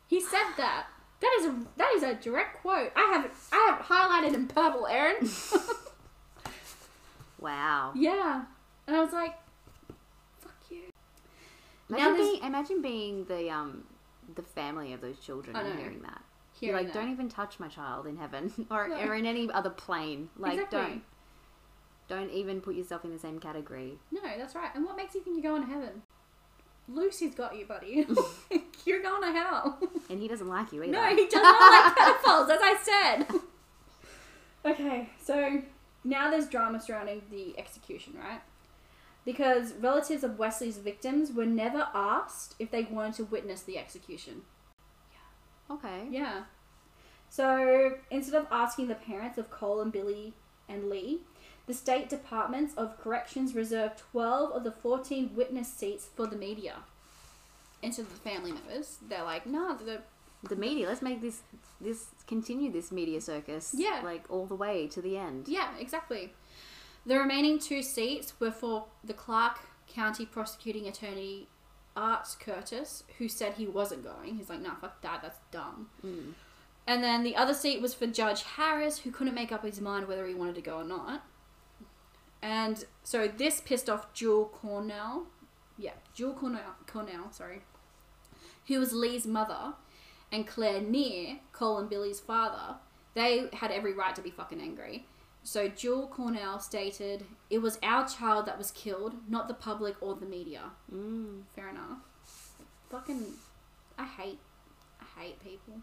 He 0.08 0.21
said 0.21 0.43
that. 0.58 0.88
That 1.21 1.36
is 1.39 1.45
a 1.47 1.65
that 1.77 1.91
is 1.95 2.03
a 2.03 2.13
direct 2.15 2.62
quote. 2.62 2.91
I 2.95 3.12
have 3.13 3.25
it 3.25 3.32
I 3.51 3.75
have 3.75 3.86
highlighted 3.86 4.34
in 4.36 4.47
purple, 4.47 4.88
Erin. 4.88 5.27
Wow. 7.39 7.93
yeah. 7.95 8.43
And 8.88 8.95
I 8.97 9.01
was 9.01 9.13
like, 9.13 9.34
fuck 10.41 10.53
you. 10.69 10.82
Imagine 11.89 12.13
there's- 12.13 12.17
being, 12.29 12.43
imagine 12.43 12.82
being 12.82 13.25
the 13.25 13.49
um 13.49 13.84
the 14.36 14.41
family 14.43 14.93
of 14.93 15.01
those 15.01 15.19
children 15.19 15.55
and 15.55 15.79
hearing 15.79 16.01
that. 16.01 16.21
Hearing 16.60 16.75
You're 16.75 16.84
like, 16.84 16.93
that. 16.93 16.99
don't 16.99 17.12
even 17.12 17.29
touch 17.29 17.60
my 17.60 17.67
child 17.69 18.05
in 18.05 18.17
heaven 18.17 18.51
or, 18.71 18.89
No. 18.89 18.95
or 19.08 19.15
in 19.15 19.25
any 19.25 19.49
other 19.51 19.69
plane. 19.69 20.29
Like, 20.38 20.53
Exactly. 20.55 20.79
don't 20.79 21.01
don't 22.10 22.32
even 22.32 22.60
put 22.60 22.75
yourself 22.75 23.05
in 23.05 23.13
the 23.13 23.19
same 23.19 23.39
category. 23.39 23.97
No, 24.12 24.19
that's 24.38 24.55
right. 24.55 24.71
And 24.75 24.84
what 24.84 24.97
makes 24.97 25.13
you 25.15 25.21
think 25.21 25.41
you're 25.43 25.51
going 25.53 25.65
to 25.65 25.71
heaven? 25.73 26.01
Lucy's 26.89 27.36
got 27.36 27.58
you, 27.58 27.65
buddy. 27.65 28.08
you're 28.86 29.02
going 29.02 29.21
to 29.21 29.32
hell. 29.32 29.80
And 30.10 30.19
he 30.19 30.28
doesn't 30.28 30.47
like 30.47 30.73
you 30.73 30.84
either. 30.84 30.91
No, 30.91 31.06
he 31.15 31.28
does 31.28 31.41
not 31.41 31.71
like 31.71 31.95
pedophiles, 31.97 32.49
as 32.49 32.59
I 32.61 32.78
said. 32.82 33.28
okay, 34.66 35.09
so 35.24 35.61
now 36.03 36.30
there's 36.30 36.47
drama 36.47 36.80
surrounding 36.82 37.22
the 37.30 37.57
execution, 37.57 38.13
right? 38.18 38.41
Because 39.26 39.74
relatives 39.74 40.24
of 40.24 40.39
Westley's 40.39 40.78
victims 40.78 41.32
were 41.32 41.45
never 41.45 41.88
asked 41.93 42.55
if 42.57 42.72
they 42.72 42.84
wanted 42.84 43.16
to 43.16 43.26
witness 43.26 43.61
the 43.61 43.78
execution. 43.78 44.41
Yeah. 45.11 45.76
Okay. 45.76 46.07
Yeah. 46.09 46.43
So 47.30 47.97
instead 48.09 48.36
of 48.36 48.47
asking 48.49 48.88
the 48.88 48.95
parents 48.95 49.38
of 49.38 49.51
Cole 49.51 49.82
and 49.82 49.91
Billy 49.91 50.34
and 50.68 50.89
Lee, 50.89 51.20
the 51.70 51.76
state 51.76 52.09
departments 52.09 52.74
of 52.78 52.99
corrections 52.99 53.53
reserved 53.53 53.99
12 54.11 54.53
of 54.53 54.63
the 54.63 54.72
14 54.72 55.36
witness 55.36 55.72
seats 55.72 56.09
for 56.15 56.26
the 56.26 56.36
media. 56.36 56.78
Instead 57.84 58.07
of 58.07 58.11
the 58.11 58.28
family 58.28 58.51
members, 58.51 58.97
they're 59.07 59.24
like, 59.24 59.45
nah, 59.45 59.76
the 59.76 60.01
The 60.49 60.55
media. 60.55 60.88
Let's 60.88 61.03
make 61.03 61.22
this 61.22 61.41
this 61.80 62.07
continue 62.26 62.72
this 62.72 62.91
media 62.91 63.22
circus. 63.22 63.76
Yeah. 63.78 64.01
Like 64.03 64.24
all 64.30 64.47
the 64.47 64.55
way 64.55 64.88
to 64.88 64.99
the 64.99 65.15
end. 65.15 65.47
Yeah, 65.47 65.70
exactly. 65.78 66.34
The 67.05 67.20
remaining 67.20 67.59
two 67.59 67.84
seats 67.84 68.34
were 68.39 68.51
for 68.51 68.86
the 69.03 69.13
Clark 69.13 69.59
County 69.88 70.26
Prosecuting 70.26 70.88
Attorney 70.88 71.49
Art 71.95 72.36
Curtis, 72.39 73.03
who 73.20 73.30
said 73.30 73.53
he 73.53 73.67
wasn't 73.67 74.03
going. 74.03 74.38
He's 74.38 74.49
like, 74.49 74.61
nah, 74.61 74.74
fuck 74.82 75.01
that, 75.01 75.22
that's 75.22 75.39
dumb. 75.51 75.89
Mm. 76.03 76.34
And 76.88 77.03
then 77.03 77.24
the 77.24 77.36
other 77.36 77.53
seat 77.53 77.80
was 77.80 77.93
for 77.93 78.07
Judge 78.07 78.41
Harris, 78.41 78.97
who 78.99 79.11
couldn't 79.11 79.36
make 79.36 79.51
up 79.51 79.63
his 79.63 79.80
mind 79.80 80.07
whether 80.07 80.26
he 80.26 80.34
wanted 80.34 80.55
to 80.55 80.61
go 80.61 80.78
or 80.78 80.84
not. 80.84 81.22
And 82.41 82.85
so 83.03 83.27
this 83.27 83.61
pissed 83.61 83.89
off 83.89 84.13
Jewel 84.13 84.45
Cornell. 84.45 85.27
Yeah, 85.77 85.93
Jewel 86.13 86.33
Cornell, 86.33 86.75
Cornell, 86.87 87.31
sorry. 87.31 87.61
Who 88.67 88.79
was 88.79 88.93
Lee's 88.93 89.25
mother, 89.25 89.73
and 90.31 90.47
Clair 90.47 90.81
Neer, 90.81 91.39
Cole 91.51 91.77
and 91.79 91.89
Billy's 91.89 92.19
father. 92.19 92.75
They 93.15 93.49
had 93.53 93.71
every 93.71 93.93
right 93.93 94.15
to 94.15 94.21
be 94.21 94.29
fucking 94.29 94.61
angry. 94.61 95.05
So 95.43 95.67
Jewel 95.67 96.07
Cornell 96.07 96.59
stated, 96.59 97.25
It 97.49 97.59
was 97.59 97.79
our 97.81 98.07
child 98.07 98.45
that 98.45 98.57
was 98.57 98.71
killed, 98.71 99.15
not 99.27 99.47
the 99.47 99.53
public 99.53 99.95
or 100.01 100.15
the 100.15 100.25
media. 100.25 100.71
Mm. 100.93 101.43
Fair 101.55 101.69
enough. 101.69 101.99
Fucking, 102.89 103.23
I 103.97 104.05
hate, 104.05 104.39
I 105.01 105.21
hate 105.21 105.43
people. 105.43 105.81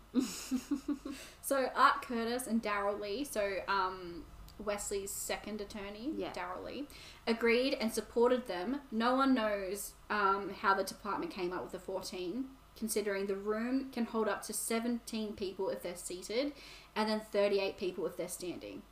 so 1.42 1.68
Art 1.74 2.02
Curtis 2.02 2.46
and 2.46 2.62
Daryl 2.62 3.00
Lee, 3.00 3.24
so 3.24 3.56
um, 3.68 4.24
Westley's 4.58 5.10
second 5.10 5.60
attorney, 5.60 6.12
Yeah. 6.16 6.32
Daryl 6.32 6.64
Lee, 6.64 6.86
agreed 7.26 7.74
and 7.74 7.92
supported 7.92 8.46
them. 8.46 8.80
No 8.90 9.14
one 9.14 9.34
knows 9.34 9.92
um, 10.10 10.50
how 10.60 10.74
the 10.74 10.84
department 10.84 11.30
came 11.32 11.52
up 11.52 11.62
with 11.62 11.72
the 11.72 11.78
14, 11.78 12.46
considering 12.76 13.26
the 13.26 13.36
room 13.36 13.90
can 13.92 14.04
hold 14.06 14.28
up 14.28 14.42
to 14.46 14.52
17 14.52 15.34
people 15.34 15.68
if 15.68 15.82
they're 15.82 15.96
seated, 15.96 16.52
and 16.94 17.08
then 17.08 17.20
38 17.32 17.76
people 17.76 18.06
if 18.06 18.16
they're 18.16 18.28
standing. 18.28 18.82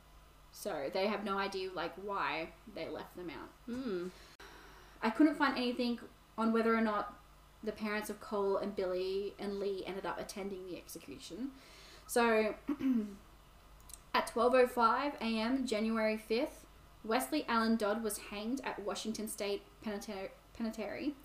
So 0.51 0.89
they 0.93 1.07
have 1.07 1.23
no 1.23 1.37
idea 1.37 1.69
like 1.73 1.93
why 2.01 2.49
they 2.73 2.87
left 2.87 3.15
them 3.17 3.29
out. 3.29 3.49
Mm. 3.69 4.11
I 5.01 5.09
couldn't 5.09 5.35
find 5.35 5.57
anything 5.57 5.99
on 6.37 6.53
whether 6.53 6.73
or 6.75 6.81
not 6.81 7.13
the 7.63 7.71
parents 7.71 8.09
of 8.09 8.19
Cole 8.21 8.57
and 8.57 8.75
Billy 8.75 9.33
and 9.39 9.59
Lee 9.59 9.83
ended 9.85 10.05
up 10.05 10.19
attending 10.19 10.65
the 10.67 10.77
execution. 10.77 11.49
So 12.07 12.55
at 14.15 14.31
12:05 14.33 15.15
a.m. 15.19 15.67
January 15.67 16.17
5th, 16.29 16.63
Westley 17.03 17.45
Allan 17.49 17.75
Dodd 17.75 18.01
was 18.01 18.17
hanged 18.29 18.61
at 18.63 18.81
Washington 18.81 19.27
State 19.27 19.63
Penitentiary, 19.83 21.15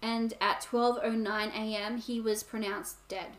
and 0.00 0.32
at 0.40 0.62
12:09 0.62 1.52
a.m. 1.54 1.98
he 1.98 2.18
was 2.20 2.42
pronounced 2.42 3.06
dead. 3.08 3.36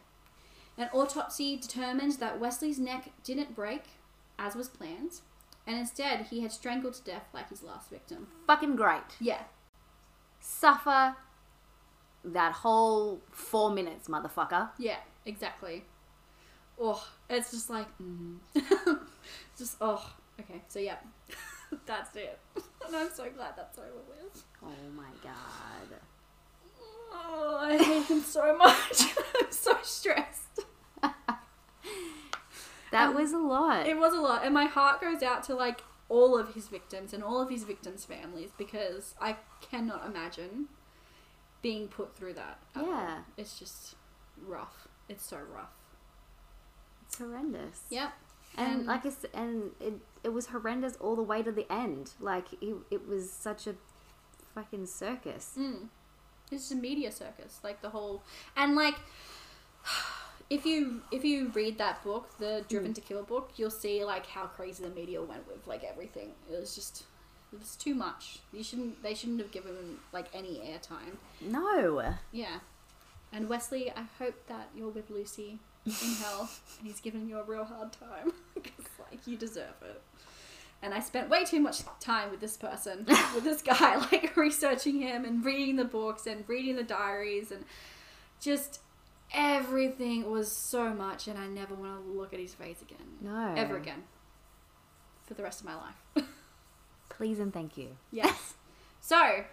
An 0.78 0.90
autopsy 0.94 1.58
determined 1.58 2.14
that 2.14 2.40
Westley's 2.40 2.78
neck 2.78 3.10
didn't 3.24 3.56
break 3.56 3.84
as 4.38 4.56
was 4.56 4.70
planned, 4.70 5.22
and 5.66 5.76
instead 5.76 6.28
he 6.28 6.42
had 6.42 6.52
strangled 6.52 6.94
to 6.94 7.04
death 7.04 7.26
like 7.34 7.50
his 7.50 7.64
last 7.64 7.90
victim. 7.90 8.28
Fucking 8.46 8.76
great. 8.76 9.18
Yeah, 9.20 9.42
Suffer 10.40 11.16
that 12.24 12.52
whole 12.54 13.22
four 13.32 13.72
minutes, 13.72 14.08
motherfucker. 14.08 14.70
Yeah, 14.78 15.00
exactly. 15.26 15.86
Oh, 16.80 17.06
it's 17.30 17.52
just 17.52 17.70
like, 17.70 17.88
mm. 18.02 18.38
just 19.58 19.78
oh, 19.82 20.14
okay. 20.40 20.62
So 20.68 20.80
yeah, 20.80 20.98
that's 21.86 22.16
it. 22.16 22.40
And 22.88 22.96
I'm 22.96 23.10
so 23.14 23.30
glad 23.36 23.54
that's 23.58 23.78
over 23.78 23.88
with. 24.08 24.44
Oh 24.64 24.70
my 24.96 25.10
god. 25.22 26.00
Oh, 27.12 27.58
I 27.60 27.78
hate 27.78 28.06
him 28.06 28.22
so 28.22 28.56
much. 28.58 29.02
I'm 29.42 29.52
so 29.52 29.78
stressed. 29.84 30.62
That 32.92 33.10
Um, 33.10 33.16
was 33.16 33.34
a 33.34 33.38
lot. 33.40 33.86
It 33.88 33.98
was 33.98 34.14
a 34.14 34.22
lot, 34.22 34.46
and 34.46 34.54
my 34.54 34.66
heart 34.66 35.02
goes 35.02 35.22
out 35.22 35.44
to 35.46 35.56
like 35.56 35.82
all 36.08 36.38
of 36.40 36.54
his 36.54 36.70
victims 36.70 37.12
and 37.14 37.22
all 37.22 37.42
of 37.42 37.50
his 37.50 37.64
victims' 37.66 38.06
families 38.06 38.52
because 38.58 39.14
I 39.20 39.36
cannot 39.60 40.06
imagine 40.06 40.68
being 41.62 41.90
put 41.90 42.16
through 42.16 42.36
that. 42.36 42.60
at 42.76 42.82
all. 42.84 42.88
Yeah. 42.90 43.20
it's 43.36 43.60
just 43.60 43.96
rough. 44.42 44.88
It's 45.10 45.26
so 45.26 45.38
rough. 45.38 45.74
It's 47.08 47.18
horrendous. 47.18 47.82
Yep. 47.90 48.12
And 48.58 48.78
And- 48.80 48.86
like 48.88 49.06
I 49.06 49.10
said, 49.10 49.30
and 49.34 49.72
it 49.80 49.94
it 50.24 50.30
was 50.34 50.48
horrendous 50.48 50.96
all 50.98 51.16
the 51.16 51.22
way 51.24 51.42
to 51.44 51.52
the 51.52 51.72
end. 51.72 52.12
Like 52.20 52.54
it, 52.62 52.76
it 52.92 53.08
was 53.08 53.32
such 53.32 53.68
a 53.68 53.76
fucking 54.56 54.86
circus. 54.88 55.54
Mm. 55.58 55.88
It's 56.52 56.72
a 56.72 56.76
media 56.76 57.12
circus, 57.12 57.60
like 57.64 57.82
the 57.82 57.90
whole, 57.90 58.24
and 58.56 58.76
like, 58.76 58.96
if 60.50 60.66
you 60.66 61.02
if 61.12 61.24
you 61.24 61.50
read 61.54 61.78
that 61.78 62.04
book, 62.04 62.38
the 62.40 62.64
Driven 62.70 62.94
to 62.94 63.02
Kill 63.02 63.24
book, 63.24 63.52
you'll 63.58 63.70
see 63.70 64.04
like 64.06 64.26
how 64.26 64.46
crazy 64.46 64.84
the 64.84 64.90
media 64.90 65.22
went 65.22 65.48
with 65.48 65.66
like 65.68 65.84
everything. 65.84 66.32
It 66.52 66.60
was 66.60 66.74
just, 66.76 67.04
it 67.54 67.60
was 67.60 67.76
too 67.76 67.94
much. 67.96 68.40
You 68.54 68.64
shouldn't, 68.64 69.04
they 69.04 69.14
shouldn't 69.14 69.40
have 69.42 69.52
given 69.52 69.98
like 70.14 70.28
any 70.34 70.60
airtime. 70.60 71.18
No. 71.42 72.16
Yeah, 72.32 72.60
and 73.32 73.50
Westley, 73.50 73.92
I 73.92 74.04
hope 74.20 74.48
that 74.48 74.70
you're 74.76 74.90
with 74.90 75.10
Lucy 75.10 75.60
in 75.88 76.14
hell, 76.16 76.50
and 76.80 76.88
he's 76.88 77.00
giving 77.00 77.28
you 77.28 77.40
a 77.40 77.44
real 77.44 77.64
hard 77.66 77.92
time 77.94 78.32
because 78.54 78.86
like 79.12 79.26
you 79.26 79.38
deserve 79.38 79.76
it. 79.84 80.02
And 80.82 80.94
I 80.94 81.00
spent 81.00 81.30
way 81.30 81.44
too 81.44 81.60
much 81.60 81.82
time 82.00 82.30
with 82.30 82.40
this 82.40 82.56
person, 82.56 83.06
with 83.36 83.44
this 83.44 83.62
guy, 83.64 83.96
like 84.12 84.36
researching 84.38 85.02
him 85.02 85.26
and 85.26 85.44
reading 85.44 85.76
the 85.76 85.86
books 85.86 86.28
and 86.28 86.44
reading 86.48 86.76
the 86.76 86.84
diaries 86.84 87.52
and 87.52 87.66
just 88.40 88.80
everything 89.34 90.30
was 90.30 90.52
so 90.52 90.94
much, 90.94 91.28
and 91.28 91.38
I 91.38 91.48
never 91.48 91.74
want 91.76 92.04
to 92.06 92.12
look 92.12 92.34
at 92.34 92.40
his 92.40 92.54
face 92.54 92.82
again, 92.82 93.08
No. 93.22 93.54
ever 93.58 93.76
again, 93.76 94.04
for 95.26 95.34
the 95.34 95.44
rest 95.44 95.60
of 95.62 95.66
my 95.66 95.76
life. 95.76 96.26
Please 97.10 97.40
and 97.40 97.52
thank 97.52 97.76
you. 97.78 97.98
Yes. 98.12 98.54
so, 99.02 99.44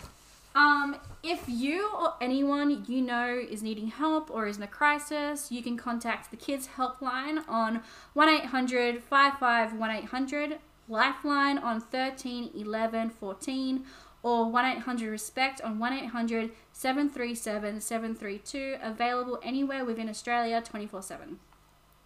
um, 0.55 0.97
if 1.23 1.45
you 1.49 1.91
or 1.93 2.15
anyone 2.21 2.85
you 2.87 3.01
know 3.01 3.29
is 3.29 3.63
needing 3.63 3.89
help 3.89 4.31
or 4.31 4.47
is 4.47 4.57
in 4.57 4.63
a 4.63 4.69
crisis, 4.69 5.51
you 5.51 5.63
can 5.63 5.77
contact 5.77 6.31
the 6.31 6.37
Kids 6.37 6.69
Helpline 6.77 7.47
on 7.49 7.83
1 8.13 8.29
800 8.29 9.03
55 9.03 9.75
1800, 9.75 10.59
Lifeline 10.89 11.59
on 11.59 11.81
13 11.81 12.51
11 12.55 13.11
14, 13.11 13.85
or 14.23 14.51
1 14.51 14.65
800 14.65 15.11
Respect 15.11 15.61
on 15.61 15.79
1 15.79 15.93
800 15.93 16.51
737 16.73 17.81
732, 17.81 18.77
available 18.81 19.41
anywhere 19.43 19.85
within 19.85 20.09
Australia 20.09 20.63
24 20.65 21.03
7. 21.03 21.39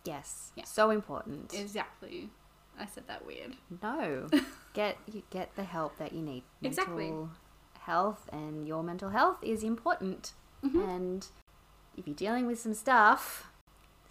Yes. 0.05 0.53
Yeah. 0.57 0.65
So 0.65 0.91
important. 0.91 1.53
Exactly. 1.53 2.31
I 2.79 2.87
said 2.87 3.09
that 3.09 3.27
weird. 3.27 3.57
no. 3.83 4.29
get 4.73 4.97
you 5.13 5.23
get 5.31 5.55
the 5.57 5.65
help 5.65 5.99
that 5.99 6.13
you 6.13 6.23
need. 6.23 6.45
Exactly. 6.63 7.13
Health 7.89 8.29
and 8.31 8.67
your 8.69 8.83
mental 8.83 9.11
health 9.11 9.39
is 9.43 9.63
important. 9.65 10.33
Mhm. 10.63 10.89
And 10.95 11.27
if 11.97 12.07
you're 12.07 12.15
dealing 12.27 12.47
with 12.47 12.61
some 12.61 12.75
stuff, 12.75 13.51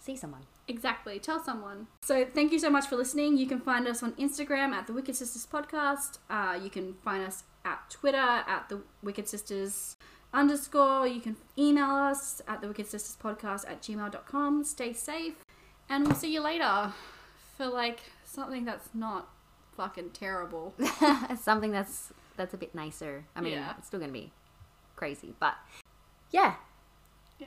see 0.00 0.16
someone. 0.16 0.42
Exactly. 0.66 1.18
Tell 1.18 1.40
someone. 1.40 1.86
So 2.02 2.24
thank 2.26 2.52
you 2.52 2.58
so 2.58 2.70
much 2.70 2.86
for 2.88 2.96
listening. 2.96 3.36
You 3.38 3.46
can 3.46 3.60
find 3.60 3.86
us 3.86 4.02
on 4.02 4.12
Instagram 4.14 4.72
at 4.72 4.86
the 4.86 4.92
Wicked 4.92 5.14
Sisters 5.16 5.46
Podcast. 5.46 6.18
Uh, 6.28 6.58
you 6.62 6.70
can 6.70 6.94
find 7.04 7.22
us 7.24 7.44
at 7.64 7.88
Twitter 7.88 8.18
at 8.54 8.68
the 8.68 8.82
Wicked 9.02 9.28
Sisters 9.28 9.96
underscore. 10.34 11.06
You 11.06 11.20
can 11.20 11.36
email 11.56 11.90
us 12.10 12.42
at 12.46 12.60
the 12.60 12.68
Wicked 12.68 12.86
Sisters 12.88 13.16
Podcast 13.22 13.62
at 13.70 13.80
gmail.com. 13.80 14.64
Stay 14.64 14.92
safe. 14.92 15.36
And 15.88 16.04
we'll 16.06 16.16
see 16.16 16.32
you 16.34 16.40
later 16.42 16.92
for 17.56 17.66
like 17.66 18.00
something 18.24 18.64
that's 18.66 18.90
not 18.92 19.28
fucking 19.76 20.10
terrible. 20.10 20.74
Something 21.40 21.70
that's 21.70 22.12
that's 22.38 22.54
a 22.54 22.56
bit 22.56 22.74
nicer. 22.74 23.24
I 23.36 23.42
mean, 23.42 23.52
Yeah. 23.52 23.74
it's 23.76 23.86
still 23.88 24.00
gonna 24.00 24.12
be 24.12 24.32
crazy, 24.96 25.34
but 25.38 25.54
yeah. 26.30 26.54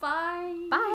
Bye. 0.00 0.68
Bye. 0.70 0.76